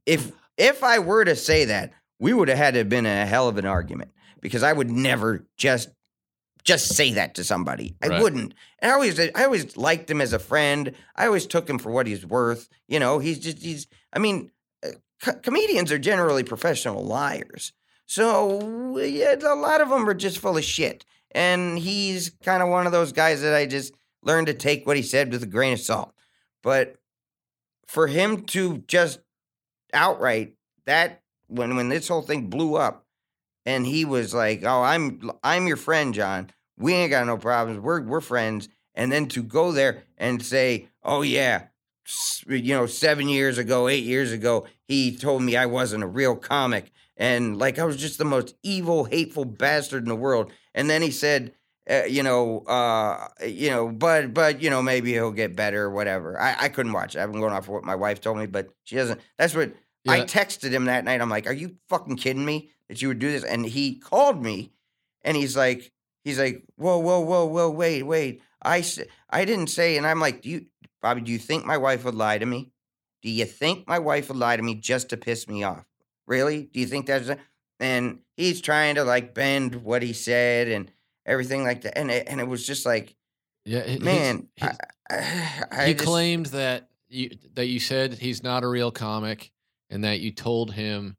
[0.06, 3.24] if if I were to say that, we would have had to have been a
[3.26, 4.10] hell of an argument
[4.40, 5.88] because I would never just
[6.68, 7.96] just say that to somebody.
[8.02, 8.22] I Right.
[8.22, 8.52] wouldn't.
[8.80, 10.94] And I always I always liked him as a friend.
[11.16, 12.68] I always took him for what he's worth.
[12.86, 13.86] You know, he's just he's.
[14.12, 14.50] I mean,
[14.84, 14.90] uh,
[15.22, 17.72] co- comedians are generally professional liars.
[18.06, 21.04] So yeah, a lot of them are just full of shit.
[21.32, 24.96] And he's kind of one of those guys that I just learned to take what
[24.96, 26.12] he said with a grain of salt.
[26.62, 26.96] But
[27.86, 29.20] for him to just
[29.94, 30.54] outright
[30.86, 33.06] that when when this whole thing blew up,
[33.64, 36.50] and he was like, "Oh, I'm I'm your friend, John.
[36.78, 37.80] We ain't got no problems.
[37.80, 41.66] We're we're friends." And then to go there and say, "Oh yeah,
[42.48, 46.34] you know, seven years ago, eight years ago, he told me I wasn't a real
[46.36, 50.88] comic, and like I was just the most evil, hateful bastard in the world." And
[50.88, 51.52] then he said,
[51.88, 55.90] uh, "You know, uh, you know, but but you know, maybe he'll get better or
[55.90, 57.20] whatever." I, I couldn't watch it.
[57.20, 59.20] I've been going off of what my wife told me, but she doesn't.
[59.36, 59.74] That's what
[60.08, 61.20] I texted him that night.
[61.20, 64.42] I'm like, "Are you fucking kidding me that you would do this?" And he called
[64.42, 64.72] me,
[65.22, 65.92] and he's like,
[66.24, 68.42] he's like, "Whoa, whoa, whoa, whoa, wait, wait.
[68.62, 68.84] I,
[69.30, 70.66] I didn't say." And I'm like, "Do you,
[71.02, 71.20] Bobby?
[71.22, 72.70] Do you think my wife would lie to me?"
[73.22, 75.84] Do you think my wife would lie to me just to piss me off?
[76.26, 76.64] Really?
[76.72, 77.38] Do you think that's a-"
[77.80, 80.90] and he's trying to like bend what he said and
[81.26, 81.98] everything like that.
[81.98, 83.16] And it, and it was just like,
[83.64, 84.76] Yeah, he- he's- man, he, I,
[85.10, 89.50] I, I he just- claimed that you that you said he's not a real comic,
[89.90, 91.16] and that you told him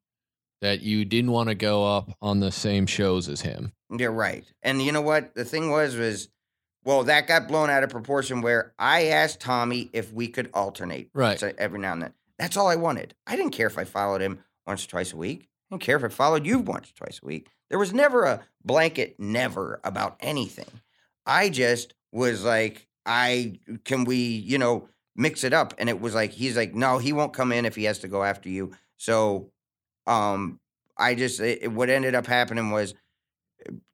[0.62, 3.72] that you didn't want to go up on the same shows as him.
[3.90, 4.46] You're right.
[4.62, 5.34] And you know what?
[5.36, 6.30] The thing was, was,
[6.84, 11.10] well, that got blown out of proportion where I asked Tommy if we could alternate.
[11.14, 11.40] Right.
[11.40, 12.14] So every now and then.
[12.38, 13.16] That's all I wanted.
[13.28, 15.50] I didn't care if I followed him once or twice a week.
[15.70, 17.50] I didn't care if I followed you once or twice a week.
[17.70, 20.70] There was never a blanket never about anything.
[21.26, 25.74] I just was like, I can we, you know, mix it up.
[25.78, 28.08] And it was like, he's like, no, he won't come in if he has to
[28.08, 28.72] go after you.
[28.98, 29.52] So
[30.08, 30.60] um
[30.98, 32.94] I just it, what ended up happening was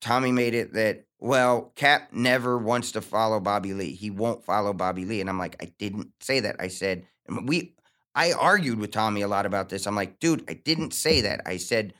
[0.02, 3.94] Tommy made it that well, Cap never wants to follow Bobby Lee.
[3.96, 6.58] He won't follow Bobby Lee, and I'm like, I didn't say that.
[6.60, 7.06] I said
[7.44, 7.74] we.
[8.14, 9.88] I argued with Tommy a lot about this.
[9.88, 11.42] I'm like, dude, I didn't say that.
[11.46, 11.94] I said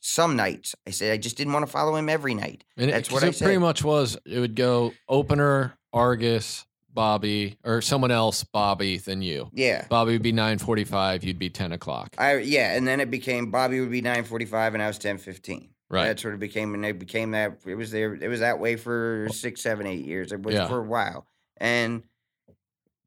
[0.00, 0.74] some nights.
[0.86, 2.64] I said I just didn't want to follow him every night.
[2.76, 4.16] And it- what I it pretty much was.
[4.26, 9.50] It would go opener, Argus, Bobby, or someone else, Bobby, than you.
[9.52, 9.86] Yeah.
[9.88, 11.24] Bobby would be nine forty-five.
[11.24, 12.14] You'd be ten o'clock.
[12.18, 15.68] I yeah, and then it became Bobby would be 9:45 and I was 10:15.
[15.92, 16.06] Right.
[16.06, 17.58] That's what it became, and they became that.
[17.66, 18.14] It was there.
[18.14, 20.32] It was that way for six, seven, eight years.
[20.32, 20.66] It was Yeah.
[20.66, 21.26] for a while,
[21.58, 22.02] and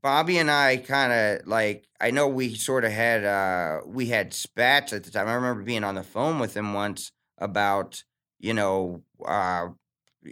[0.02, 1.88] Bobby and I kind of like.
[2.00, 5.28] I know we sort of had uh we had spats at the time.
[5.28, 8.04] I remember being on the phone with him once about
[8.40, 9.70] you know uh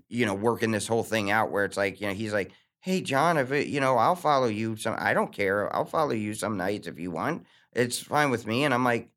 [0.07, 2.51] you know working this whole thing out where it's like you know he's like.
[2.81, 4.75] Hey John, if it, you know, I'll follow you.
[4.75, 5.73] Some I don't care.
[5.73, 7.45] I'll follow you some nights if you want.
[7.71, 8.65] It's fine with me.
[8.65, 9.07] And I'm like,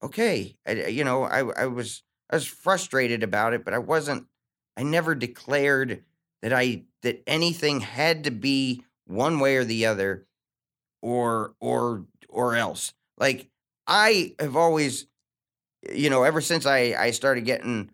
[0.00, 0.56] okay.
[0.64, 4.26] I, you know, I I was I was frustrated about it, but I wasn't.
[4.76, 6.04] I never declared
[6.42, 10.26] that I that anything had to be one way or the other,
[11.02, 12.94] or or or else.
[13.18, 13.48] Like
[13.86, 15.06] I have always,
[15.92, 17.90] you know, ever since I I started getting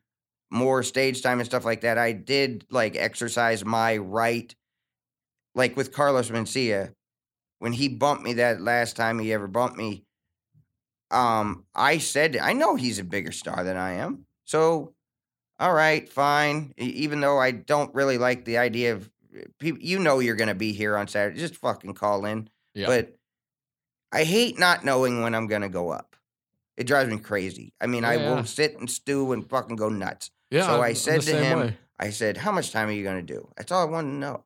[0.51, 4.55] more stage time and stuff like that, I did like exercise my right.
[5.55, 6.95] Like with Carlos Mencia,
[7.61, 10.06] when he bumped me that last time he ever bumped me,
[11.11, 14.27] um, I said I know he's a bigger star than I am.
[14.45, 14.95] So,
[15.59, 16.73] all right, fine.
[16.77, 19.11] Even though I don't really like the idea of
[19.59, 21.39] people, you know, you're gonna be here on Saturday.
[21.39, 22.49] Just fucking call in.
[22.75, 22.87] Yeah.
[22.87, 23.17] But
[24.13, 26.17] I hate not knowing when I'm gonna go up.
[26.77, 27.73] It drives me crazy.
[27.81, 30.31] I mean, I will sit and stew and fucking go nuts.
[30.51, 30.67] yeah.
[30.67, 31.77] so I said to him, way.
[31.99, 34.45] I said, "How much time are you gonna do?" That's all I wanted to know.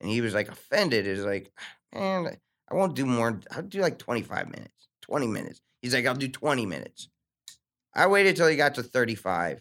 [0.00, 1.06] And he was like offended.
[1.06, 1.50] Is like,
[1.94, 2.36] man,
[2.70, 3.40] I won't do more.
[3.50, 5.60] I'll do like 25 minutes, 20 minutes.
[5.82, 7.08] He's like, I'll do 20 minutes.
[7.94, 9.60] I waited till he got to 35.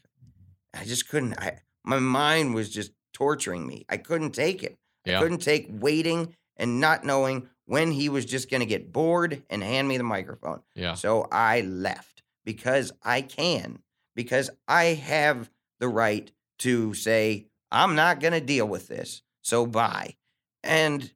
[0.73, 1.38] I just couldn't.
[1.38, 3.85] I my mind was just torturing me.
[3.89, 4.77] I couldn't take it.
[5.06, 5.18] Yeah.
[5.18, 9.64] I couldn't take waiting and not knowing when he was just gonna get bored and
[9.64, 10.61] hand me the microphone.
[10.76, 10.93] Yeah.
[10.93, 13.80] So I left because I can,
[14.15, 15.49] because I have
[15.80, 19.22] the right to say, I'm not going to deal with this.
[19.41, 20.15] So bye.
[20.64, 21.11] And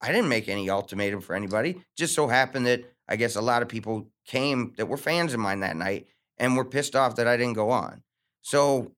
[0.00, 1.82] I didn't make any ultimatum for anybody.
[1.96, 5.40] Just so happened that I guess a lot of people came that were fans of
[5.40, 6.06] mine that night
[6.38, 8.02] and were pissed off that I didn't go on.
[8.42, 8.92] So,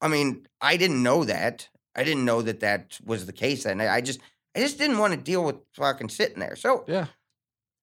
[0.00, 1.68] I mean, I didn't know that.
[1.94, 3.88] I didn't know that that was the case that night.
[3.88, 4.20] I just,
[4.56, 6.56] I just didn't want to deal with fucking sitting there.
[6.56, 7.06] So Yeah.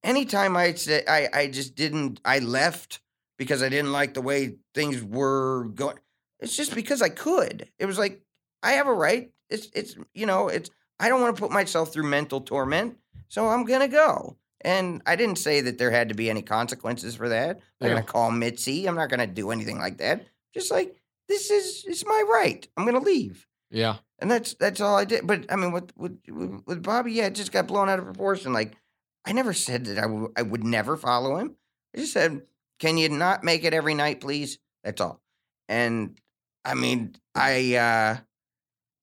[0.03, 2.99] anytime I say I, I just didn't I left
[3.38, 5.98] because I didn't like the way things were going.
[6.40, 7.70] It's just because I could.
[7.80, 8.22] It was like
[8.64, 9.32] I have a right.
[9.49, 12.98] It's it's you know it's I don't want to put myself through mental torment,
[13.28, 14.38] so I'm gonna go.
[14.64, 17.60] And I didn't say that there had to be any consequences for that.
[17.80, 17.94] I'm Yeah.
[17.96, 18.88] gonna call Mitzi.
[18.88, 20.26] I'm not gonna do anything like that.
[20.54, 20.96] Just like
[21.28, 22.68] this is it's my right.
[22.78, 23.48] I'm gonna leave.
[23.70, 23.98] Yeah.
[24.20, 25.26] And that's that's all I did.
[25.26, 28.06] But I mean, with with with with Bobby, yeah, it just got blown out of
[28.06, 28.54] proportion.
[28.54, 28.74] Like
[29.26, 31.56] I never said that I w- I would never follow him.
[31.96, 32.42] I just said,
[32.80, 35.22] "Can you not make it every night, please?" That's all.
[35.70, 36.20] And
[36.66, 37.76] I mean, I.
[37.76, 38.18] uh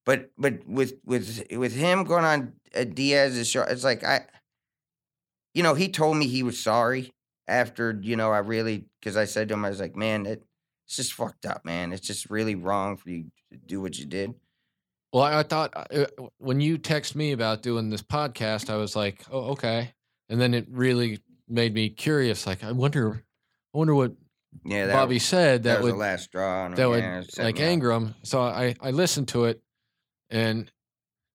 [0.07, 4.27] But but with with with him going on uh, Diaz's show, it's like I.
[5.55, 7.13] You know, he told me he was sorry
[7.47, 10.45] after you know I really because I said to him I was like, "Man, it,
[10.87, 11.93] it's just fucked up, man.
[11.93, 14.35] It's just really wrong for you to do what you did."
[15.13, 16.07] Well, I I thought uh,
[16.39, 19.95] when you text me about doing this podcast, I was like, "Oh, okay."
[20.29, 22.47] And then it really made me curious.
[22.47, 23.25] Like, I wonder,
[23.75, 24.13] I wonder what
[24.65, 26.65] Yeah, that, Bobby said that, that, was would the last straw.
[26.65, 28.15] on that would yeah, like anger him.
[28.23, 29.61] So I I listened to it,
[30.31, 30.71] and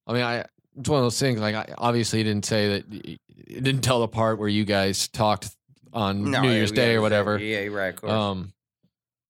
[0.06, 0.46] I mean, I
[0.78, 1.40] it's one of those things.
[1.40, 3.20] Like, I obviously he didn't say that.
[3.48, 5.56] It didn't tell the part where you guys talked
[5.92, 7.38] on No, New Year's yeah, Day or whatever.
[7.38, 7.94] Yeah, you're right.
[7.94, 8.12] Of course.
[8.12, 8.54] Um,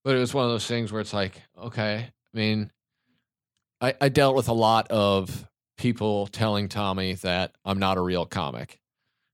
[0.04, 2.72] but it was one of those things where it's like, okay, I mean,
[3.82, 8.26] I, I dealt with a lot of people telling Tommy that I'm not a real
[8.26, 8.80] comic.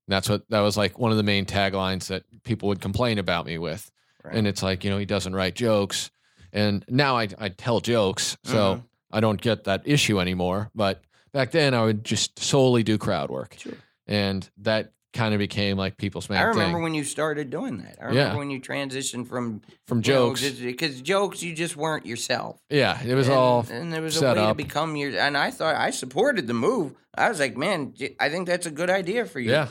[0.08, 3.20] And that's what that was like one of the main taglines that people would complain
[3.20, 3.92] about me with.
[4.24, 4.36] Right.
[4.36, 6.10] And it's like, you know, he doesn't write jokes.
[6.52, 8.38] And now I, I tell jokes.
[8.44, 8.84] So Mhm.
[9.12, 10.72] I don't get that issue anymore.
[10.74, 11.02] But
[11.32, 13.56] back then I would just solely do crowd work.
[13.60, 13.74] Sure.
[14.10, 16.84] And that kind of became like people's main I remember thing.
[16.84, 17.98] when you started doing that.
[18.02, 18.38] I remember Yeah.
[18.38, 20.42] when you transitioned from From jokes.
[20.50, 22.60] because jokes you just weren't yourself.
[22.70, 25.18] yeah, it was and, all and there was a way to become your.
[25.18, 26.94] And I thought I supported the move.
[27.16, 29.52] I was like, man, I think that's a good idea for you.
[29.52, 29.70] yeah.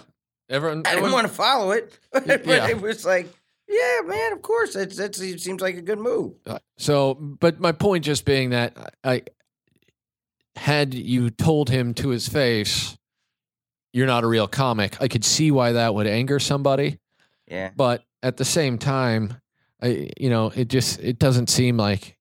[0.51, 2.69] Everyone, I didn't want to follow it, but Yeah.
[2.69, 3.29] it was like,
[3.69, 6.33] yeah, man, of course, that's it seems like a good move.
[6.47, 9.23] Uh, So, but my point just being that I
[10.57, 12.97] had you told him to his face,
[13.93, 15.01] you're not a real comic.
[15.01, 16.99] I could see why that would anger somebody,
[17.47, 19.35] Yeah, but at the same time,
[19.83, 22.17] I you know, it just it doesn't seem like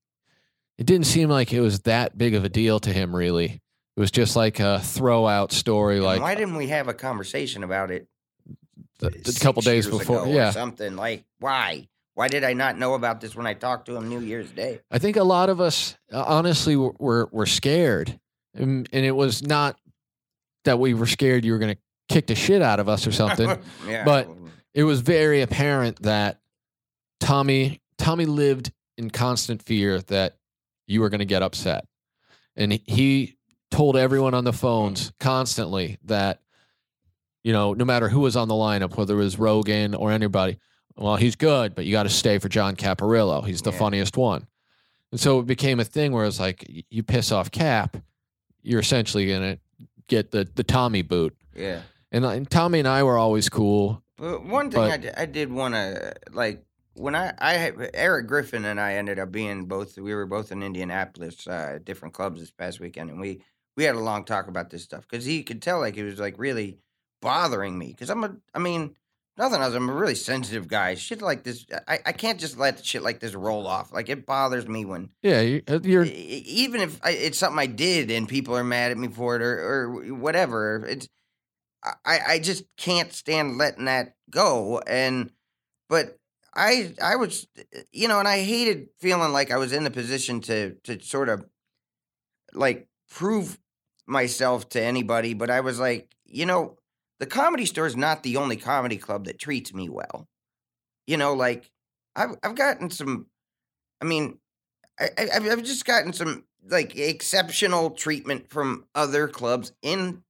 [0.78, 3.60] it didn't seem like it was that big of a deal to him really.
[3.96, 6.94] It was just like a throw out story And like why didn't we have a
[6.94, 8.06] conversation about it
[9.02, 10.26] a couple days before.
[10.26, 10.50] Yeah.
[10.50, 11.88] something like why?
[12.14, 14.80] Why did I not know about this when I talked to him New Year's Day?
[14.90, 18.18] I think a lot of us uh, honestly were were, were scared,
[18.54, 19.78] and, and it was not
[20.68, 21.80] that we were scared you were going to
[22.14, 23.48] kick the shit out of us or something.
[23.88, 24.28] yeah, but-
[24.74, 26.40] it was very apparent that
[27.20, 30.36] Tommy Tommy lived in constant fear that
[30.86, 31.86] you were going to get upset,
[32.56, 33.34] and he-
[33.70, 36.40] told everyone on the phones constantly that
[37.44, 40.58] you know no matter who was on the lineup, whether it was Rogan or anybody,
[40.96, 43.44] well he's good, but you got to stay for John Caparulo.
[43.46, 43.78] He's the Yeah.
[43.78, 44.46] funniest one,
[45.12, 47.96] and so it became a thing where it's like you piss off Cap,
[48.62, 49.58] you're essentially going to
[50.08, 51.36] get the the Tommy boot.
[51.54, 51.82] yeah.
[52.10, 54.02] And, and Tommy and I were always cool.
[54.16, 56.64] But one thing But- I did want to like
[56.94, 60.62] when I I Eric Griffin and I ended up being both we were both in
[60.62, 63.42] Indianapolis uh, different clubs this past weekend and we
[63.76, 66.18] we had a long talk about this stuff because he could tell like it was
[66.18, 66.78] like really
[67.20, 68.96] bothering me because I'm a I mean
[69.38, 72.84] nothing else I'm a really sensitive guy shit like this I, I can't just let
[72.84, 77.00] shit like this roll off like it bothers me when Yeah, uh, you're even if
[77.02, 80.14] I, it's something I did and people are mad at me for it or, or
[80.14, 81.08] whatever, it's
[82.04, 84.80] I, I just can't stand letting that go.
[84.86, 85.30] And
[85.88, 86.18] but
[86.54, 87.46] I I was
[87.92, 91.28] you know, and I hated feeling like I was in the position to to sort
[91.28, 91.44] of
[92.52, 93.58] like prove
[94.06, 95.34] myself to anybody.
[95.34, 96.78] But I was like, you know,
[97.20, 100.26] the comedy store is not the only comedy club that treats me well.
[101.06, 101.70] You know, like
[102.16, 103.26] I've I've gotten some.
[104.00, 104.38] I mean,
[105.00, 110.22] I, I I've I've just gotten some like exceptional treatment from other clubs in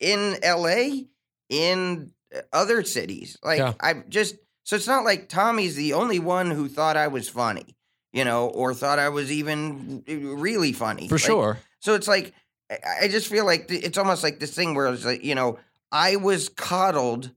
[0.00, 1.04] in LA,
[1.48, 3.36] in uh, other cities.
[3.42, 3.72] Like Yeah.
[3.80, 7.74] I've just so it's not like Tommy's the only one who thought I was funny,
[8.12, 11.08] you know, or thought I was even really funny.
[11.08, 11.58] for Like, sure.
[11.80, 12.34] so it's like
[12.70, 15.58] I- I just feel like it's almost like this thing where it's like you know
[15.92, 17.32] I was coddled,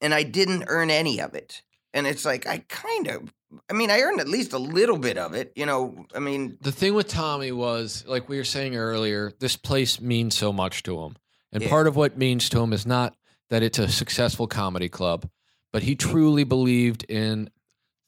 [0.00, 1.62] and I didn't earn any of it,
[1.92, 3.32] and it's like I kind of.
[3.70, 6.04] I mean, I earned at least a little bit of it, you know.
[6.14, 10.36] I mean, The thing with Tommy was, like we were saying earlier, this place means
[10.36, 11.16] so much to him.
[11.52, 11.68] And Yeah.
[11.68, 13.14] part of what means to him is not
[13.50, 15.30] that it's a successful comedy club,
[15.72, 17.48] but he truly believed in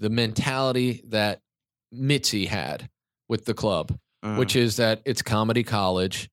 [0.01, 1.41] the mentality that
[1.93, 2.91] Mitzi had
[3.29, 6.29] with the club, mm, which is that it's comedy college.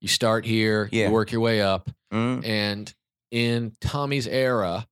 [0.00, 1.06] You start here, Yeah.
[1.06, 1.90] you work your way up.
[2.12, 2.92] Mm, And
[3.30, 4.86] in Tommy's era,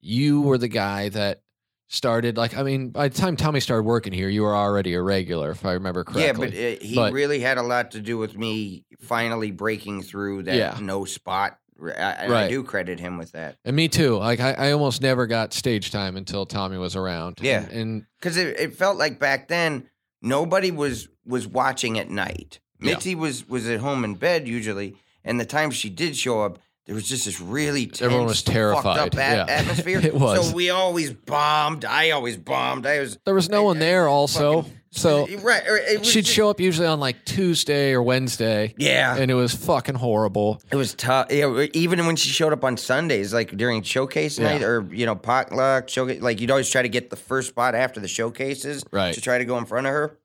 [0.00, 1.40] you were the guy that
[1.88, 5.02] started like I mean, by the time Tommy started working here, you were already a
[5.02, 6.24] regular, if I remember correctly.
[6.24, 10.02] yeah, but uh, he But- really had a lot to do with me finally breaking
[10.02, 10.78] through that Yeah.
[10.80, 11.58] no spot.
[11.82, 12.48] I, I Right.
[12.50, 14.16] do credit him with that and me too.
[14.16, 17.38] Like I, I almost never got stage time until Tommy was around.
[17.42, 17.62] Yeah.
[17.68, 19.88] And, because it, it felt like back then
[20.22, 22.60] nobody was was watching at night.
[22.80, 22.94] Yeah.
[22.94, 26.58] Mitzi was was at home in bed usually, and the time she did show up,
[26.86, 28.98] there was just this really tense, Everyone was fucked terrified.
[28.98, 29.54] up at- Yeah.
[29.60, 30.00] atmosphere.
[30.04, 30.50] It was.
[30.50, 31.84] So we always bombed.
[31.86, 32.86] I always bombed.
[32.86, 34.62] I was there was no one there also.
[34.62, 35.62] fucking- So right.
[36.04, 38.74] She'd just- show up usually on like Tuesday or Wednesday.
[38.76, 40.60] Yeah, And it was fucking horrible.
[40.70, 41.32] It was tough.
[41.32, 44.52] Yeah, even when she showed up on Sundays, like during showcase Yeah.
[44.52, 47.74] night or you know potluck showcase, like you'd always try to get the first spot
[47.74, 49.14] after the showcases Right.
[49.14, 50.18] to try to go in front of her,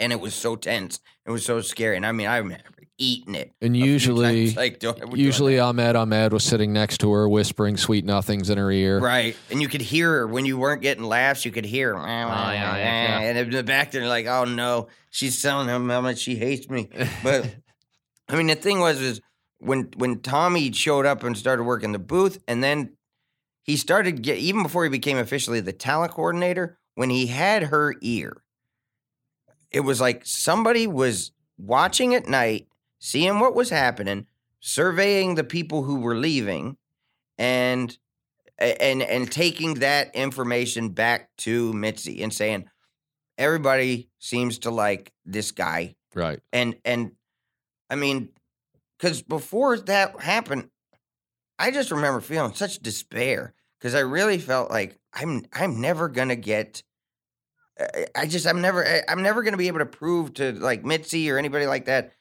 [0.00, 0.98] and it was so tense.
[1.24, 1.96] It was so scary.
[1.96, 2.64] And I mean, I remember
[3.00, 3.52] eating it.
[3.60, 4.82] And usually like
[5.14, 5.58] usually.
[5.58, 9.00] Ahmed Ahmed was sitting next to her whispering sweet nothings in her ear.
[9.00, 11.44] right, and you could hear her when you weren't getting laughs.
[11.44, 13.20] You could hear, her, oh, yeah, yeah.
[13.20, 16.68] and in the back there, like, oh no, she's telling him how much she hates
[16.68, 16.90] me.
[17.24, 17.54] But
[18.28, 19.20] I mean, the thing was, is
[19.58, 22.96] when when Tommy showed up and started working the booth, and then
[23.62, 26.78] he started get even before he became officially the talent coordinator.
[26.96, 28.42] When he had her ear,
[29.70, 32.66] it was like somebody was watching at night,
[33.00, 34.26] seeing what was happening,
[34.60, 36.76] surveying the people who were leaving,
[37.38, 37.98] and
[38.58, 42.68] and and taking that information back to Mitzi and saying
[43.38, 46.40] everybody seems to like this guy Right.
[46.52, 47.12] and and
[47.88, 48.28] I mean,
[48.98, 50.68] because before that happened,
[51.58, 56.36] I just remember feeling such despair because I really felt like I'm I'm never gonna
[56.36, 56.82] get.
[58.14, 61.38] I- just I'm never I'm never gonna be able to prove to like Mitzi or
[61.38, 62.12] anybody like that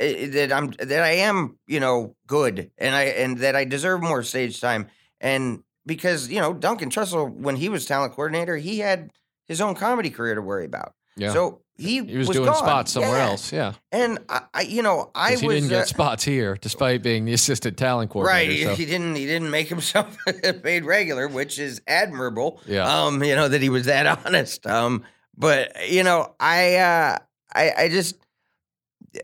[0.00, 4.22] that I'm that I am you know good and I and that I deserve more
[4.22, 4.88] stage time
[5.20, 9.10] and because you know Duncan Trussell when he was talent coordinator he had
[9.46, 11.32] his own comedy career to worry about Yeah.
[11.32, 12.56] so he, he was, was doing gone.
[12.58, 13.26] spots somewhere Yeah.
[13.30, 13.52] else.
[13.54, 13.72] Yeah.
[13.90, 17.02] And I, I you know, I 'Cause he was didn't get uh, spots here, despite
[17.02, 18.50] being the assistant talent coordinator.
[18.50, 18.62] Right.
[18.66, 19.14] so- he didn't.
[19.16, 20.14] He didn't make himself
[20.62, 22.60] paid regular, which is admirable.
[22.66, 22.84] Yeah.
[22.86, 24.66] Um, you know that he was that honest.
[24.66, 25.04] Um,
[25.38, 27.18] but you know, I, uh,
[27.54, 28.16] I, I just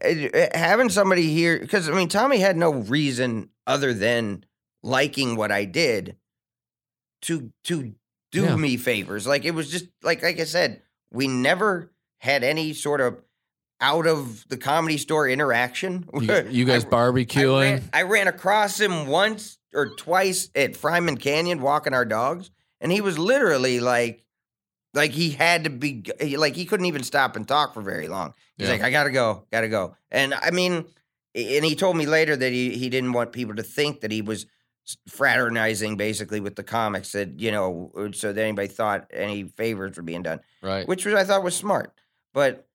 [0.05, 4.45] Uh, having somebody here because I mean, Tommy had no reason other than
[4.83, 6.17] liking what I did
[7.23, 7.95] to to
[8.33, 8.57] do Yeah.
[8.57, 9.27] me favors.
[9.27, 13.19] Like it was just like like I said, we never had any sort of
[13.81, 16.09] out of the comedy store interaction.
[16.21, 17.61] you, you guys I- I barbecuing.
[17.73, 22.51] ran, I ran across him once or twice at Fryman Canyon walking our dogs,
[22.81, 24.25] and he was literally like,
[24.97, 26.05] like he had to be
[26.37, 28.35] like he couldn't even stop and talk for very long.
[28.57, 28.73] He's Yeah.
[28.75, 29.95] like, I gotta go, gotta go.
[30.11, 30.87] And I mean,
[31.35, 34.23] and he told me later that he he didn't want people to think that he
[34.23, 34.47] was
[35.09, 39.97] fraternizing basically with the comics that you know uh, so that anybody thought any favors
[39.97, 40.87] were being done right.
[40.87, 41.93] which was I thought was smart.
[42.33, 42.69] But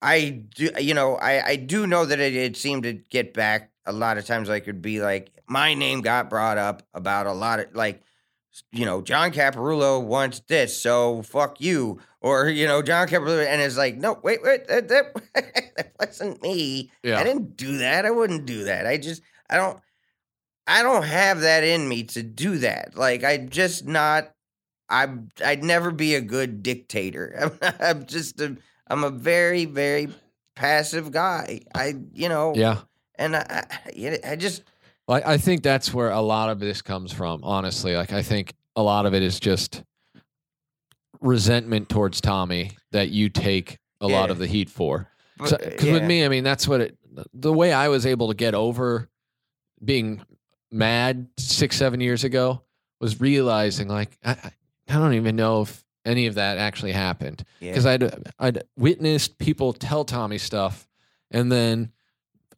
[0.00, 3.32] I do, uh, you know, I I do know that it, it seemed to get
[3.34, 4.48] back a lot of times.
[4.50, 8.02] I could be like, my name got brought up about a lot of like,
[8.70, 13.60] you know, John Caparulo wants this, so fuck you, or you know, John Caparulo, and
[13.60, 15.14] it's like, no, wait, wait, that that,
[15.76, 16.90] that wasn't me.
[17.02, 17.18] Yeah.
[17.18, 18.04] I didn't do that.
[18.06, 18.86] I wouldn't do that.
[18.86, 19.78] I just, I don't.
[20.64, 22.96] I don't have that in me to do that.
[22.96, 24.32] Like I'm just not
[24.88, 27.50] I'm I'd never be a good dictator.
[27.62, 28.56] I'm, I'm just a
[28.86, 30.08] I'm a very very
[30.54, 31.62] passive guy.
[31.74, 32.78] I you know Yeah.
[33.16, 34.62] and I I, I just
[35.08, 37.96] I, I think that's where a lot of this comes from, honestly.
[37.96, 39.82] Like, I think a lot of it is just
[41.20, 45.08] resentment towards Tommy that you take a lot of the heat for.
[45.36, 45.92] Because uh, yeah.
[45.92, 46.98] with me, I mean, that's what it,
[47.32, 49.08] the way I was able to get over
[49.84, 50.22] being
[50.70, 52.62] mad six, seven years ago
[53.00, 54.52] was realizing, like, I, I-
[54.88, 57.70] don't even know if any of that actually happened yeah.
[57.70, 60.86] because I'd I'd witnessed people tell Tommy stuff,
[61.30, 61.92] and then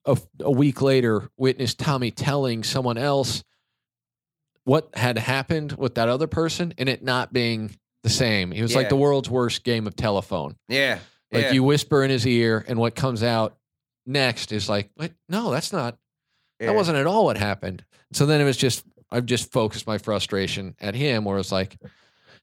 [0.07, 3.43] a, a week later witnessed Tommy telling someone else
[4.65, 8.53] what had happened with that other person, and it not being the same.
[8.53, 10.57] It was like the world's worst game of telephone.
[10.69, 10.99] yeah
[11.33, 11.53] Like yeah.
[11.53, 13.57] you whisper in his ear, and what comes out
[14.07, 15.99] next is like, "Wait, no, that's not.
[16.61, 16.69] yeah.
[16.69, 19.99] That wasn't at all what happened." So then it was just I've just focused my
[19.99, 21.77] frustration at him, where it's like,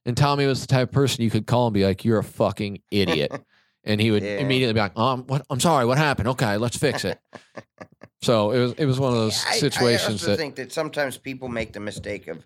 [0.06, 2.24] and Tommy was the type of person you could call and be like, "You're a
[2.24, 3.32] fucking idiot,"
[3.84, 4.38] and he would Yeah.
[4.40, 5.45] immediately be like, "Um, what?
[5.49, 6.28] I'm sorry, what happened?
[6.30, 7.20] Okay, let's fix it."
[8.22, 10.72] so it was it was one of those I- situations I also that think that
[10.72, 12.45] sometimes people make the mistake of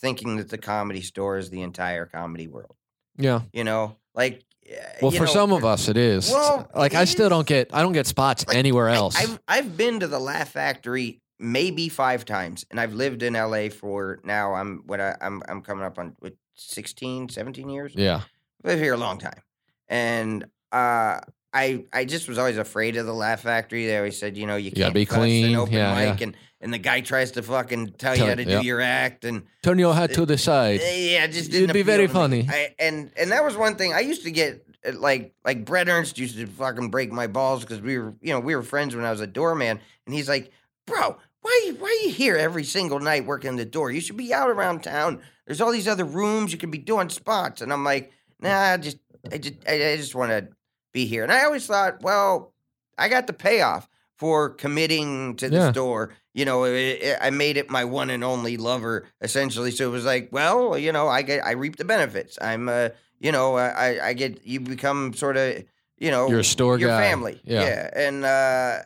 [0.00, 2.76] thinking that the comedy store is the entire comedy world.
[3.16, 3.40] yeah.
[3.52, 6.30] You know, like uh, Well, for know, some of us, it is.
[6.30, 7.30] Well, like I still is.
[7.30, 9.16] don't get I don't get spots Like, anywhere else.
[9.16, 13.68] I've I've been to the Laugh Factory maybe five times, and I've lived in LA
[13.70, 14.54] for now.
[14.54, 17.92] I'm what I, I'm I'm coming up on with 16, 17 years.
[17.94, 18.22] yeah,
[18.64, 19.40] lived here a long time,
[19.88, 20.44] and
[20.76, 21.20] uh,
[21.52, 23.86] I I just was always afraid of the Laugh Factory.
[23.86, 25.56] They always said, you know, you gotta can't be clean.
[25.56, 28.60] open Yeah, mic, and and the guy tries to fucking tell, you how to yep.
[28.60, 30.80] do your act, and turn your head to the side.
[30.82, 32.42] eh, yeah, just It'd be very appeal to me.
[32.46, 32.48] funny.
[32.50, 34.66] I, and and that was one thing I used to get.
[34.86, 38.32] uh, Like like Brett Ernst used to fucking break my balls because we were you
[38.32, 40.50] know we were friends when I was a doorman and he's like,
[40.86, 43.90] bro, why why are you here every single night working the door?
[43.90, 45.20] You should be out around town.
[45.46, 47.62] There's all these other rooms you could be doing spots.
[47.62, 48.98] And I'm like, nah, I just
[49.32, 50.48] I just I, I just want to
[50.96, 51.22] be here.
[51.22, 52.52] And I always thought, well,
[52.98, 55.72] I got the payoff for committing to the Yeah.
[55.72, 56.14] store.
[56.32, 56.72] You know, it,
[57.08, 59.70] it- I made it my one and only lover essentially.
[59.70, 62.38] So it was like, well, you know, I get I reap the benefits.
[62.40, 62.88] I'm uh,
[63.20, 65.64] you know, I I- get you become sort of,
[65.98, 67.02] you know, You're a store your guy.
[67.10, 67.40] family.
[67.44, 67.90] Yeah.
[67.94, 68.78] And uh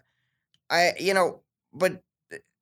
[0.68, 1.40] I you know,
[1.72, 2.02] but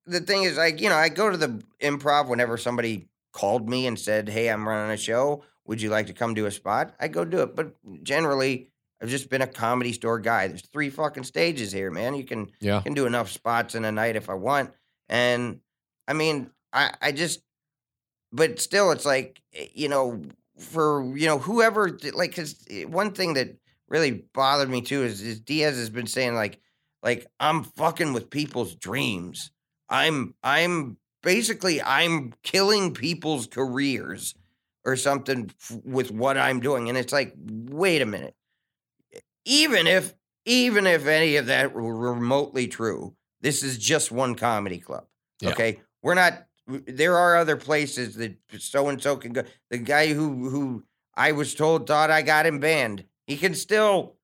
[0.07, 3.87] the thing is like, you know, I go to the improv whenever somebody called me
[3.87, 5.43] and said, "Hey, I'm running a show.
[5.67, 7.55] Would you like to come do a spot?" I go do it.
[7.55, 8.71] But generally,
[9.01, 10.49] I've just been a comedy store guy.
[10.49, 12.15] There's three fucking stages here, man.
[12.15, 14.73] You can Yeah, can do enough spots in a night if I want.
[15.09, 15.61] And
[16.07, 17.41] I mean, I I just
[18.33, 20.23] but still it's like eh, you know
[20.59, 23.57] for you know whoever like cuz one thing that
[23.89, 26.61] really bothered me too is, is Diaz has been saying like
[27.03, 29.51] like I'm fucking with people's dreams.
[29.89, 34.35] I'm I'm basically I'm killing people's careers
[34.85, 36.89] or something f- with what I'm doing.
[36.89, 38.35] And it's like, wait a minute.
[39.49, 40.15] Even if
[40.45, 45.05] even if any of that were remotely true, this is just one comedy club.
[45.41, 45.51] Yeah.
[45.51, 45.81] Okay.
[46.03, 49.43] We're not there are other places that so and so can go.
[49.71, 50.85] The guy who who
[51.17, 53.05] I was told thought I got him banned.
[53.27, 54.17] He can still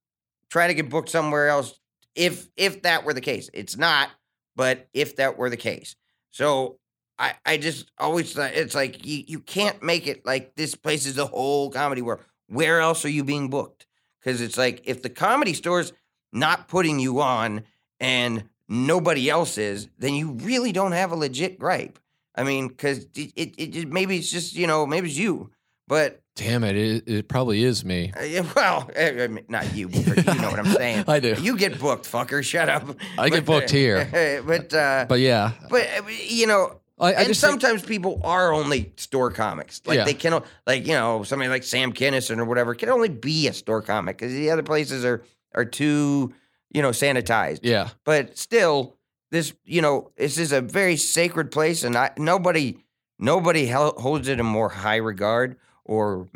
[0.50, 1.80] try to get booked somewhere else
[2.14, 3.48] if if that were the case.
[3.54, 4.10] It's not,
[4.54, 5.96] but if that were the case.
[6.30, 6.78] So
[7.18, 11.06] I I just always thought it's like you you can't make it like this place
[11.06, 12.20] is the whole comedy world.
[12.46, 13.86] Where else are you being booked?
[14.24, 15.92] Because it's like if the comedy store's
[16.32, 17.64] not putting you on
[18.00, 21.98] and nobody else is, then you really don't have a legit gripe.
[22.34, 25.50] I mean, because it, it, it maybe it's just you know maybe it's you,
[25.86, 28.12] but Damn it, it, it probably is me.
[28.12, 29.88] uh, well, I mean, not you.
[29.88, 31.04] But you know what I'm saying.
[31.06, 31.36] I do.
[31.40, 32.42] You get booked, fucker.
[32.42, 32.96] Shut up.
[33.16, 34.42] I get booked uh, here.
[34.46, 38.20] but uh, But yeah, but uh, you know, I, I and just think- sometimes people
[38.24, 39.80] are only store comics.
[39.84, 40.04] Like Yeah.
[40.04, 43.52] they can, like you know, somebody like Sam Kinison or whatever can only be a
[43.52, 45.22] store comic because the other places are
[45.54, 46.32] are too,
[46.72, 47.60] you know, sanitized.
[47.62, 48.96] yeah, But still,
[49.30, 52.78] this you know, this is a very sacred place, and I, nobody
[53.18, 56.28] nobody holds it in more high regard or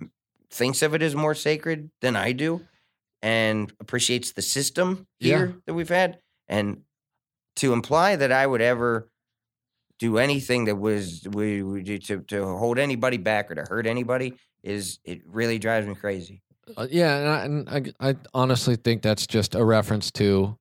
[0.51, 2.67] thinks of it as more sacred than I do,
[3.23, 5.37] and appreciates the system Yeah.
[5.37, 6.19] here that we've had,
[6.49, 6.83] and
[7.57, 9.09] to imply that I would ever
[9.99, 14.35] do anything that was we, we to to hold anybody back or to hurt anybody
[14.63, 16.43] is it really drives me crazy.
[16.77, 20.57] Uh, yeah, and, I, and I, I honestly think that's just a reference to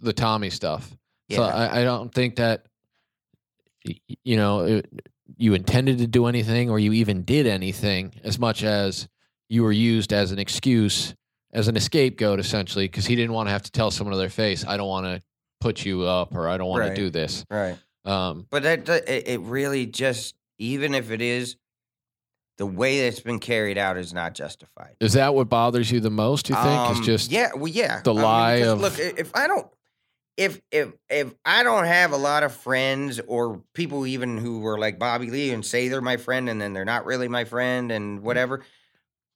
[0.00, 0.96] the Tommy stuff.
[1.28, 2.66] Yeah, So I, I don't think that
[4.24, 4.86] you know it,
[5.36, 9.08] you intended to do anything or you even did anything as much as
[9.48, 11.14] you were used as an excuse
[11.52, 14.28] as an scapegoat essentially because he didn't want to have to tell someone to their
[14.30, 15.20] face i don't want to
[15.60, 16.90] put you up or i don't want Right.
[16.90, 17.76] to do this right.
[18.04, 21.56] Um But that it, really just even if it is
[22.58, 24.94] the way that it's been carried out is not justified.
[25.00, 28.00] is that what bothers you the most you think Um, is just yeah, well, yeah.
[28.02, 28.98] the lie because of- look.
[28.98, 29.66] If I don't,
[30.36, 34.78] if if if I don't have a lot of friends or people even who were
[34.78, 37.90] like Bobby Lee and say they're my friend and then they're not really my friend
[37.90, 37.96] Mm.
[37.96, 38.62] and whatever.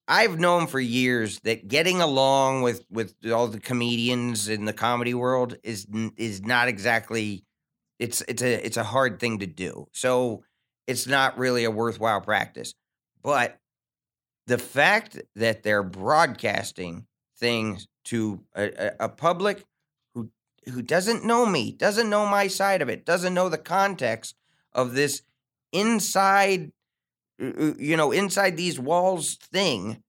[0.08, 5.14] I've known for years that getting along with with all the comedians in the comedy
[5.14, 5.86] world is
[6.16, 7.44] is not exactly
[7.98, 9.88] it's it's a it's a hard thing to do.
[9.92, 10.44] So
[10.86, 12.74] it's not really a worthwhile practice.
[13.22, 13.58] But
[14.46, 17.06] the fact that they're broadcasting
[17.38, 19.64] things to a, a, public
[20.14, 20.30] who
[20.72, 24.36] who doesn't know me, doesn't know my side of it, doesn't know the context
[24.72, 25.22] of this
[25.72, 26.70] inside
[27.42, 30.02] uh, uh, you know inside these walls thing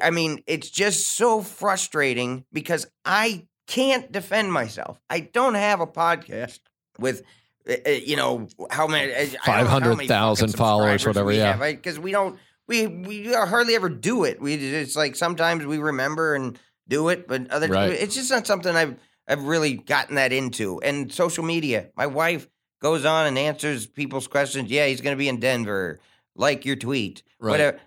[0.00, 5.00] I mean it's just so frustrating because i can't defend myself.
[5.08, 6.60] I don't have a podcast
[6.98, 7.22] with
[7.68, 11.26] uh, uh, you know how many I- I don't know how many 500,000 followers, whatever,
[11.26, 11.56] we yeah.
[11.56, 12.38] because we don't
[12.68, 14.40] we we hardly ever do it.
[14.40, 16.58] We it's like sometimes we remember and
[16.88, 17.92] do it but other Right.
[17.92, 18.96] it's just not something i've
[19.28, 20.80] i've really gotten that into.
[20.82, 22.48] And social media my wife
[22.80, 24.70] goes on and answers people's questions.
[24.70, 26.00] Yeah he's going to be in denver.
[26.34, 27.22] Like your tweet.
[27.38, 27.52] Right.
[27.52, 27.80] whatever.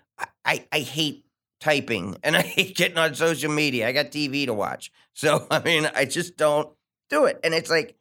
[0.44, 1.25] I i hate
[1.66, 5.60] typing and i hate getting on social media i got tv to watch so i
[5.62, 6.70] mean i just don't
[7.10, 7.96] do it and it's like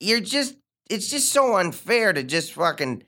[0.00, 0.56] you're just
[0.88, 3.02] it's just so unfair to just fucking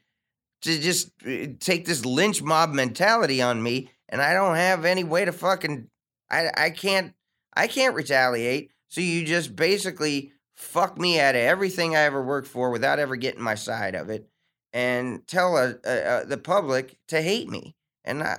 [0.63, 5.05] to just uh, take this lynch mob mentality on me and I don't have any
[5.05, 5.89] way to fucking
[6.31, 7.15] I I can't
[7.57, 8.73] I can't retaliate.
[8.89, 13.17] So you just basically fuck me out of everything I ever worked for without ever
[13.17, 14.29] getting my side of it
[14.73, 17.77] and tell uh, uh, uh, the public to hate me.
[18.05, 18.39] And I,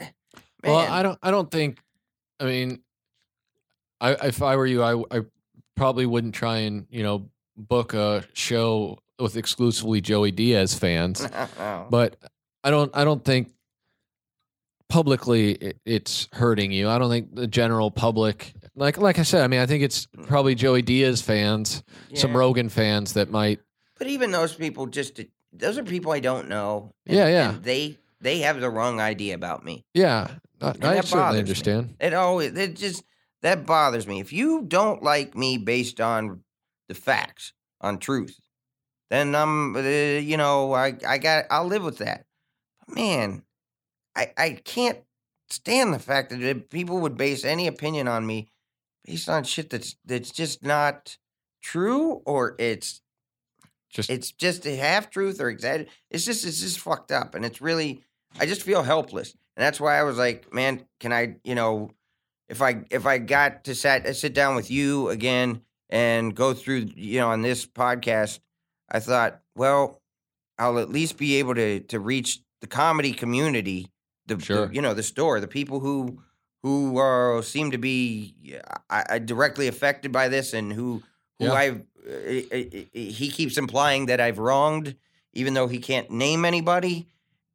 [0.00, 0.10] I
[0.64, 1.78] well i don't i don't think
[2.40, 2.80] i mean
[4.00, 5.20] i if i were you i i
[5.76, 11.28] probably wouldn't try and you know book a show with exclusively joey diaz fans
[11.58, 11.86] no.
[11.90, 12.16] but
[12.66, 13.52] I don't I don't think
[14.88, 16.88] publicly it, it's hurting you.
[16.88, 20.06] I don't think the general public like like I said, I mean I think it's
[20.06, 20.26] mm.
[20.26, 21.84] probably Joey Diaz fans,
[22.14, 23.60] some Rogan fans that might
[23.98, 25.20] But even those people, just
[25.52, 26.92] those are people I don't know.
[27.06, 27.50] and- Yeah, yeah.
[27.50, 29.84] and they they have the wrong idea about me.
[29.94, 30.28] yeah,
[30.60, 31.38] I, I certainly bothers me.
[31.38, 31.96] understand.
[32.00, 33.04] It always it just
[33.42, 34.20] that bothers me.
[34.20, 36.42] If you don't like me based on
[36.88, 38.38] the facts, on truth,
[39.10, 42.24] then I'm uh, you know I I got I'll live with that.
[42.80, 43.42] But man,
[44.14, 44.98] I I can't
[45.50, 48.48] stand the fact that people would base any opinion on me
[49.04, 51.18] based on shit that's that's just not
[51.62, 53.00] true or it's
[53.96, 55.86] Just it's just a half truth or exagger.
[56.10, 58.02] It's just it's just fucked up, and it's really
[58.38, 61.90] I just feel helpless, and that's why I was like, man, can I, you know,
[62.48, 66.88] if I if I got to sat sit down with you again and go through,
[66.94, 68.40] you know, on this podcast,
[68.90, 70.00] I thought, well,
[70.58, 73.90] I'll at least be able to to reach the comedy community,
[74.26, 76.22] the, the- you know the store, the people who
[76.62, 78.34] who are seem to be
[78.90, 81.02] uh, I, directly affected by this, and who
[81.38, 81.52] who Yeah.
[81.52, 84.96] I've uh, uh, uh, he keeps implying that I've wronged,
[85.32, 87.08] even though he can't name anybody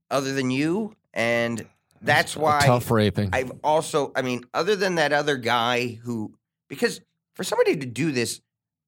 [0.09, 1.65] other than you, and
[2.01, 3.29] that's why tough raping.
[3.33, 6.33] I've also, I mean, other than that other guy who,
[6.67, 7.01] because
[7.35, 8.41] for somebody to do this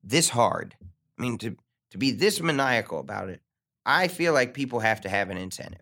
[0.04, 0.76] this hard,
[1.18, 1.56] I mean, to
[1.92, 3.42] to be this maniacal about it,
[3.86, 5.82] I feel like people have to have an incentive.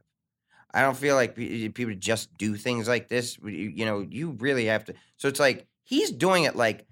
[0.73, 3.37] I don't feel like eh, people just do things like this.
[3.43, 4.93] You, you know, you really have to.
[5.17, 6.85] So it's like he's doing it like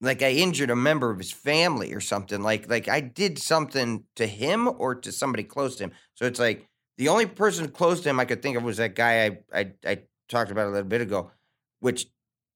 [0.00, 2.42] like I injured a member of his family or something.
[2.42, 5.92] Like like I did something to him or to somebody close to him.
[6.14, 6.66] So it's like
[6.98, 9.72] the only person close to him I could think of was that guy I I,
[9.86, 9.98] I
[10.28, 11.30] talked about a little bit ago,
[11.80, 12.06] which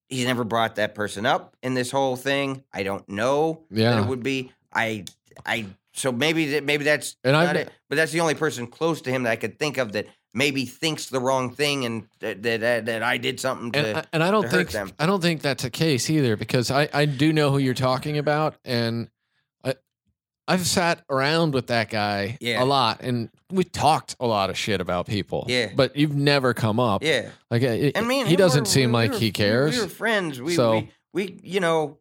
[0.08, 2.64] he's never brought that person up in this whole thing.
[2.72, 4.02] I don't know that yeah.
[4.02, 4.52] it would be.
[4.72, 5.04] I
[5.46, 8.66] I so maybe that maybe that's And not I've- it, but that's the only person
[8.66, 12.07] close to him that I could think of that maybe thinks the wrong thing and
[12.20, 13.78] that that, that, that I did something to.
[13.78, 14.74] and, I- and I don't think.
[14.98, 18.16] I don't think that's a case either because I, I do know who you're talking
[18.19, 19.09] about and
[19.65, 19.74] I
[20.47, 22.62] I've sat around with that guy Yeah.
[22.62, 25.44] a lot and we talked a lot of shit about people.
[25.48, 25.70] Yeah.
[25.74, 27.02] But you've never come up.
[27.02, 29.32] yeah, Like uh, it, and me and he doesn't were- seem we like were- he
[29.32, 29.74] cares.
[29.77, 30.40] We were friends.
[30.40, 31.98] We, So- we we you know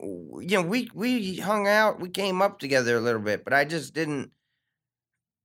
[0.00, 2.00] you know we we hung out.
[2.00, 4.30] We came up together a little bit, but I just didn't.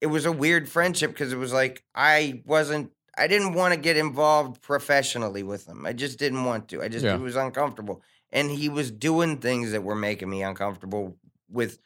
[0.02, 2.91] It was a weird friendship because it was like I wasn't.
[3.18, 5.86] I didn't want to get involved professionally with him.
[5.88, 6.84] I just didn't want to.
[6.84, 7.15] I just Yeah.
[7.15, 11.18] it was uncomfortable, and he was doing things that were making me uncomfortable
[11.49, 11.80] with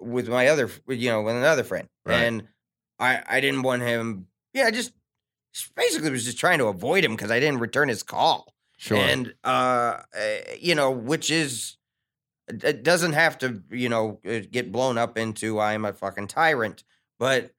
[0.00, 2.22] with my other you know with another friend, Right.
[2.24, 2.48] and
[2.98, 4.26] I I didn't want him.
[4.52, 4.92] Yeah, I just
[5.76, 8.52] basically was just trying to avoid him because I didn't return his call.
[8.76, 8.98] sure.
[8.98, 11.76] And uh, eh, you know, which is
[12.48, 16.82] it doesn't have to, you know, uh, get blown up into I'm a fucking tyrant.
[17.18, 17.52] But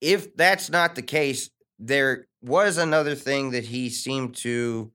[0.00, 4.92] if that's not the case, there was another thing that he seemed to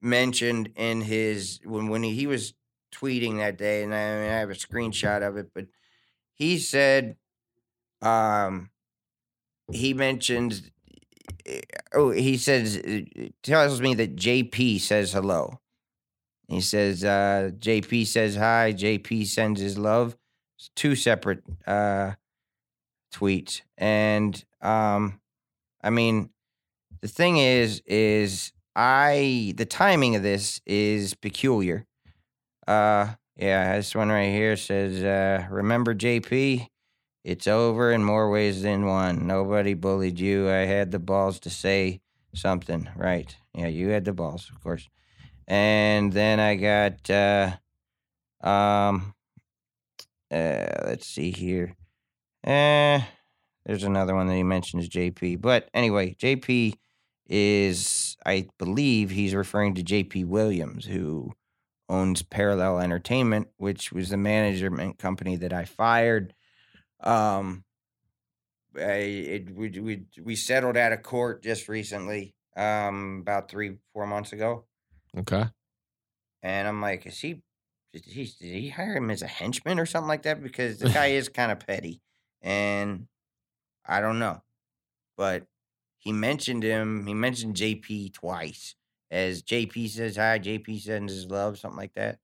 [0.00, 2.54] mentioned in his when when he, he was
[2.92, 5.66] tweeting that day, and I, mean, I have a screenshot of it, but
[6.34, 7.16] he said,
[8.02, 8.70] um,
[9.72, 10.70] he mentioned
[11.46, 11.60] eh,
[11.94, 15.60] oh, he says, uh, tells me that JP says hello.
[16.48, 18.74] He says, uh, JP says hi.
[18.74, 20.16] JP sends his love.
[20.74, 22.12] Two separate uh,
[23.12, 23.62] tweets.
[23.78, 25.20] And um,
[25.82, 26.30] I mean,
[27.00, 31.86] the thing is, is I, the timing of this is peculiar.
[32.66, 36.68] Uh, yeah, this one right here says, uh, remember JP?
[37.24, 39.26] It's over in more ways than one.
[39.26, 40.48] Nobody bullied you.
[40.48, 42.00] I had the balls to say
[42.34, 42.88] something.
[42.96, 43.34] Right.
[43.54, 44.88] Yeah, you had the balls, of course.
[45.48, 47.56] And then I got uh
[48.46, 49.13] um
[50.34, 51.76] uh let's see here.
[52.46, 53.00] Uh
[53.66, 55.40] there's another one that he mentions JP.
[55.40, 56.74] But anyway, JP
[57.26, 61.32] is I believe he's referring to JP Williams who
[61.88, 66.34] owns Parallel Entertainment, which was the management company that I fired.
[67.00, 67.64] Um,
[68.76, 74.06] I, it, we, we we settled out of court just recently, um, about three four
[74.06, 74.64] months ago,
[75.16, 75.44] okay.
[76.42, 77.42] and I'm like, is he?
[78.02, 80.42] Did he, did he hire him as a henchman or something like that?
[80.42, 82.00] Because the guy is kind of petty,
[82.42, 83.06] and
[83.86, 84.42] I don't know,
[85.16, 85.44] but
[85.98, 87.06] he mentioned him.
[87.06, 88.74] He mentioned JP twice,
[89.10, 92.18] as JP says hi, JP sends his love, something like that.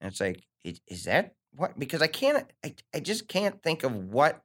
[0.00, 1.78] And it's like, is, is that what?
[1.78, 4.42] Because I can't, I, I just can't think of what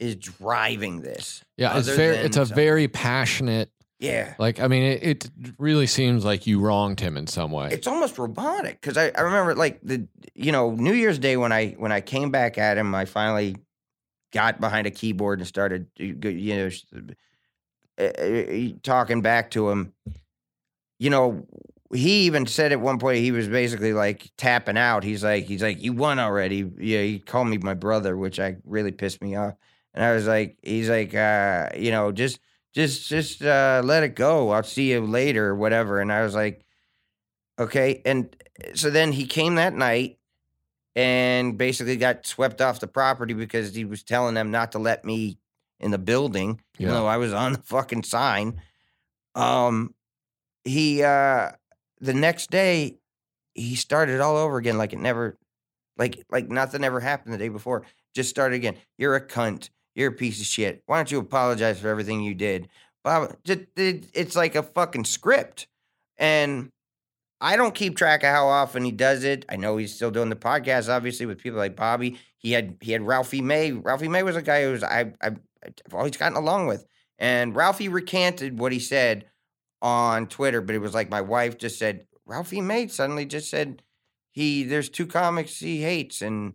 [0.00, 1.44] is driving this.
[1.56, 4.34] Yeah, it's very it's a very passionate Yeah.
[4.38, 7.68] like I mean it, it really seems like you wronged him in some way.
[7.70, 11.52] It's almost robotic because I, I remember like the you know New Year's Day when
[11.52, 13.56] I when I came back at him I finally
[14.32, 16.14] got behind a keyboard and started you
[16.56, 16.70] know
[17.98, 19.92] uh, uh, talking back to him.
[20.98, 21.46] You know
[21.94, 25.04] he even said at one point he was basically like tapping out.
[25.04, 26.70] He's like he's like you won already.
[26.78, 29.54] Yeah, he called me my brother, which I really pissed me off.
[29.94, 32.40] And I was like he's like uh you know just
[32.74, 34.50] just just uh let it go.
[34.50, 36.00] I'll see you later or whatever.
[36.00, 36.64] And I was like
[37.58, 38.02] Okay.
[38.04, 38.34] And
[38.74, 40.18] so then he came that night
[40.96, 45.04] and basically got swept off the property because he was telling them not to let
[45.04, 45.38] me
[45.80, 47.00] in the building, even Yeah.
[47.00, 48.60] though I was on the fucking sign.
[49.34, 49.94] Um
[50.64, 51.50] he uh
[52.00, 52.96] the next day
[53.54, 55.38] he started all over again like it never
[55.96, 57.84] like like nothing ever happened the day before.
[58.14, 58.76] Just started again.
[58.98, 59.70] You're a cunt.
[59.94, 60.82] You're a piece of shit.
[60.86, 62.68] Why don't you apologize for everything you did?
[63.02, 65.66] Bob, it's like a fucking script.
[66.16, 66.70] And
[67.40, 69.44] I don't keep track of how often he does it.
[69.48, 72.18] I know he's still doing the podcast, obviously, with people like Bobby.
[72.38, 73.72] He had he had Ralphie May.
[73.72, 75.32] Ralphie May was a guy who was I, I
[75.64, 76.86] I've always gotten along with.
[77.18, 79.26] And Ralphie recanted what he said
[79.82, 83.82] on Twitter, but it was like my wife just said, Ralphie May suddenly just said
[84.30, 86.54] he there's two comics he hates, and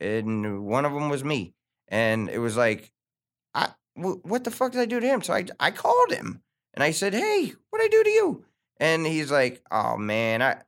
[0.00, 1.54] and one of them was me.
[1.88, 2.92] And it was like,
[3.54, 5.22] I what the fuck did I do to him?
[5.22, 6.42] So I I called him
[6.74, 8.44] and I said, Hey, what I do to you?
[8.78, 10.62] And he's like, Oh man, I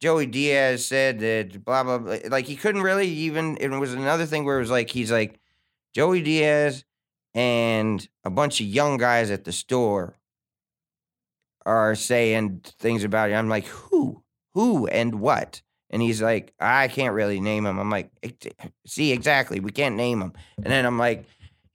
[0.00, 2.16] Joey Diaz said that blah blah blah.
[2.28, 3.56] Like he couldn't really even.
[3.60, 5.40] It was another thing where it was like he's like
[5.94, 6.84] Joey Diaz
[7.34, 10.18] and a bunch of young guys at the store
[11.66, 13.36] are saying things about you.
[13.36, 14.22] I'm like, who,
[14.54, 15.62] who, and what?
[15.90, 17.78] And he's like, I can't really name him.
[17.78, 18.10] I'm like,
[18.86, 20.32] see, exactly, we can't name him.
[20.56, 21.24] And then I'm like,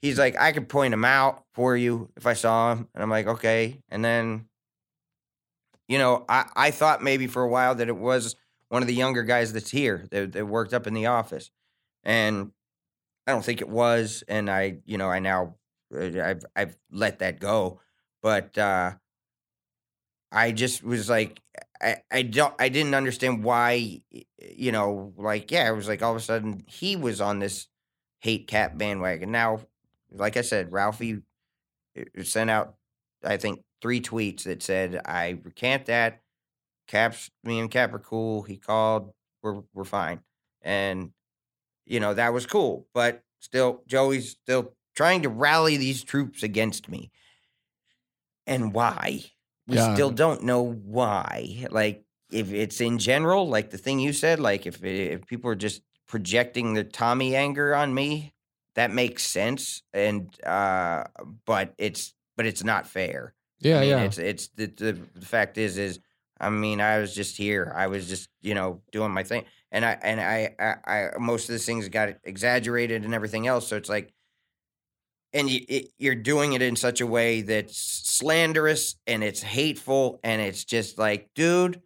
[0.01, 2.87] he's like, I could point him out for you if I saw him.
[2.93, 3.79] And I'm like, okay.
[3.89, 4.45] And then,
[5.87, 8.35] you know, I, I thought maybe for a while that it was
[8.69, 11.49] one of the younger guys that's here that, that worked up in the office.
[12.03, 12.51] And
[13.25, 14.23] I don't think it was.
[14.27, 15.55] And I, you know, I now,
[15.95, 17.79] uh, I've, I've let that go.
[18.21, 18.93] But, uh,
[20.31, 21.39] I just was like,
[21.83, 24.01] I, I don't, I didn't understand why,
[24.39, 27.67] you know, like, yeah, it was like all of a sudden he was on this
[28.19, 29.31] hate cap bandwagon.
[29.31, 29.59] Now,
[30.11, 31.21] like I said, Ralphie
[31.97, 32.75] uh, sent out,
[33.23, 36.21] I think, three tweets that said, I recant that.
[36.87, 38.43] Caps, me and Cap are cool.
[38.43, 39.11] He called,
[39.41, 40.21] we're, we're fine.
[40.61, 41.11] And,
[41.85, 42.87] you know, that was cool.
[42.93, 47.11] But still, Joey's still trying to rally these troops against me.
[48.45, 49.23] And why?
[49.67, 49.93] We Yeah.
[49.93, 51.65] still don't know why.
[51.69, 55.55] Like if it's in general, like the thing you said, like if if people are
[55.55, 58.33] just projecting the Tommy anger on me,
[58.75, 59.83] that makes sense.
[59.93, 61.05] And uh,
[61.45, 63.35] but it's but it's not fair.
[63.59, 63.99] Yeah, I mean, yeah.
[63.99, 65.99] It's it's the, the the fact is is
[66.39, 67.71] I mean I was just here.
[67.75, 70.75] I was just you know doing my thing, and I and I I,
[71.15, 73.67] I most of the things got exaggerated and everything else.
[73.67, 74.13] So it's like,
[75.33, 80.19] and you, it, you're doing it in such a way that's slanderous and it's hateful
[80.23, 81.81] and it's just like, dude,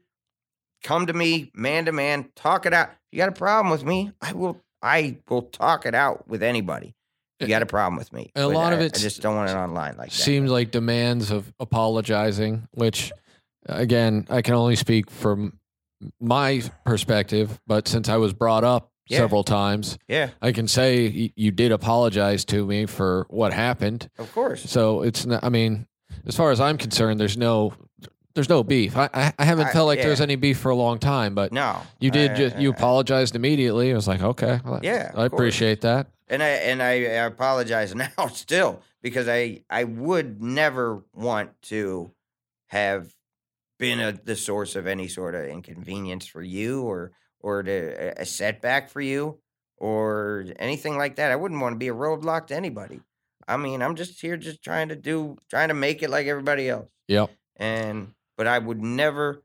[0.83, 2.89] come to me man to man, talk it out.
[2.89, 6.43] If you got a problem with me, I will I will talk it out with
[6.43, 6.93] anybody.
[7.39, 8.31] If you eh, got a problem with me.
[8.35, 10.15] And a lot of I- it's- I just don't want it online like that.
[10.15, 13.11] seemed like demands of apologizing, which
[13.67, 15.59] again, I can only speak from
[16.19, 19.19] my perspective, but since I was brought up Yeah.
[19.19, 24.09] several times, yeah, I can say y- you did apologize to me for what happened.
[24.17, 24.69] of course.
[24.69, 25.87] So it's not, I mean,
[26.25, 27.73] as far as I'm concerned, there's no
[28.35, 28.95] there's no beef.
[28.97, 30.05] I I, I haven't I- felt like yeah.
[30.05, 33.35] there's any beef for a long time, but No, you did I- just you apologized
[33.35, 33.91] immediately.
[33.91, 36.07] I was like, okay, well, Yeah, of I appreciate that.
[36.27, 42.11] and I and I, I apologize now still because I I would never want to
[42.67, 43.13] have
[43.79, 47.11] been a, the source of any sort of inconvenience for you or
[47.41, 49.39] or to, a setback for you
[49.77, 51.31] or anything like that.
[51.31, 53.01] I wouldn't want to be a roadblock to anybody.
[53.47, 56.69] I mean, I'm just here just trying to do trying to make it like everybody
[56.69, 56.89] else.
[57.07, 57.31] Yep.
[57.55, 59.43] And but I would never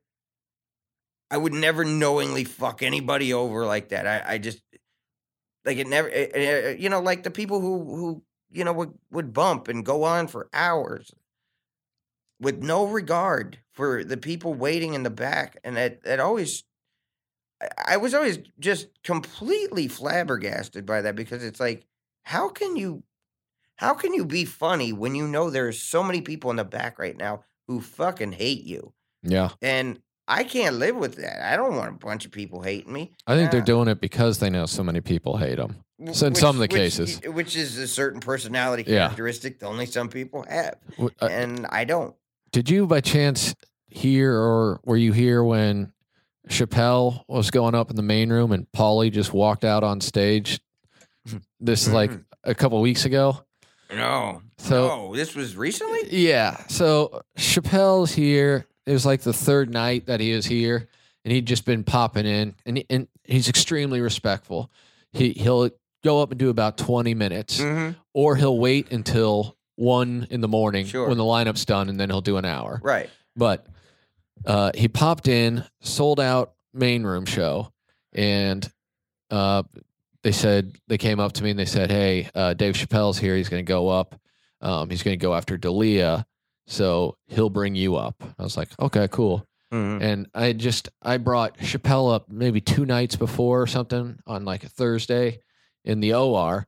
[1.31, 4.06] I would never knowingly fuck anybody over like that.
[4.06, 4.60] I, I just
[5.64, 8.94] like it never eh, eh, you know like the people who who you know would
[9.10, 11.12] would bump and go on for hours
[12.40, 16.64] with no regard for the people waiting in the back and that that always
[17.86, 21.86] I- was always just completely flabbergasted by that because it's like
[22.24, 23.02] how can you
[23.76, 26.98] how can you be funny when you know there's so many people in the back
[26.98, 29.51] right now who fucking hate you Yeah.
[29.60, 31.44] and I can't live with that.
[31.52, 33.10] I don't want a bunch of people hating me.
[33.26, 35.82] I think they're doing it because they know so many people hate them.
[36.12, 37.20] So in some of the which- cases.
[37.26, 39.01] which is a certain personality Yeah.
[39.09, 42.14] characteristic that only some people have, uh, and I don't.
[42.52, 43.55] Did you by chance
[43.89, 45.93] hear or were you here when
[46.48, 50.60] Chappelle was going up in the main room and Paulie just walked out on stage?
[51.60, 52.24] This is like Mhm.
[52.44, 53.44] a couple weeks ago.
[53.94, 56.01] No, So no, this was recently.
[56.10, 58.66] yeah, so Chappelle's here.
[58.86, 60.89] It was like the third night that he is here,
[61.24, 64.70] and he'd just been popping in, and he, and he's extremely respectful.
[65.12, 65.70] He he'll
[66.02, 67.98] go up and do about twenty minutes, Mm-hmm.
[68.14, 71.06] or he'll wait until one in the morning Sure.
[71.06, 72.81] when the lineup's done, and then he'll do an hour.
[72.82, 73.10] Right.
[73.36, 73.66] But
[74.46, 77.72] uh, he popped in, sold out main room show,
[78.12, 78.70] and
[79.30, 79.62] uh,
[80.22, 83.36] they said they came up to me and they said, "Hey, uh, Dave Chappelle's here.
[83.36, 84.14] He's going to go up.
[84.60, 86.24] Um, he's going to go after Dalia,
[86.66, 90.02] so he'll bring you up." I was like, "Okay, cool." Mhm.
[90.02, 94.64] And I just I brought Chappelle up maybe two nights before or something on like
[94.64, 95.40] a Thursday
[95.84, 96.66] in the OR.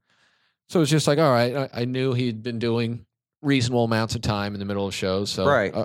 [0.71, 3.05] So it was just like, all right, I, I knew he'd been doing
[3.45, 5.31] reasonable amounts of time in the middle of shows.
[5.31, 5.75] So Right.
[5.75, 5.85] uh,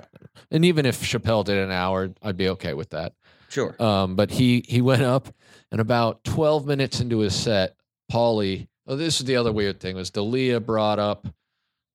[0.50, 3.14] and even if Chappelle did an hour, I'd be okay with that.
[3.48, 3.80] Sure.
[3.82, 5.28] Um, but he he went up,
[5.72, 7.76] and about twelve minutes into his set,
[8.12, 8.68] Paulie.
[8.86, 11.26] Oh, this is the other weird thing was Dalia brought up,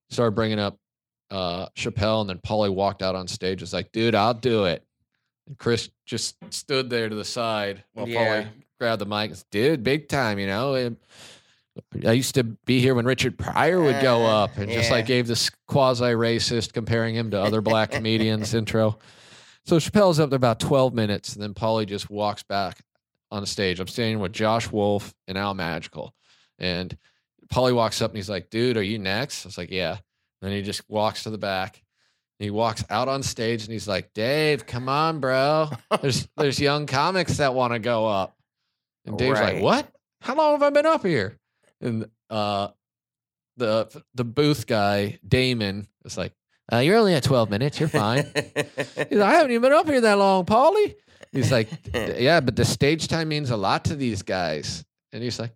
[0.09, 0.77] started bringing up
[1.31, 3.61] uh, Chappelle, and then Paulie walked out on stage.
[3.61, 4.83] Was like, "Dude, I'll do it."
[5.47, 8.43] And Chris just stood there to the side while Yeah.
[8.43, 8.47] Paulie
[8.79, 9.31] grabbed the mic.
[9.31, 10.75] and Dude, big time, you know.
[10.75, 10.97] And
[12.05, 15.27] I used to be here when Richard Pryor would go up and just like gave
[15.27, 18.97] this quasi racist comparing him to other black comedians intro.
[19.65, 22.77] So Chappelle's up there about 12 minutes, and then Paulie just walks back
[23.31, 23.79] on the stage.
[23.79, 26.13] I'm standing with Josh Wolf and Al Madrigal.
[26.59, 26.95] And
[27.51, 29.45] Paulie walks up and he's like, dude, are you next?
[29.45, 29.97] I was like, yeah.
[30.41, 31.81] And he just walks to the back.
[32.39, 35.69] He walks out on stage and he's like, Dave, come on, bro.
[36.01, 38.37] There's there's young comics that want to go up.
[39.05, 39.89] And Dave's like, What?
[40.21, 41.37] How long have I been up here?
[41.85, 42.69] And uh
[43.57, 46.33] the the booth guy, Damon, is like,
[46.71, 47.79] uh, you're only at 12 minutes.
[47.79, 48.25] You're fine.
[48.35, 50.95] He's like, I haven't even been up here that long, Paulie.
[51.31, 54.83] He's like, yeah, but the stage time means a lot to these guys.
[55.13, 55.53] And he's like,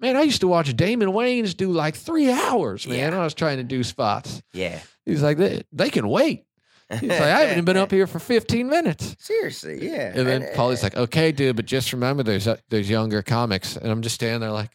[0.00, 2.98] man, I used to watch Damon Wayans do like three hours, man.
[2.98, 3.10] Yeah.
[3.10, 4.42] when I was trying to do spots.
[4.52, 4.80] yeah.
[5.06, 6.44] He's like, they, they can wait.
[6.90, 9.16] He's like, I haven't even been up here for 15 minutes.
[9.18, 10.12] Seriously, yeah.
[10.14, 13.76] And then uh, Paulie's like, okay, dude, but just remember there's uh, there's younger comics.
[13.76, 14.70] And I'm just standing there like,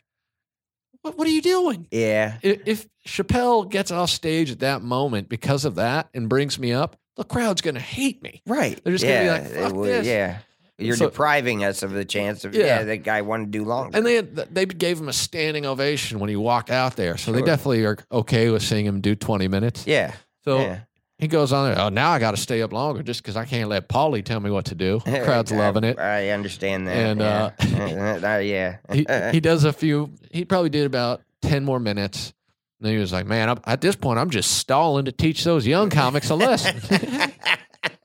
[1.04, 1.88] what, what are you doing?
[1.92, 6.58] yeah, I- If Chappelle gets off stage at that moment because of that and brings
[6.58, 8.42] me up, the crowd's going to hate me.
[8.48, 8.80] right.
[8.84, 10.40] They're just gonna be yeah, like, "Fuck would- this." Yeah.
[10.80, 12.66] You're So- depriving us of the chance of Yeah.
[12.80, 13.96] yeah, that guy wanted to do longer.
[13.96, 17.16] And they had, they gave him a standing ovation when he walked out there.
[17.18, 19.86] So they definitely are okay with seeing him do 20 minutes.
[19.86, 20.14] yeah.
[20.44, 20.80] So yeah.
[21.20, 21.80] He goes on there.
[21.80, 24.40] Oh, now I got to stay up longer just because I can't let Paulie tell
[24.40, 25.00] me what to do.
[25.06, 26.00] Crowd's I- loving it.
[26.00, 26.98] I understand that.
[26.98, 27.52] And, yeah.
[27.60, 28.78] uh, Uh, yeah.
[28.92, 32.34] he, he does a few, he probably did about 10 more minutes.
[32.80, 35.44] And then he was like, man, I'm, at this point, I'm just stalling to teach
[35.44, 36.76] those young comics a lesson.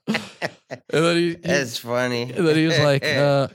[0.07, 0.17] and
[0.89, 2.23] then he, he, That's funny.
[2.23, 3.47] and then he was like, uh,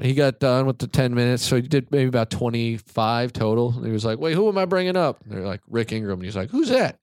[0.00, 1.42] he got done with the 10 minutes.
[1.44, 3.72] So he did maybe about 25 total.
[3.76, 5.22] And he was like, wait, who am I bringing up?
[5.24, 6.18] And they're like, Rick Ingraham.
[6.20, 6.98] And he's like, who's that?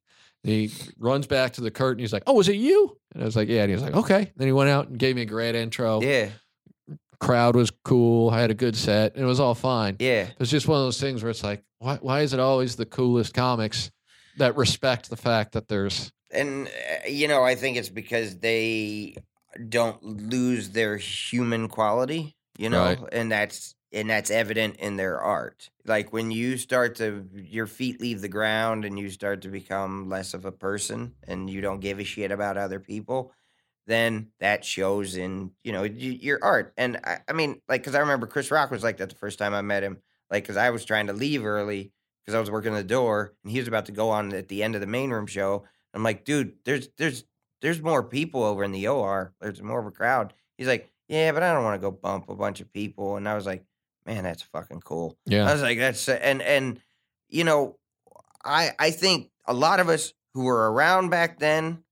[0.45, 1.99] He runs back to the curtain.
[1.99, 2.97] He's like, oh, was it you?
[3.13, 3.61] And I was like, yeah.
[3.61, 4.31] And he was like, okay.
[4.35, 6.01] Then he went out and gave me a great intro.
[6.01, 6.29] yeah.
[7.19, 8.29] Crowd was cool.
[8.29, 9.15] I had a good set.
[9.15, 9.95] And it was all fine.
[9.99, 10.27] Yeah.
[10.39, 12.85] It's just one of those things where it's like, why, why is it always the
[12.85, 13.89] coolest comics
[14.37, 19.15] that respect the fact that there's, And uh, you know, I think it's because they
[19.69, 22.99] don't lose their human quality, you know, Right.
[23.13, 25.69] and that's and that's evident in their art.
[25.85, 30.09] Like when you start to your feet leave the ground and you start to become
[30.09, 33.31] less of a person and you don't give a shit about other people,
[33.87, 36.73] then that shows in, you know, your art.
[36.77, 39.39] And I, I mean, like cuz I remember Chris Rock was like that the first
[39.39, 39.97] time I met him,
[40.29, 41.91] like cuz I was trying to leave early
[42.21, 44.61] because I was working the door and he was about to go on at the
[44.61, 45.65] end of the main room show
[45.95, 47.23] I'm like, dude, there's there's
[47.61, 49.33] there's more people over in the OR.
[49.39, 50.33] There's more of a crowd.
[50.57, 53.15] He's like, yeah, but I don't want to go bump a bunch of people.
[53.15, 53.63] And I was like,
[54.05, 55.17] man, that's fucking cool.
[55.25, 55.49] Yeah.
[55.49, 56.79] I was like, that's and and
[57.29, 57.77] you know,
[58.43, 61.83] I I think a lot of us who were around back then,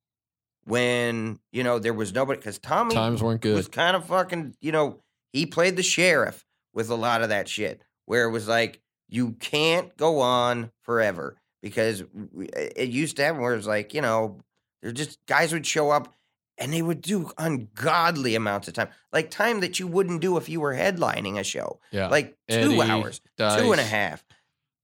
[0.65, 4.55] when you know there was nobody, because Tommy times weren't good was kind of fucking,
[4.61, 4.99] you know,
[5.31, 9.31] he played the sheriff with a lot of that shit, where it was like, you
[9.33, 12.03] can't go on forever because
[12.35, 14.39] it used to happen where it was like, you know,
[14.81, 16.13] there just guys would show up
[16.57, 20.47] and they would do ungodly amounts of time, like time that you wouldn't do if
[20.49, 22.07] you were headlining a show, Yeah.
[22.09, 23.89] like two Eddie, hours, two and Dice.
[23.89, 24.23] half,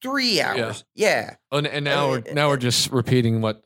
[0.06, 0.84] hours.
[0.96, 1.36] Yeah.
[1.52, 3.64] And, and now we're Uh, now we're just repeating what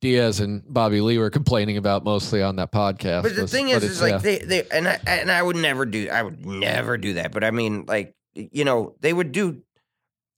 [0.00, 3.22] Diaz and Bobby Lee were complaining about mostly on that podcast.
[3.22, 4.18] But the was- thing is, is like yeah.
[4.18, 7.32] they, they and I and I would never do I would never do that.
[7.32, 9.62] But I mean, like you know, they would do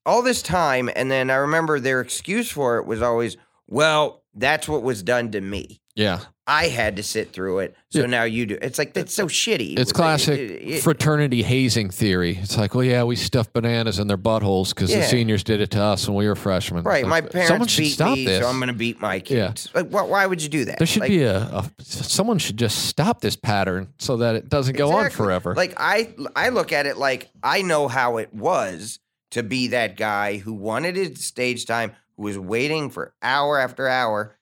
[0.07, 3.37] all this time, and then I remember their excuse for it was always,
[3.67, 5.81] "Well, that's what was done to me.
[5.95, 8.07] yeah, I had to sit through it, so Yeah.
[8.07, 9.79] now you do." It's like that's so shitty.
[9.79, 12.39] it's classic it- it- fraternity hazing theory.
[12.41, 15.71] It's like, well, yeah, we stuffed bananas in their buttholes because the seniors did it
[15.73, 16.85] to us when we were freshmen.
[16.85, 18.43] Right, Like, my someone parents should beat stop me, this.
[18.43, 19.49] so I'm going to beat my Yeah.
[19.49, 19.69] kids.
[19.75, 20.79] Like, wh- why would you do that?
[20.79, 24.49] there should Like, be a, a someone should just stop this pattern so that it
[24.49, 25.25] doesn't go on Exactly.
[25.25, 25.55] forever.
[25.57, 28.99] Like I I look at it like I know how it was
[29.33, 33.89] to be that guy who wanted his stage time, who was waiting for hour after
[33.89, 34.36] hour,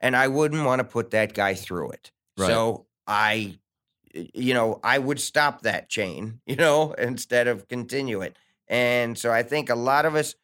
[0.00, 2.10] and I wouldn't want to put that guy through it.
[2.36, 2.46] Right.
[2.48, 3.58] So I
[4.12, 8.36] you know, I would stop that chain, you know, instead of continue it.
[8.68, 10.34] And so I think a lot of us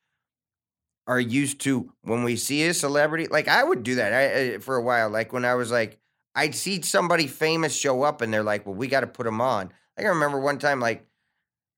[1.07, 4.77] are used to when we see a celebrity, like I would do that I, for
[4.77, 5.09] a while.
[5.09, 5.99] Like when I was like,
[6.35, 9.41] I'd see somebody famous show up and they're like, well, we got to put them
[9.41, 9.73] on.
[9.97, 11.06] Like I remember one time, like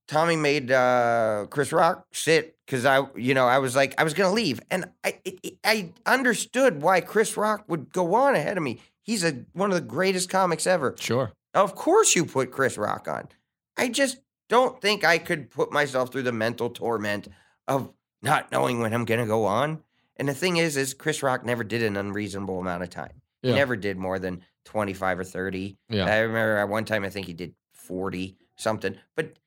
[0.08, 4.14] Tommy made uh, Chris Rock sit because I, you know, I was like, I was
[4.14, 8.62] gonna leave, and I, it, I understood why Chris Rock would go on ahead of
[8.62, 8.80] me.
[9.02, 10.94] He's a one of the greatest comics ever.
[10.98, 11.32] sure.
[11.54, 13.28] Of course you put Chris Rock on.
[13.76, 14.18] I just
[14.48, 17.28] don't think I could put myself through the mental torment
[17.66, 17.90] of
[18.22, 19.82] not knowing when I'm going to go on.
[20.16, 23.22] And the thing is, is Chris Rock never did an unreasonable amount of time.
[23.42, 25.78] He never did more than 25 or 30.
[25.88, 26.04] Yeah.
[26.06, 28.96] I remember at one time, I think he did 40 something.
[29.14, 29.38] But,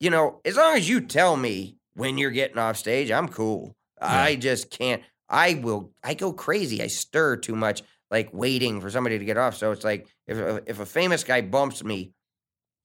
[0.00, 3.74] you know, as long as you tell me when you're getting off stage, I'm cool.
[4.00, 5.02] I just can't.
[5.28, 6.82] I will, I go crazy.
[6.82, 9.56] I stir too much, like waiting for somebody to get off.
[9.56, 12.12] So it's like if, a- if a famous guy bumps me,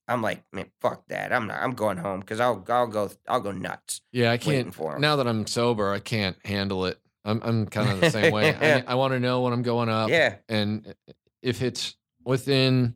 [0.07, 1.31] I'm like, man, fuck that.
[1.31, 4.73] I'm not, I'm going home because I'll, I'll go, I'll go nuts Yeah, I can't.
[4.73, 5.01] for him.
[5.01, 6.99] Now that I'm sober, I can't handle it.
[7.23, 8.53] I'm I'm kind of the same way.
[8.53, 10.09] I, I want to know when I'm going up.
[10.09, 10.35] yeah.
[10.49, 11.95] and uh, if it's
[12.25, 12.95] within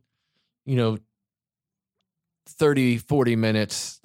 [0.65, 0.98] you know
[2.47, 3.99] 30 40 minutes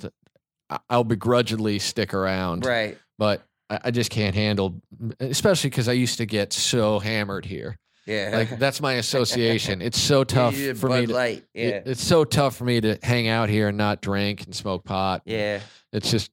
[0.89, 2.99] i'll begrudgingly stick around Right.
[3.19, 4.81] but I, just can't handle
[5.21, 8.31] especially because i used to get so hammered here Yeah.
[8.35, 11.45] like that's my association it's so tough did for Bud me to, Light.
[11.55, 11.91] it- Yeah.
[11.93, 15.23] it's so tough for me to hang out here and not drink and smoke pot
[15.25, 15.61] yeah.
[15.93, 16.31] it's just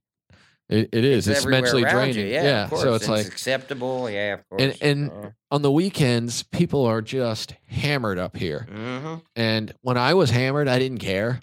[0.69, 2.65] it, it is it's, everywhere mentally around you, draining Yeah.
[2.65, 4.07] of so it's and like acceptable.
[4.07, 4.33] Yeah.
[4.35, 4.61] Of course.
[4.61, 9.23] and and uh, on the weekends people are just hammered up here mhm.
[9.35, 11.39] And when I was hammered, I didn't care.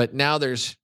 [0.00, 0.78] But now there's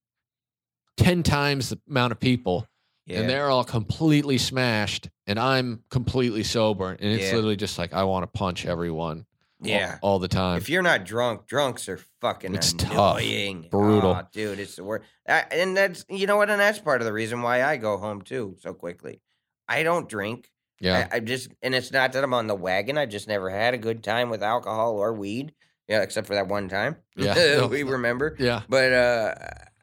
[0.99, 2.69] 10 times the amount of people
[3.07, 3.21] yeah.
[3.21, 6.91] and they're all completely smashed and I'm completely sober.
[6.91, 7.37] And it's Yeah.
[7.37, 9.25] literally just like I want to punch everyone
[9.59, 9.97] yeah.
[10.03, 10.59] all, the time.
[10.59, 12.93] If you're not drunk, drunks are fucking It's tough.
[12.93, 13.69] annoying.
[13.71, 14.11] Brutal.
[14.11, 14.59] Aw, dude.
[14.59, 15.07] It's the worst.
[15.25, 18.21] And that's you know what, and that's part of the reason why I go home
[18.21, 19.23] too so quickly.
[19.67, 20.51] I don't drink.
[20.79, 21.09] yeah.
[21.11, 22.99] I, I just, and it's not that I'm on the wagon.
[22.99, 25.55] I just never had a good time with alcohol or weed.
[25.89, 26.97] Yeah, except for that one time.
[27.17, 28.37] Yeah, we remember.
[28.39, 28.63] yeah.
[28.69, 29.35] But uh,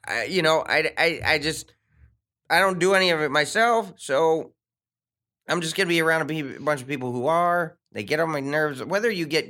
[0.06, 1.74] I, you know, I, I, I just,
[2.50, 3.94] I don't do any of it myself.
[3.98, 4.54] So
[5.48, 7.78] I'm just gonna be around a, bunch of people who are.
[7.92, 8.84] They get on my nerves.
[8.84, 9.50] Whether you get,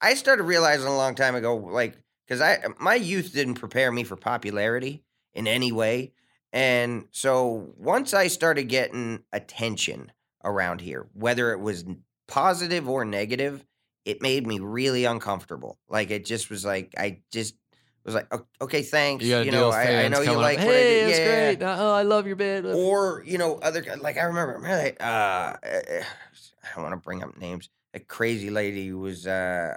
[0.00, 1.96] I started realizing a long time ago, like,
[2.26, 5.04] because I my youth didn't prepare me for popularity
[5.34, 6.12] in any way,
[6.52, 10.12] and so once I started getting attention
[10.44, 11.84] around here, whether it was
[12.28, 13.64] positive or negative,
[14.04, 15.78] it made me really uncomfortable.
[15.88, 17.56] Like it just was like I just
[18.04, 18.32] was like,
[18.62, 19.24] okay, thanks.
[19.26, 20.64] You You know, I, I know you like up.
[20.64, 21.08] what I Hey, did.
[21.10, 21.24] it's yeah.
[21.52, 21.62] great.
[21.62, 22.66] Oh, I love your band.
[22.66, 26.04] Or you know, other like I remember, that, uh, uh,
[26.62, 27.68] I don't want to bring up names.
[27.94, 29.76] A crazy lady who was uh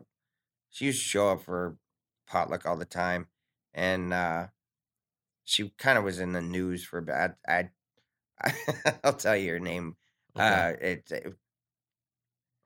[0.00, 0.02] uh,
[0.70, 1.78] she used to show up for
[2.26, 3.28] potluck all the time,
[3.74, 4.48] and uh,
[5.44, 7.36] she kind of was in the news for bad.
[7.48, 7.70] I,
[8.40, 9.96] I I'll tell you her name.
[10.36, 10.44] Okay.
[10.44, 11.36] Uh, it, it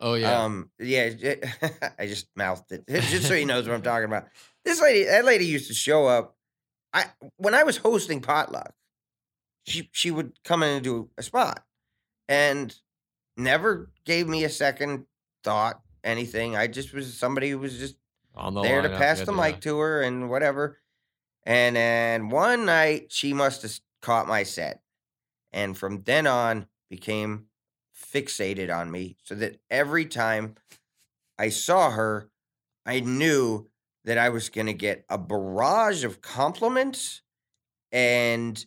[0.03, 0.43] oh yeah.
[0.45, 1.45] um, yeah, it-
[1.99, 4.27] I just mouthed it just so he knows what I'm talking about.
[4.65, 6.37] This lady, that lady used to show up.
[6.93, 7.07] I
[7.39, 8.75] when I was hosting potluck,
[9.67, 11.65] she she would come in and do a spot,
[12.29, 12.75] and
[13.37, 15.07] never gave me a second
[15.43, 16.55] thought anything.
[16.57, 17.97] I just was somebody who was just
[18.35, 20.81] the there to pass the mic to her and whatever.
[21.45, 24.83] And then one night she must have caught my set,
[25.53, 27.47] and from then on became
[28.13, 30.57] fixated on me, so that every time
[31.39, 32.29] I saw her,
[32.85, 33.69] I knew
[34.05, 37.23] that I was going to get a barrage of compliments,
[37.91, 38.65] and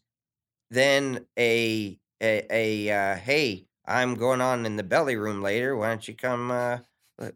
[0.72, 5.76] then a a, a uh, hey, I'm going on in the belly room later.
[5.76, 6.80] Why don't you come uh,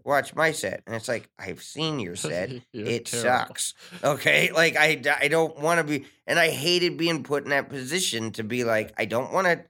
[0.04, 0.84] watch my set?
[0.86, 3.30] And it's like I've seen your set it terrible.
[3.30, 3.74] sucks.
[4.04, 7.70] Okay, like I I don't want to be, and I hated being put in that
[7.70, 9.64] position to be like I don't want to.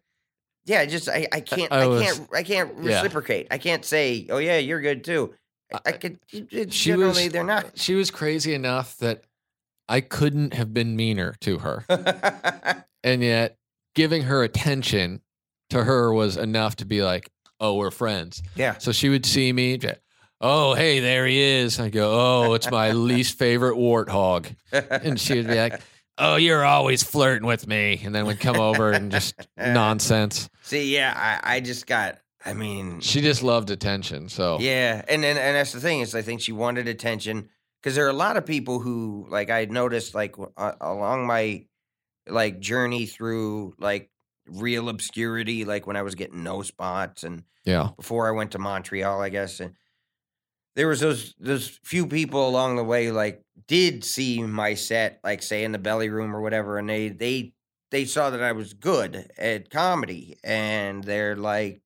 [0.65, 3.01] Yeah, just I, I can't I I, can't I can't yeah.
[3.01, 3.47] reciprocate.
[3.51, 5.33] I can't say oh yeah you're good too.
[5.73, 7.65] I, I could she generally was- they're not.
[7.65, 9.23] Uh, she was crazy enough that
[9.87, 11.83] I couldn't have been meaner to her.
[13.03, 13.57] and yet
[13.95, 15.21] giving her attention
[15.71, 17.29] to her was enough to be like,
[17.59, 18.41] oh, we're friends.
[18.55, 19.79] yeah, So she would see me.
[20.41, 21.79] Oh, hey, there he is.
[21.79, 24.55] I go, oh, it's my least favorite warthog.
[24.71, 25.81] And she would be like,
[26.19, 28.01] oh, you're always flirting with me.
[28.03, 30.49] And then would come over and just nonsense.
[30.61, 32.19] See, yeah, I, I just got.
[32.45, 34.29] I mean, She just loved attention.
[34.29, 37.49] So Yeah, and and, and that's the thing is I think she wanted attention
[37.81, 41.65] because there are a lot of people who like I noticed like uh, along my
[42.27, 44.09] like journey through like
[44.47, 48.59] real obscurity, like when I was getting no spots and yeah, before I went to
[48.59, 49.73] Montreal, I guess, and
[50.79, 55.43] there was those those few people along the way like did see my set, like
[55.43, 57.51] say in the belly room or whatever, and they they
[57.91, 61.81] they saw that I was good at comedy, and they're like,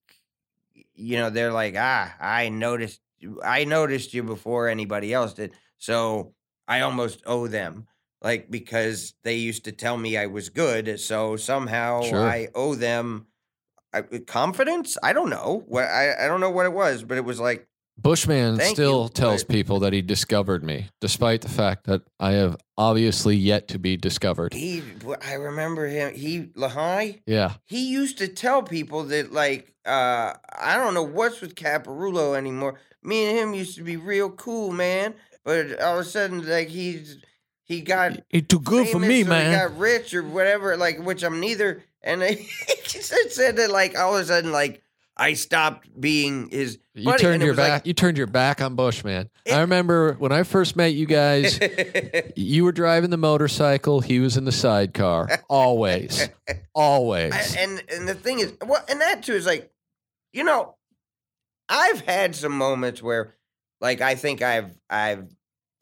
[0.94, 3.02] you know, they're like, ah, I noticed,
[3.44, 6.36] I noticed you before anybody else did, so
[6.68, 7.88] I almost owe them.
[8.22, 12.20] Like because they used to tell me I was good, so somehow Sure.
[12.20, 13.26] I owe them
[14.28, 15.00] confidence.
[15.02, 17.68] I don't know what I, I don't know what it was, but it was like
[17.98, 22.02] Bushman Thank still you, tells but- people that he discovered me, despite the fact that
[22.20, 24.54] I have obviously yet to be discovered.
[24.54, 24.82] He,
[25.24, 26.14] I remember him.
[26.16, 27.22] He Lahai.
[27.26, 27.54] Yeah.
[27.66, 32.80] He used to tell people that like uh I don't know what's with Caparulo anymore.
[33.04, 35.14] Me and him used to be real cool, man.
[35.44, 37.18] But all of a sudden, like he's
[37.64, 39.52] he got It's too good for me, or He man.
[39.70, 41.84] got rich or whatever, like which I'm neither.
[42.02, 42.48] And he
[42.88, 44.82] said, said that like all of a sudden, like
[45.16, 46.80] I stopped being his.
[46.96, 47.86] You buddy, turned your was like- back.
[47.88, 49.30] you turned your back on Bushman.
[49.46, 51.60] It- I remember when I first met you guys.
[52.36, 54.00] you were driving the motorcycle.
[54.02, 55.30] He was in the sidecar.
[55.50, 56.30] Always,
[56.74, 57.32] always.
[57.34, 59.72] I- and and the thing is, well, and that too is like,
[60.32, 60.76] you know,
[61.70, 63.36] I've had some moments where,
[63.82, 65.28] like, I think I've I've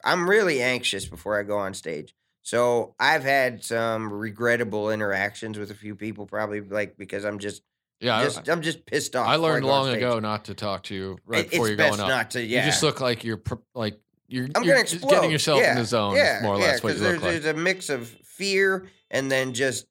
[0.04, 2.14] I'm really anxious before I go on stage.
[2.42, 7.62] So I've had some regrettable interactions with a few people, probably like because I'm just
[8.02, 9.26] yeah, I- just I'm just pissed off.
[9.26, 12.08] I, learned long ago not to talk to you right It- before you're going up.
[12.08, 12.42] not to.
[12.44, 13.40] Yeah, You just look like you're
[13.74, 13.98] like
[14.28, 15.10] you're, I'm you're gonna just explode.
[15.10, 16.16] getting yourself yeah, in the zone.
[16.16, 17.42] Yeah, more or yeah, less what you there's, look like.
[17.42, 19.86] there's a mix of fear and then just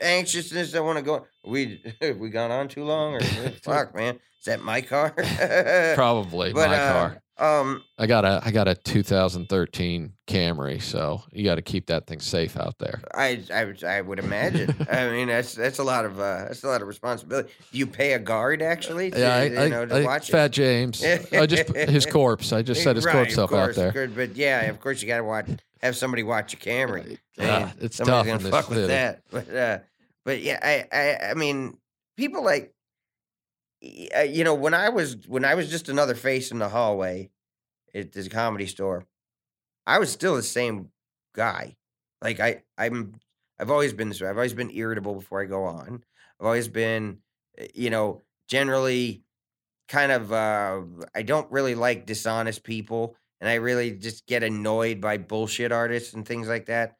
[0.00, 0.74] anxiousness.
[0.74, 1.26] I want to go.
[1.44, 1.82] We
[2.18, 3.20] we gone on too long, or
[3.62, 4.16] fuck, man?
[4.38, 5.10] Is that my car?
[5.94, 7.22] Probably but my uh, car.
[7.42, 12.06] Um, I got a I got a 2013 Camry, so you got to keep that
[12.06, 13.02] thing safe out there.
[13.14, 14.74] I I would- I would imagine.
[14.90, 17.50] I mean, that's that's a lot of uh, that's a lot of responsibility.
[17.72, 19.10] Do you pay a guard actually?
[19.10, 20.52] To, Yeah, I, you know, to I, watch Fat it?
[20.52, 21.04] James.
[21.32, 22.52] I just his corpse.
[22.52, 23.92] I just set his Right, corpse up out course, there.
[23.92, 25.48] good, but yeah, of course you got to watch.
[25.82, 27.18] Have somebody watch your Camry.
[27.36, 28.86] Yeah, Man, it's somebody's tough gonna fuck with city.
[28.88, 29.22] that.
[29.32, 29.78] But uh,
[30.24, 31.76] but yeah, I, I I mean,
[32.16, 32.72] people like,
[33.82, 37.30] you know, when I was when I was just another face in the hallway
[37.94, 39.06] at this comedy store,
[39.86, 40.90] I was still the same
[41.34, 41.76] guy.
[42.22, 43.14] Like I I'm
[43.58, 44.28] I've always been this way.
[44.28, 46.04] I've always been irritable before I go on.
[46.40, 47.18] I've always been,
[47.60, 49.24] uh, you know, generally
[49.88, 50.82] kind of uh
[51.14, 56.14] I don't really like dishonest people and I really just get annoyed by bullshit artists
[56.14, 56.96] and things like that.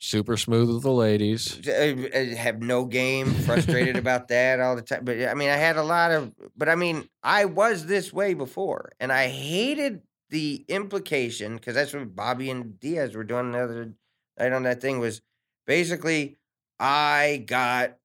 [0.00, 1.60] Super smooth with the ladies.
[1.68, 5.04] I, I have no game, frustrated about that all the time.
[5.04, 8.34] But I mean, I had a lot of, but I mean, I was this way
[8.34, 13.58] before, and I hated the implication because that's what Bobby and Diaz were doing the
[13.58, 13.94] other
[14.38, 15.20] night on that thing was
[15.66, 16.36] basically
[16.78, 17.96] I got.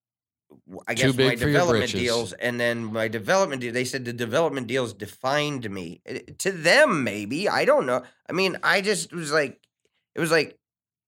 [0.87, 3.73] I guess my development deals, and then my development deal.
[3.73, 6.01] They said the development deals defined me.
[6.05, 8.03] Eh, To them, maybe I don't know.
[8.29, 9.59] I mean, I just was like,
[10.13, 10.59] it was like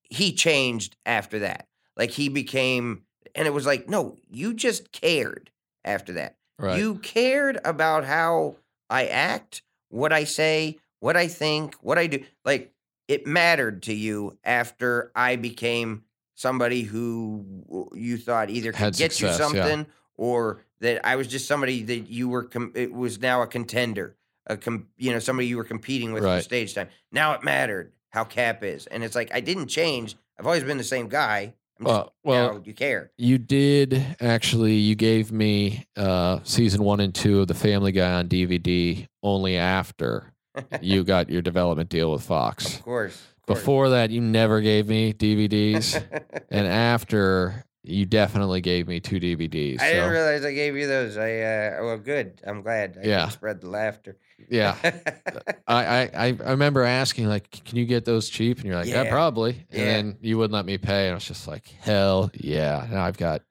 [0.09, 1.67] he changed after that.
[1.97, 3.03] Like he became,
[3.33, 5.49] and it was like, no, you just cared
[5.83, 6.37] after that.
[6.59, 6.77] Right.
[6.79, 8.55] You cared about how
[8.89, 12.23] I act, what I say, what I think, what I do.
[12.43, 12.73] Like
[13.07, 16.03] it mattered to you after I became
[16.33, 19.37] somebody who you thought either could Had get success, you yeah.
[19.65, 19.85] something
[20.17, 24.15] or that I was just somebody that you were, com- it was now a contender,
[24.47, 26.43] a com- you know, somebody you were competing with for Right.
[26.43, 26.89] stage time.
[27.11, 28.87] Now it mattered how Cap is.
[28.87, 30.15] And it's like, I didn't change.
[30.39, 31.53] I've always been the same guy.
[31.77, 33.11] I'm just, Well, well, now you care.
[33.17, 34.75] You did actually.
[34.75, 39.57] You gave me uh, season one and two of The Family Guy on DVD only
[39.57, 40.33] after
[40.81, 42.77] you got your development deal with Fox.
[42.77, 43.15] Of course.
[43.15, 43.59] of course.
[43.59, 46.01] Before that, you never gave me DVDs,
[46.49, 49.79] and after you definitely gave me two DVDs.
[49.81, 51.17] I didn't realize I gave you those.
[51.17, 52.41] I uh, well, good.
[52.45, 52.97] I'm glad.
[53.01, 53.29] I Yeah.
[53.29, 54.17] spread the laughter.
[54.49, 54.75] yeah,
[55.67, 58.87] I, I I I remember asking like, "Can you get those cheap?" And you're like,
[58.87, 59.09] "Yeah, Yeah.
[59.09, 59.85] probably." And Yeah.
[59.85, 63.17] then you wouldn't let me pay, and I was just like, "Hell yeah!" Now I've
[63.17, 63.41] got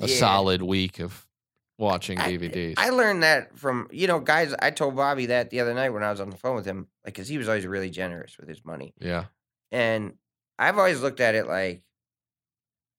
[0.00, 0.16] a Yeah.
[0.18, 1.26] solid week of
[1.78, 2.74] watching I- DVDs.
[2.78, 4.54] I learned that from you know guys.
[4.60, 6.88] I told Bobby that the other night when I was on the phone with him,
[7.04, 9.24] like because he was always really generous with his money, yeah,
[9.72, 10.14] and
[10.58, 11.82] I've always looked at it like,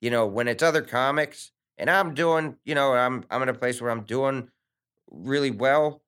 [0.02, 3.54] you know, when it's other comics, and I'm doing, you know, I'm I'm in a
[3.54, 4.50] place where I'm doing
[5.10, 6.02] really well.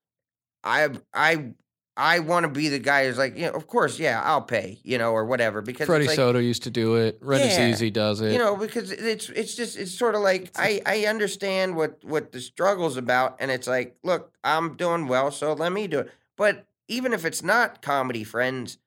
[0.64, 1.52] I I
[1.96, 4.78] I want to be the guy who's like, you know, of course, yeah, I'll pay,
[4.84, 7.20] you know, or whatever, because Freddy like, Soto used to do it.
[7.20, 7.68] Rennis Yeah.
[7.68, 8.32] Easy does it.
[8.32, 12.32] you know because it's it's just it's sort of like I I understand what what
[12.32, 16.12] the struggle's about and it's like look I'm doing well so let me do it
[16.36, 18.78] but even if it's not comedy friends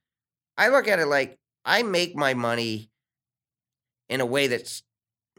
[0.58, 2.90] I look at it like I make my money
[4.10, 4.84] in a way that's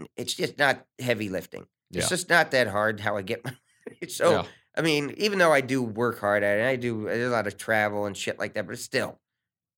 [0.01, 0.07] Mm.
[0.17, 2.09] it's just not heavy lifting it's Yeah.
[2.09, 3.55] just not that hard how I get my
[4.09, 4.45] so Yeah.
[4.77, 7.47] I mean even though I do work hard at it I do there's a lot
[7.47, 9.21] of travel and shit like that but still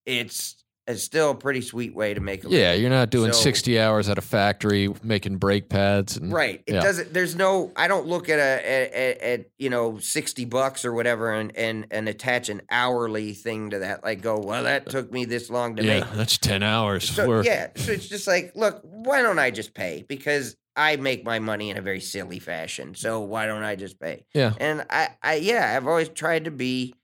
[0.06, 2.60] it's it's still a pretty sweet way to make a living.
[2.60, 6.62] Yeah, you're not doing So- 60 hours at a factory making brake pads and Right.
[6.66, 6.80] It yeah.
[6.82, 7.12] doesn't.
[7.12, 7.72] There's no.
[7.76, 12.08] I don't look at a at, you know sixty bucks or whatever and and and
[12.08, 14.04] attach an hourly thing to that.
[14.04, 14.38] Like go.
[14.38, 16.12] Well, that uh, took me this long to Yeah, make.
[16.12, 17.08] that's 10 hours.
[17.08, 17.68] So yeah.
[17.76, 20.04] So it's just like, look, why don't I just pay?
[20.06, 22.94] Because I make my money in a very silly fashion.
[22.94, 24.26] So why don't I just pay?
[24.34, 24.52] Yeah.
[24.60, 26.94] And I, I, yeah, I've always tried to be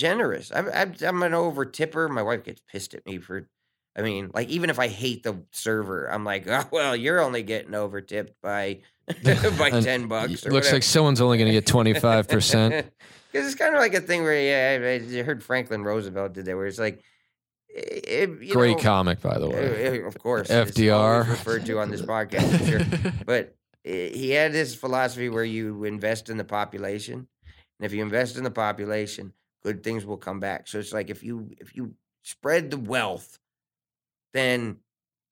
[0.00, 0.50] generous.
[0.54, 2.08] I'm, I'm I'm an over tipper.
[2.08, 3.46] My wife gets pissed at me for.
[3.96, 7.42] I mean, like even if I hate the server, I'm like, oh well, you're only
[7.42, 8.80] getting over tipped by
[9.58, 10.46] by ten bucks.
[10.46, 10.76] Or Looks whatever.
[10.76, 12.84] like someone's only going to get 25%.
[13.32, 16.44] Because it's kind of like a thing where, yeah, I, I heard Franklin Roosevelt did
[16.46, 17.02] that, where it's like,
[17.74, 19.56] you Great know, comic, by the way.
[19.56, 21.28] eh, eh, of course, FDR.
[21.28, 23.12] referred to on this podcast, sure.
[23.26, 23.54] But
[23.84, 27.26] eh, he had this philosophy where you invest in the population,
[27.78, 29.32] and if you invest in the population,
[29.62, 30.68] good things will come back.
[30.68, 33.38] So it's like if you if you spread the wealth,
[34.32, 34.76] then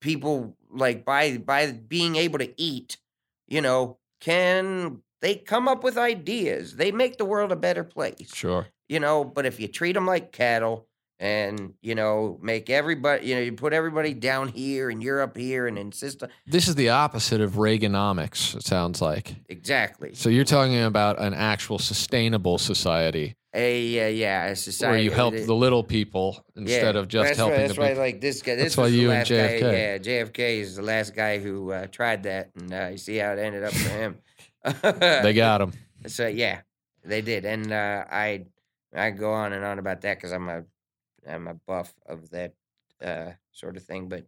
[0.01, 2.97] people like by by being able to eat,
[3.47, 6.75] you know, can they come up with ideas?
[6.75, 8.67] They make the world a better place Sure.
[8.87, 10.87] you know but if you treat them like cattle
[11.19, 15.35] and you know make everybody you know you put everybody down here and you're up
[15.35, 19.35] here and insist on This is the opposite of Reaganomics, it sounds like.
[19.49, 25.01] exactly So you're talking about an actual sustainable society a uh, yeah a society where
[25.01, 27.97] you help the little people instead yeah, of just helping why, that's the why big.
[27.97, 29.61] like this guy this That's why you and last guy, JFK.
[29.61, 33.31] yeah JFK is the last guy who uh, tried that and uh, you see how
[33.31, 34.19] it ended up for him
[34.81, 35.73] they got him.
[36.07, 36.61] So yeah,
[37.03, 38.45] they did, and uh, I
[38.93, 40.63] I go on and on about that because I'm a
[41.27, 42.53] I'm a buff of that
[43.03, 44.09] uh, sort of thing.
[44.09, 44.25] But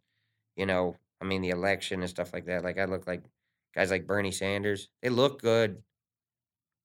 [0.55, 2.63] you know, I mean, the election and stuff like that.
[2.63, 3.23] Like I look like
[3.75, 4.89] guys like Bernie Sanders.
[5.01, 5.83] They look good.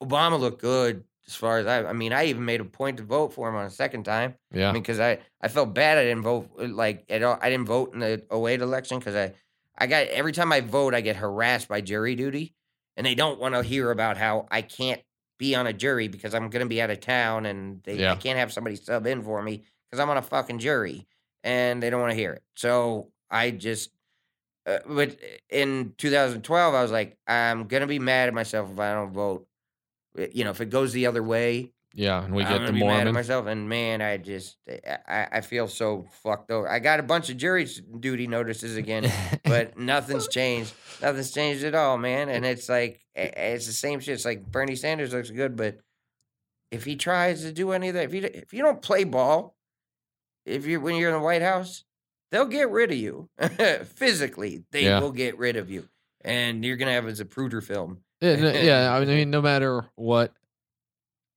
[0.03, 1.85] Obama looked good as far as I.
[1.85, 4.35] I mean, I even made a point to vote for him on a second time.
[4.53, 4.69] Yeah.
[4.69, 7.39] I mean, because I, I felt bad I didn't vote uh, like at all.
[7.41, 9.33] I didn't vote in the 08 election because I
[9.79, 12.55] I got every time I vote I get harassed by jury duty,
[12.97, 15.03] and they don't want to hear about how I can't
[15.39, 18.13] be on a jury because I'm going to be out of town and they, Yeah.
[18.13, 21.07] I can't have somebody sub in for me because I'm on a fucking jury,
[21.45, 22.43] and they don't want to hear it.
[22.55, 23.91] So I just.
[24.65, 25.17] Uh, but
[25.49, 29.47] in 2012, I was like, I'm gonna be mad at myself if I don't vote.
[30.19, 32.25] Uh, You know, if it goes the other way, Yeah.
[32.25, 34.79] And we get I'm the be mad at myself, and man, I just eh,
[35.09, 36.69] I, I feel so fucked over.
[36.69, 37.67] I got a bunch of jury
[38.01, 39.11] duty notices again,
[39.45, 40.75] but nothing's changed.
[41.01, 42.29] Nothing's changed at all, man.
[42.29, 44.15] And it's like eh, it's the same shit.
[44.15, 45.79] It's like Bernie Sanders looks good, but
[46.71, 49.57] if he tries to do any of that, if you if you don't play ball,
[50.45, 51.85] if you when you're in the White House,
[52.31, 53.29] they'll get rid of you
[53.95, 54.65] physically.
[54.73, 55.01] They Yeah.
[55.01, 55.89] will get rid of you,
[56.23, 58.03] and you're gonna have a Zapruder film.
[58.21, 60.33] Yeah, no- yeah, I mean, no matter what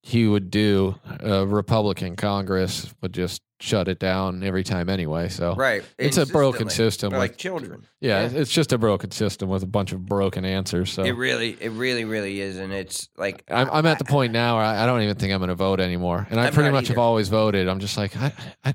[0.01, 5.27] he would do, a Republican Congress would just shut it down every time anyway.
[5.27, 5.83] So Right.
[5.97, 7.11] it's a broken system.
[7.11, 7.85] With, like children.
[7.99, 8.39] yeah, yeah.
[8.39, 10.93] it's just a broken system with a bunch of broken answers.
[10.93, 14.31] So It really, it really, really is, and it's like I'm, I'm at the point
[14.31, 16.53] now where I, I don't even think I'm going to vote anymore, and I I'm
[16.53, 17.67] pretty much have always voted.
[17.67, 18.31] I'm just like I,
[18.63, 18.73] I,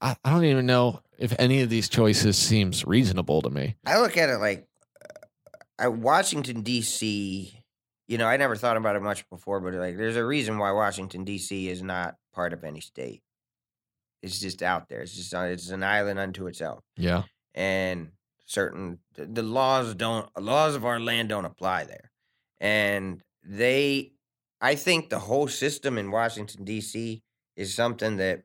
[0.00, 3.76] I don't even know if any of these choices seems reasonable to me.
[3.84, 4.66] I look at it like
[5.84, 7.58] uh, Washington D.C.
[8.08, 10.72] You know, I never thought about it much before, but like, there's a reason why
[10.72, 11.68] Washington D.C.
[11.68, 13.22] is not part of any state.
[14.22, 15.00] It's just out there.
[15.02, 17.24] It's just uh, it's an island unto itself, Yeah,
[17.54, 18.12] and
[18.46, 22.12] certain the laws don't laws of our land don't apply there,
[22.60, 24.12] and they.
[24.60, 27.20] I think the whole system in Washington D.C.
[27.56, 28.44] is something that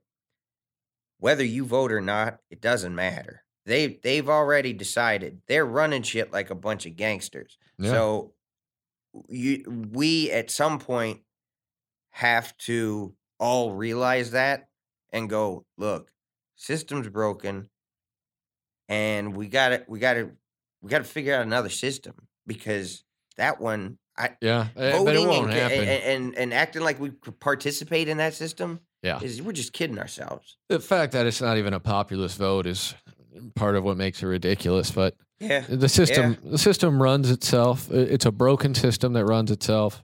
[1.19, 3.43] whether you vote or not, it doesn't matter.
[3.67, 7.57] They they've already decided they're running shit like a bunch of gangsters.
[7.77, 8.33] yeah, So
[9.27, 11.19] you we at some point
[12.11, 14.69] have to all realize that
[15.11, 16.09] and go, look,
[16.55, 17.69] system's broken
[18.89, 20.31] and we got to we got to
[20.81, 22.13] we got to figure out another system
[22.45, 23.03] because
[23.35, 24.67] that one I yeah.
[24.77, 25.79] eh, but it voting won't and, happen.
[25.79, 29.19] and, and and acting like we participate in that system Yeah.
[29.21, 30.55] is we're just kidding ourselves.
[30.69, 32.95] the fact that it's not even a populist vote is
[33.55, 34.91] part of what makes it ridiculous.
[34.91, 35.63] But Yeah.
[35.67, 37.91] the system, the system runs itself.
[37.91, 40.03] It's a broken system that runs itself.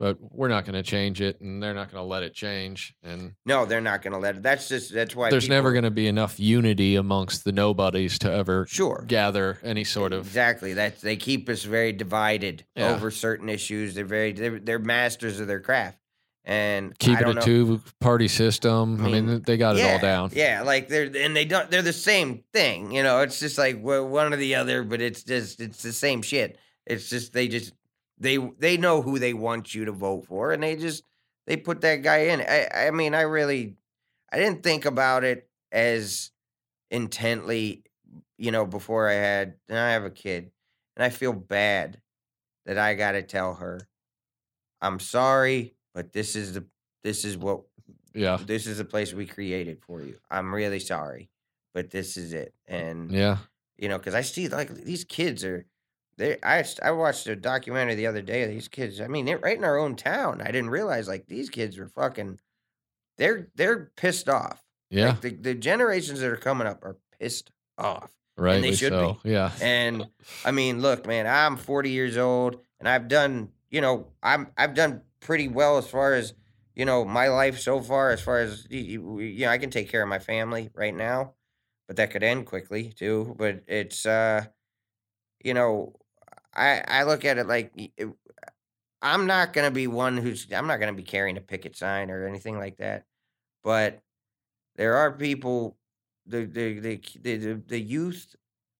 [0.00, 2.94] But we're not going to change it, and they're not going to let it change.
[3.04, 4.42] And No, they're not going to let it.
[4.42, 8.30] That's just that's why there's never going to be enough unity amongst the nobodies to
[8.30, 12.92] ever sure gather any sort of exactly that they keep us very divided Yeah.
[12.92, 13.94] over certain issues.
[13.94, 15.98] They're very they're, they're masters of their craft,
[16.44, 19.00] and I keep it a know- two party system.
[19.00, 20.30] I I mean, mean, they got it all down.
[20.34, 21.70] Yeah, like they're and they don't.
[21.70, 22.92] They're the same thing.
[22.92, 26.22] You know, it's just like one or the other, but it's just it's the same
[26.22, 26.58] shit.
[26.86, 27.72] It's just they just
[28.18, 31.02] they they know who they want you to vote for, and they just
[31.46, 32.40] they put that guy in.
[32.42, 33.76] I I mean, I really
[34.30, 36.30] I didn't think about it as
[36.90, 37.84] intently,
[38.36, 39.54] you know, before I had.
[39.68, 40.50] And I have a kid,
[40.96, 42.00] and I feel bad
[42.66, 43.80] that I got to tell her,
[44.80, 46.64] I'm sorry, but this is the
[47.02, 47.62] this is what
[48.14, 48.38] Yeah.
[48.44, 50.18] this is the place we created for you.
[50.30, 51.30] I'm really sorry,
[51.72, 52.54] but this is it.
[52.68, 53.38] Uh, and Yeah.
[53.78, 55.64] you know, because I see like these kids are.
[56.16, 58.44] They, I watched a documentary the other day.
[58.44, 60.40] of These kids, I mean, right in our own town.
[60.40, 62.38] I didn't realize like these kids were fucking
[63.18, 64.62] they're they're pissed off.
[64.90, 68.12] Yeah, Like, the, the generations that are coming up are pissed off.
[68.36, 69.18] rightly should so.
[69.24, 70.06] Yeah, And
[70.44, 74.74] I mean, look, man, I'm 40 years old and I've done, you know, I'm I've
[74.74, 76.34] done pretty well as far as,
[76.76, 80.02] you know, my life so far as far as you know, I can take care
[80.04, 81.34] of my family right now,
[81.88, 84.46] but that could end quickly too, but it's uh
[85.42, 85.94] you know,
[86.54, 88.10] I I look at it like it-
[89.02, 92.26] I'm not to be one who's I'm not to be carrying a picket sign or
[92.26, 93.06] anything like that.
[93.64, 94.02] But
[94.76, 95.78] there are people
[96.26, 98.36] the the the the, the, the youth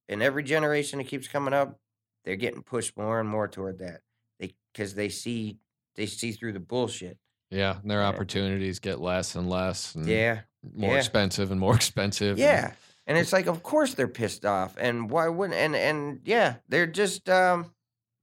[0.09, 1.81] in every generation that keeps coming up,
[2.25, 4.03] they're getting pushed more and more toward that.
[4.41, 5.61] They because they see
[5.95, 7.19] they see through the bullshit.
[7.51, 7.79] yeah.
[7.81, 8.09] And their Yeah.
[8.09, 10.41] opportunities get less and less, and Yeah,
[10.75, 10.99] more yeah.
[10.99, 12.31] expensive and more expensive.
[12.33, 12.73] and- yeah.
[13.07, 15.59] And it's like, of course they're pissed off, and why wouldn't?
[15.59, 17.73] And and yeah, they're just um,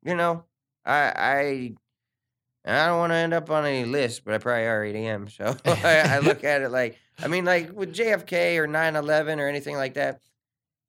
[0.04, 0.44] you know,
[0.84, 1.76] I
[2.66, 5.28] I I don't want to end up on any list, but I probably already am.
[5.30, 9.48] So I, I look at it like, I mean, like with JFK or 9/11 or
[9.48, 10.20] anything like that.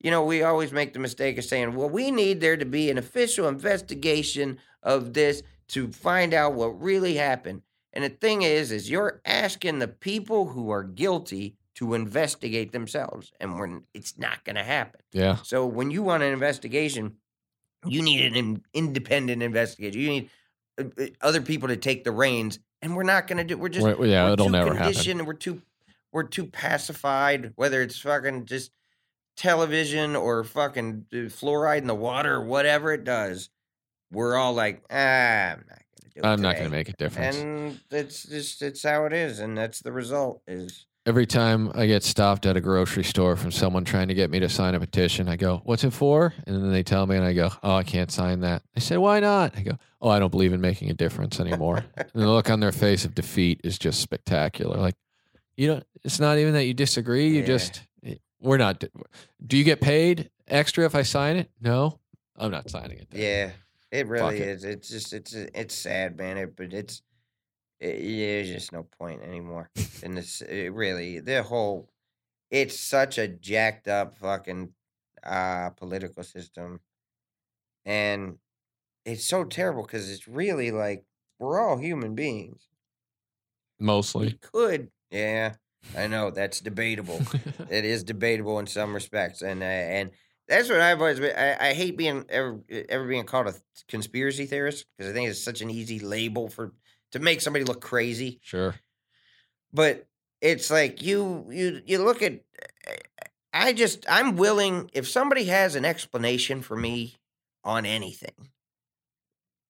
[0.01, 2.91] You know, we always make the mistake of saying, well, we need there to be
[2.91, 7.63] an official investigation of this to find out what really happened.
[7.93, 13.33] And the thing is, is you're asking the people who are guilty to investigate themselves,
[13.41, 15.01] and we're, it's not going to happen.
[15.13, 17.17] yeah, So when you want an investigation,
[17.87, 19.99] you need an in- independent investigator.
[19.99, 20.31] You need
[20.79, 23.57] uh, uh, other people to take the reins, and we're not going to do.
[23.59, 24.27] We're just We're- yeah.
[24.27, 25.25] we're it'll too never happen.
[25.27, 25.61] We're too
[26.13, 27.53] we're too pacified.
[27.57, 28.71] Whether it's fucking just
[29.37, 33.49] television or fucking uh, fluoride in the water or whatever it does,
[34.13, 36.25] we're all like, ah, I'm not going to do it.
[36.27, 37.37] I'm not going to make a difference.
[37.37, 40.43] And it's just it's how it is, and that's the result.
[40.47, 44.31] Is Every time I get stopped at a grocery store from someone trying to get
[44.31, 46.33] me to sign a petition, I go, What's it for?
[46.47, 48.63] And then they tell me, and I go, Oh, I can't sign that.
[48.75, 49.57] They say, Why not?
[49.59, 51.85] I go, Oh, I don't believe in making a difference anymore.
[51.97, 54.77] and the look on their face of defeat is just spectacular.
[54.77, 54.95] Like,
[55.57, 57.29] you don't, it's not even that you disagree.
[57.31, 57.47] You Yeah.
[57.47, 58.85] just, eh, we're not,
[59.45, 61.51] do you get paid extra if I sign it?
[61.61, 61.99] No,
[62.37, 63.09] I'm not signing it.
[63.11, 63.51] then." Yeah,
[63.93, 64.65] it really is.
[64.65, 66.39] It's just it's it's sad, man.
[66.39, 67.03] It, but it's
[67.79, 69.71] it, there's just no point anymore.
[70.03, 71.91] and this it really the whole
[72.51, 74.73] it's such a jacked up fucking
[75.23, 76.81] uh political system,
[77.85, 78.39] and
[79.05, 81.05] it's so terrible because it's really like
[81.39, 82.69] we're all human beings.
[83.79, 84.39] We Mostly.
[84.41, 85.57] could, yeah,
[85.95, 87.21] I know that's debatable.
[87.69, 90.13] it is debatable in some respects, and uh, and
[90.53, 91.35] that's what I've always been.
[91.35, 93.55] I, I hate being ever ever being called a
[93.89, 96.73] conspiracy theorist because I think it's such an easy label for
[97.13, 98.39] to make somebody look crazy.
[98.43, 98.75] sure.
[99.73, 100.07] But
[100.43, 102.41] it's like you you you look at.
[103.55, 107.17] I just I'm willing if somebody has an explanation for me
[107.65, 108.51] on anything.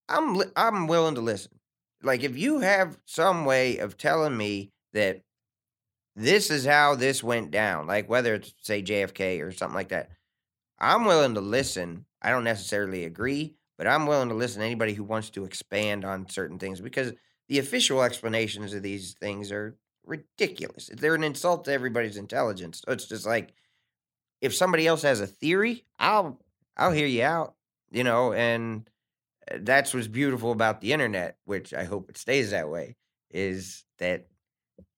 [0.08, 1.60] I'm I'm willing to listen.
[2.02, 5.22] Like if you have some way of telling me that
[6.16, 10.10] this is how this went down, like whether it's say JFK or something like that,
[10.82, 12.06] I'm willing to listen.
[12.20, 16.04] I don't necessarily agree, but I'm willing to listen to anybody who wants to expand
[16.04, 17.12] on certain things because
[17.48, 20.90] the official explanations of these things are ridiculous.
[20.92, 22.82] They're an insult to everybody's intelligence.
[22.84, 23.54] So it's just like
[24.40, 26.40] if somebody else has a theory, I'll
[26.76, 27.54] I'll hear you out,
[27.90, 28.88] you know, and
[29.50, 32.96] uh, that's what's beautiful about the internet, which I hope it stays that way,
[33.30, 34.26] is that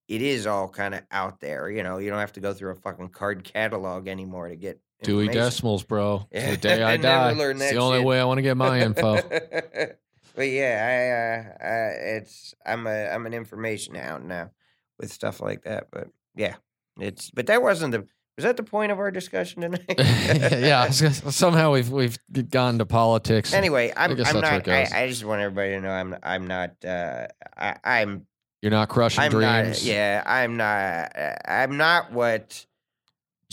[0.09, 1.71] it is all kind of out there.
[1.71, 4.81] You know, you don't have to go through a fucking card catalog anymore to get
[5.05, 5.29] Dewey.
[5.29, 6.27] Decimals, bro.
[6.33, 7.33] Yeah, The day I die.
[7.33, 8.07] It's the only shit.
[8.07, 9.15] way I want to get my info.
[10.37, 11.77] but yeah, I, uh, I,
[12.17, 14.51] it's I'm a I'm an information hound now
[14.99, 15.89] with stuff like that.
[15.91, 16.55] But yeah,
[16.99, 18.07] it's but that wasn't the
[18.37, 19.85] was that the point of our discussion tonight?
[19.99, 22.19] yeah, I was gonna- somehow we've we've
[22.51, 23.53] gone to politics.
[23.53, 24.97] Anyway, I'm guess I'm that's where it not.
[24.99, 25.05] I.
[25.05, 26.85] I just want everybody to know I'm I'm not.
[26.85, 28.27] Uh, I, I'm
[28.61, 29.45] You're not crushing I'm dreams.
[29.69, 29.83] not.
[29.85, 31.17] Yeah, I'm not.
[31.17, 32.67] uh, I'm not what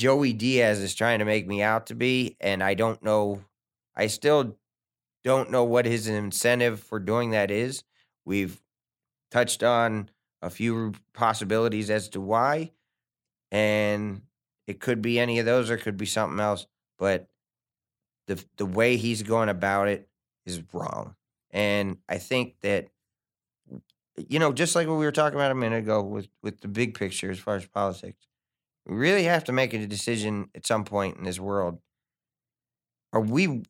[0.01, 3.43] Joey Diaz is trying to make me out to be, and I don't know.
[3.95, 4.57] I still
[5.23, 7.83] don't know what his incentive for doing that is.
[8.25, 8.59] We've
[9.29, 10.09] touched on
[10.41, 12.71] a few possibilities as to why,
[13.51, 14.23] and
[14.65, 16.65] it could be any of those, or it could be something else.
[16.97, 17.27] But
[18.25, 20.09] the the way he's going about it
[20.47, 21.15] is wrong,
[21.51, 22.87] and I think that
[24.17, 26.67] you know, just like what we were talking about a minute ago with with the
[26.67, 28.25] big picture as far as politics,
[28.85, 31.79] we really have to make a decision at some point in this world.
[33.13, 33.63] Are we,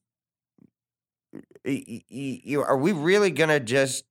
[1.66, 4.04] are we really gonna just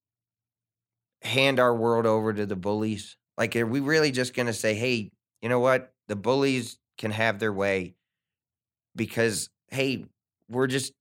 [1.22, 3.16] hand our world over to the bullies?
[3.36, 5.92] Like, are we really just gonna say, "Hey, you know what?
[6.08, 7.94] The bullies can have their way,"
[8.96, 10.04] because hey,
[10.48, 10.92] we're just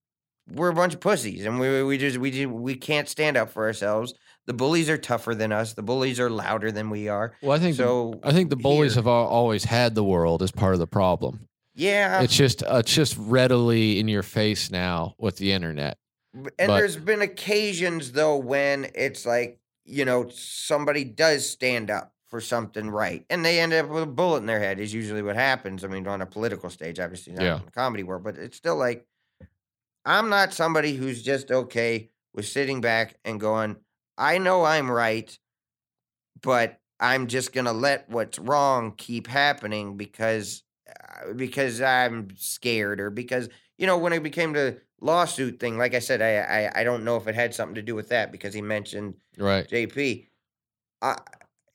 [0.52, 3.52] we're a bunch of pussies, and we we just we just, we can't stand up
[3.52, 4.14] for ourselves
[4.50, 5.74] The bullies are tougher than us.
[5.74, 7.34] The bullies are louder than we are.
[7.44, 10.42] Well, I think the- So I think the bullies here- have always had the world
[10.42, 11.48] as part of the problem.
[11.76, 16.00] yeah, It's just uh, it's just readily in your face now with the internet.
[16.34, 22.16] And But- there's been occasions though when it's like, you know, somebody does stand up
[22.28, 25.22] for something right and they end up with a bullet in their head is usually
[25.22, 25.84] what happens.
[25.84, 27.60] I mean, on a political stage, obviously not Yeah.
[27.60, 29.06] in the comedy world, but it's still like
[30.06, 33.76] I'm not somebody who's just okay with sitting back and going,
[34.20, 35.36] I know I'm right,
[36.42, 43.10] but I'm just gonna let what's wrong keep happening because uh, because I'm scared or
[43.10, 45.78] because you know when it became the lawsuit thing.
[45.78, 48.10] Like I said, I, I I don't know if it had something to do with
[48.10, 49.68] that because he mentioned Right.
[49.68, 50.28] JP.
[51.02, 51.16] I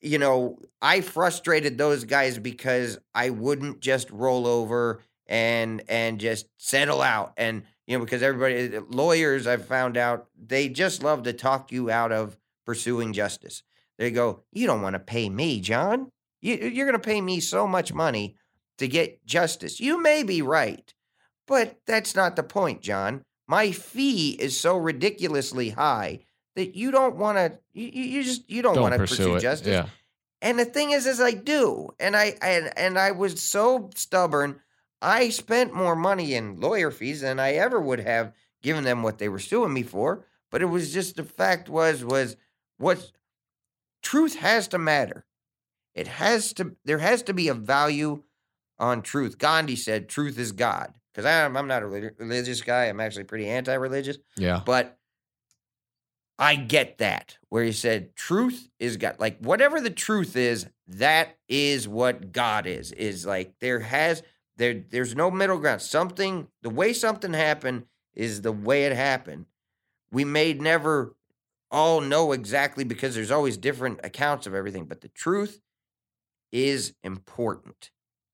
[0.03, 6.47] you know I frustrated those guys because I wouldn't just roll over and and just
[6.59, 11.25] settle out and you know because everybody eh, lawyers I've found out they just love
[11.25, 13.63] to talk you out of pursuing justice.
[13.99, 16.11] They go, you don't want to pay me, John.
[16.41, 18.37] You, eh, you're going to pay me so much money
[18.79, 19.81] to get justice.
[19.81, 20.93] You may be right,
[21.47, 23.23] but that's not the point, John.
[23.47, 26.21] My fee is so ridiculously high
[26.57, 27.59] that you don't want to.
[27.73, 29.69] You, you you just you don't, Don't want to pursue pursue justice.
[29.69, 29.87] Yeah.
[30.41, 34.61] And the thing is, is I do, and I and and I was so stubborn.
[35.03, 39.19] I spent more money in lawyer fees than I ever would have given them what
[39.19, 40.25] they were suing me for.
[40.51, 42.37] But it was just the fact was was
[42.79, 43.11] what
[44.03, 45.25] truth has to matter.
[45.95, 46.77] It has to.
[46.85, 48.23] There has to be a value
[48.79, 49.39] on truth.
[49.39, 52.87] Gandhi said, "Truth is God." Because I'm I'm not a religious guy.
[52.87, 54.19] I'm actually pretty anti-religious.
[54.37, 54.63] Yeah.
[54.65, 54.99] But
[56.39, 59.17] I get that where he said truth is God.
[59.19, 62.91] Like whatever the truth is, that is what God is.
[62.93, 64.23] Is like there has
[64.57, 65.83] there there's no middle ground.
[65.83, 69.47] Something the way something happened is the way it happened.
[70.11, 71.17] We may never
[71.71, 75.61] all know exactly because there's always different accounts of everything, but the truth
[76.53, 77.91] is important.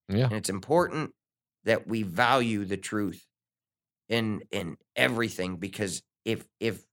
[0.09, 0.25] Yeah.
[0.25, 1.15] And it's important
[1.65, 3.27] that we value the truth
[4.09, 6.85] in in everything because if if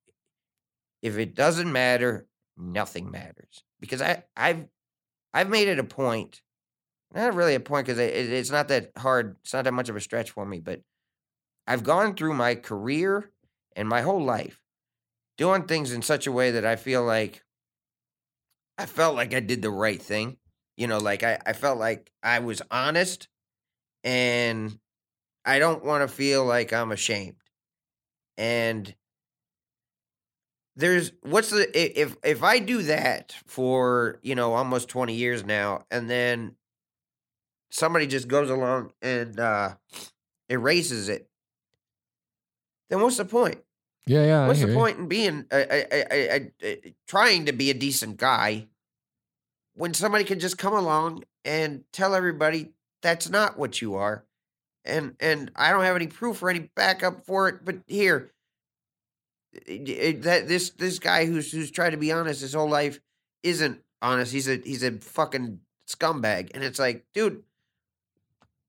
[1.02, 3.64] if it doesn't matter, nothing matters.
[3.80, 4.68] Because I I've
[5.34, 6.42] I've made it a point,
[7.14, 9.38] not really a point because it, it's not that hard.
[9.44, 10.82] It's not that much of a stretch for me, but
[11.66, 13.32] I've gone through my career
[13.76, 14.60] and my whole life
[15.38, 17.44] doing things in such a way that I feel like
[18.78, 20.38] I felt like I did the right thing.
[20.76, 23.28] You know, like I, I felt like I was honest
[24.04, 24.78] and
[25.46, 27.38] I don't want to feel like I'm ashamed.
[28.38, 28.94] And
[30.76, 35.86] there's what's the if if I do that for, you know, almost 20 years now
[35.90, 36.56] and then
[37.70, 39.76] somebody just goes along and uh
[40.50, 41.30] erases it.
[42.90, 43.58] Then what's the point?
[44.06, 44.24] Yeah.
[44.26, 44.48] Yeah.
[44.48, 44.74] What's the you.
[44.74, 46.68] point in being uh, uh, uh,
[47.08, 48.68] trying to be a decent guy
[49.76, 52.72] when somebody can just come along and tell everybody
[53.02, 54.24] that's not what you are,
[54.86, 57.64] and and I don't have any proof or any backup for it.
[57.66, 58.32] But here,
[59.54, 63.00] it- it- that this this guy who's who's tried to be honest his whole life
[63.44, 64.32] isn't honest.
[64.32, 67.44] He's a he's a fucking scumbag, and it's like, dude,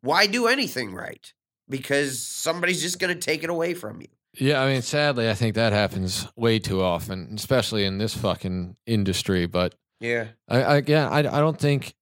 [0.03, 1.33] why do anything right?
[1.69, 4.09] Because somebody's just gonna take it away from you.
[4.39, 8.77] Yeah, I mean, sadly, I think that happens way too often, especially in this fucking
[8.87, 9.47] industry.
[9.47, 10.29] But Yeah.
[10.49, 11.95] I, I again, I, I don't think,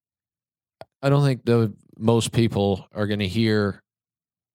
[1.02, 3.82] I don't think the most people are going to hear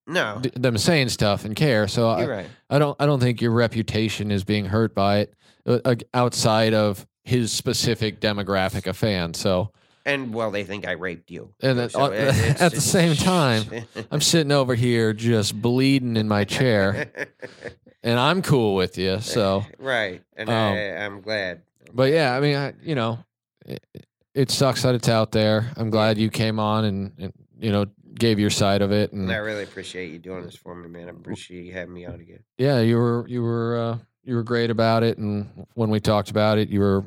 [0.06, 0.40] No.
[0.42, 1.88] d- them saying stuff and care.
[1.88, 2.46] So I, right.
[2.70, 5.34] I don't, I don't think your reputation is being hurt by it
[5.66, 9.40] uh, outside of his specific demographic of fans.
[9.40, 9.72] So
[10.06, 11.54] And well, they think I raped you.
[11.62, 13.64] And then, So uh, it's- at the same time,
[14.12, 17.12] I'm sitting over here just bleeding in my chair,
[18.04, 19.20] and I'm cool with you.
[19.22, 19.64] So.
[19.80, 21.62] right, and Um, I, I'm glad.
[21.94, 23.20] But yeah, I mean, I, you know,
[23.66, 23.84] it,
[24.34, 25.72] it sucks that it's out there.
[25.76, 29.24] I'm glad you came on and, and you know gave your side of it, and
[29.24, 31.08] And I really appreciate you doing this for me, man.
[31.08, 32.40] I appreciate you having me on again.
[32.58, 35.18] yeah, you were you were uh, you were great about it.
[35.18, 37.04] And when we talked about it, you were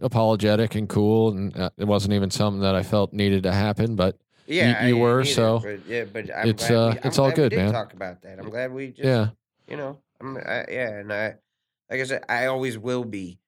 [0.00, 3.96] apologetic and cool, and uh, it wasn't even something that I felt needed to happen.
[3.96, 4.16] But
[4.46, 7.30] Yeah, you I were, either, so but, yeah, but I'm it's, uh, we, it's all
[7.30, 7.72] good, man.
[7.72, 8.38] Talk about that.
[8.38, 9.28] I'm glad we just, yeah,
[9.68, 11.34] you know, I'm, I, yeah, and I,
[11.90, 13.38] like I said, I always will be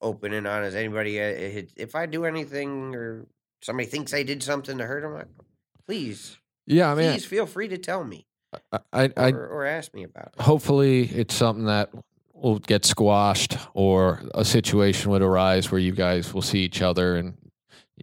[0.00, 0.76] open and honest.
[0.76, 3.26] Anybody, uh, if I do anything or
[3.60, 5.28] somebody thinks I did something to hurt them,
[5.86, 6.90] please, yeah.
[6.90, 8.26] I mean, please feel free to tell me
[8.72, 10.42] I, I, I or, or ask me about it.
[10.42, 11.90] hopefully it's something that
[12.42, 17.16] will get squashed or a situation would arise where you guys will see each other
[17.16, 17.34] and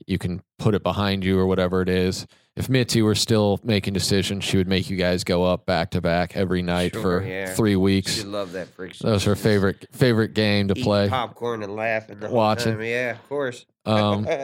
[0.08, 2.26] you can put it behind you or whatever it is.
[2.56, 6.02] If Mitzi were still making decisions, she would make you guys go up back to
[6.02, 7.54] back every night Sure, for yeah.
[7.54, 8.24] three She weeks.
[8.26, 8.98] love that freak.
[9.00, 11.10] That was her favorite favorite game to Eating play.
[11.10, 12.20] popcorn and laughing.
[12.22, 12.74] Watching.
[12.74, 12.82] time.
[12.84, 13.66] Yeah, of course.
[13.86, 14.28] Um,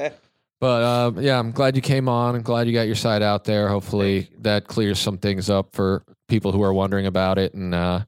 [0.61, 2.33] But uh, yeah, I'm glad you came on.
[2.33, 3.67] I'm glad you got your side out there.
[3.67, 7.53] Hopefully that clears some things up for people who are wondering about it.
[7.53, 8.05] And uh,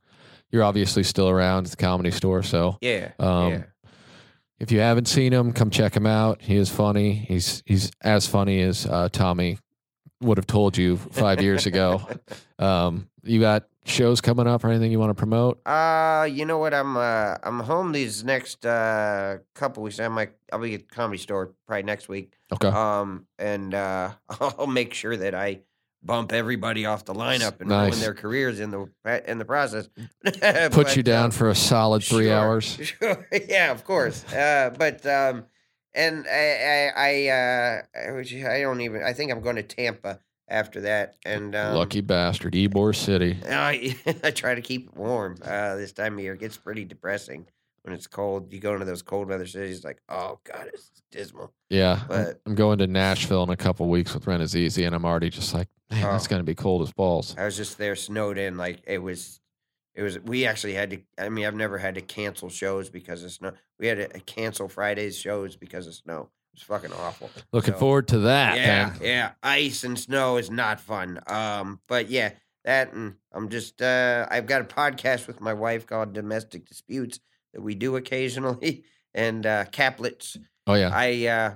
[0.51, 2.43] you're obviously still around at the comedy store.
[2.43, 3.11] So yeah.
[3.19, 3.63] um, yeah.
[4.59, 6.41] if you haven't seen him, come check him out.
[6.41, 7.13] He is funny.
[7.13, 9.59] He's he's as funny as uh, Tommy
[10.21, 12.01] would have told you five years ago.
[12.59, 15.65] Um, you got shows coming up or anything you want to promote?
[15.65, 16.73] Uh, you know what?
[16.73, 19.99] I'm uh I'm home these next uh couple weeks.
[19.99, 22.33] I might I'll be at the comedy store probably next week.
[22.53, 22.67] Okay.
[22.67, 24.11] Um, and uh,
[24.41, 25.61] I'll make sure that I
[26.03, 29.89] bump everybody off the lineup and ruin their careers in the in the process.
[30.71, 32.77] Put you down um, for a solid three Sure, hours.
[32.83, 33.27] Sure.
[33.47, 34.23] Yeah, of course.
[34.33, 35.45] Uh, but um,
[35.93, 39.03] and I I I, uh, I I don't even.
[39.03, 41.15] I think I'm going to Tampa after that.
[41.25, 43.37] And um, Lucky bastard, Ybor City.
[43.49, 45.37] I I try to keep it warm.
[45.43, 47.47] Uh, this time of year it gets pretty depressing
[47.87, 48.51] when it's cold.
[48.53, 51.53] You go into those cold weather cities, like oh god, it's dismal.
[51.69, 55.05] Yeah, I'm- But- I'm going to Nashville in a couple weeks with Renazizi, and I'm
[55.05, 56.29] already just like, man, that's Oh.
[56.29, 57.33] going to be cold as balls.
[57.37, 58.57] I was just there, snowed in.
[58.57, 59.39] Like it was,
[59.95, 60.19] it was.
[60.19, 60.99] We actually had to.
[61.17, 63.53] I mean, I've never had to cancel shows because of snow.
[63.79, 66.29] We had to cancel Fridays shows because of snow.
[66.53, 67.29] It's fucking awful.
[67.53, 68.57] Looking So- forward to that.
[68.57, 68.99] yeah, then.
[69.01, 69.31] yeah.
[69.43, 71.21] Ice and snow is not fun.
[71.27, 72.31] Um, but yeah,
[72.65, 77.19] that and I'm just uh I've got a podcast with my wife called Domestic Disputes
[77.57, 80.37] that we do occasionally and uh Caplets.
[80.67, 80.91] Oh yeah.
[80.93, 81.55] I uh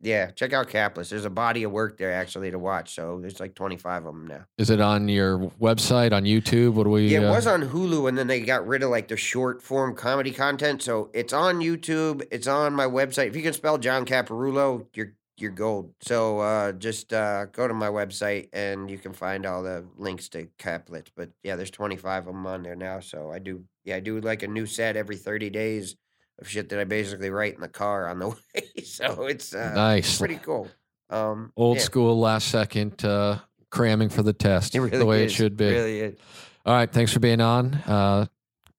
[0.00, 1.08] yeah, check out Caplets.
[1.08, 2.94] There's a body of work there actually to watch.
[2.94, 4.44] So there's like 25 of them now.
[4.56, 6.74] Is it on your website on YouTube?
[6.74, 7.08] What do we?
[7.08, 9.60] Yeah, it uh, was on Hulu, and then they got rid of like the short
[9.60, 10.82] form comedy content.
[10.82, 12.22] So it's on YouTube.
[12.30, 13.28] It's on my website.
[13.28, 15.94] If you can spell John Caparulo, you're you're gold.
[16.00, 20.28] So uh, just uh, go to my website, and you can find all the links
[20.30, 21.08] to Caplets.
[21.16, 23.00] But yeah, there's 25 of them on there now.
[23.00, 25.96] So I do yeah, I do like a new set every 30 days
[26.38, 28.84] of shit that I basically write in the car on the way.
[28.84, 30.18] so it's uh, nice.
[30.18, 30.68] pretty cool.
[31.10, 33.38] Um, Old yeah, school, last second uh,
[33.70, 35.70] cramming for the test, really the way is, it should be.
[35.70, 36.16] Really.
[36.66, 37.74] All right, thanks for being on.
[37.74, 38.26] Uh,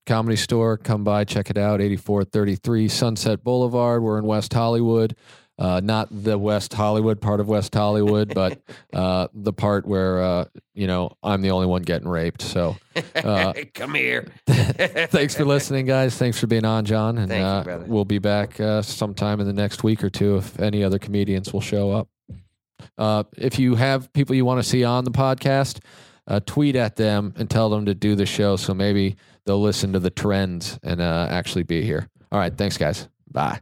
[0.05, 1.81] Comedy Store, come by, check it out.
[1.81, 4.03] 8433 Sunset Boulevard.
[4.03, 5.15] We're in West Hollywood.
[5.59, 8.61] Uh, not the West Hollywood part of West Hollywood, but
[8.93, 12.41] uh, the part where uh, you know I'm the only one getting raped.
[12.41, 12.77] So,
[13.13, 14.25] Uh, Come here.
[14.47, 16.17] thanks for listening, guys.
[16.17, 19.47] Thanks for being on, John, and Thank you, uh, we'll be back uh, sometime in
[19.47, 22.07] the next week or two if any other comedians will show up.
[22.97, 25.79] Uh, if you have people you want to see on the podcast,
[26.27, 29.91] uh, tweet at them and tell them to do the show, so maybe they'll listen
[29.91, 32.07] to the trends and uh, actually be here.
[32.31, 33.09] All right, thanks, guys.
[33.29, 33.59] Bye.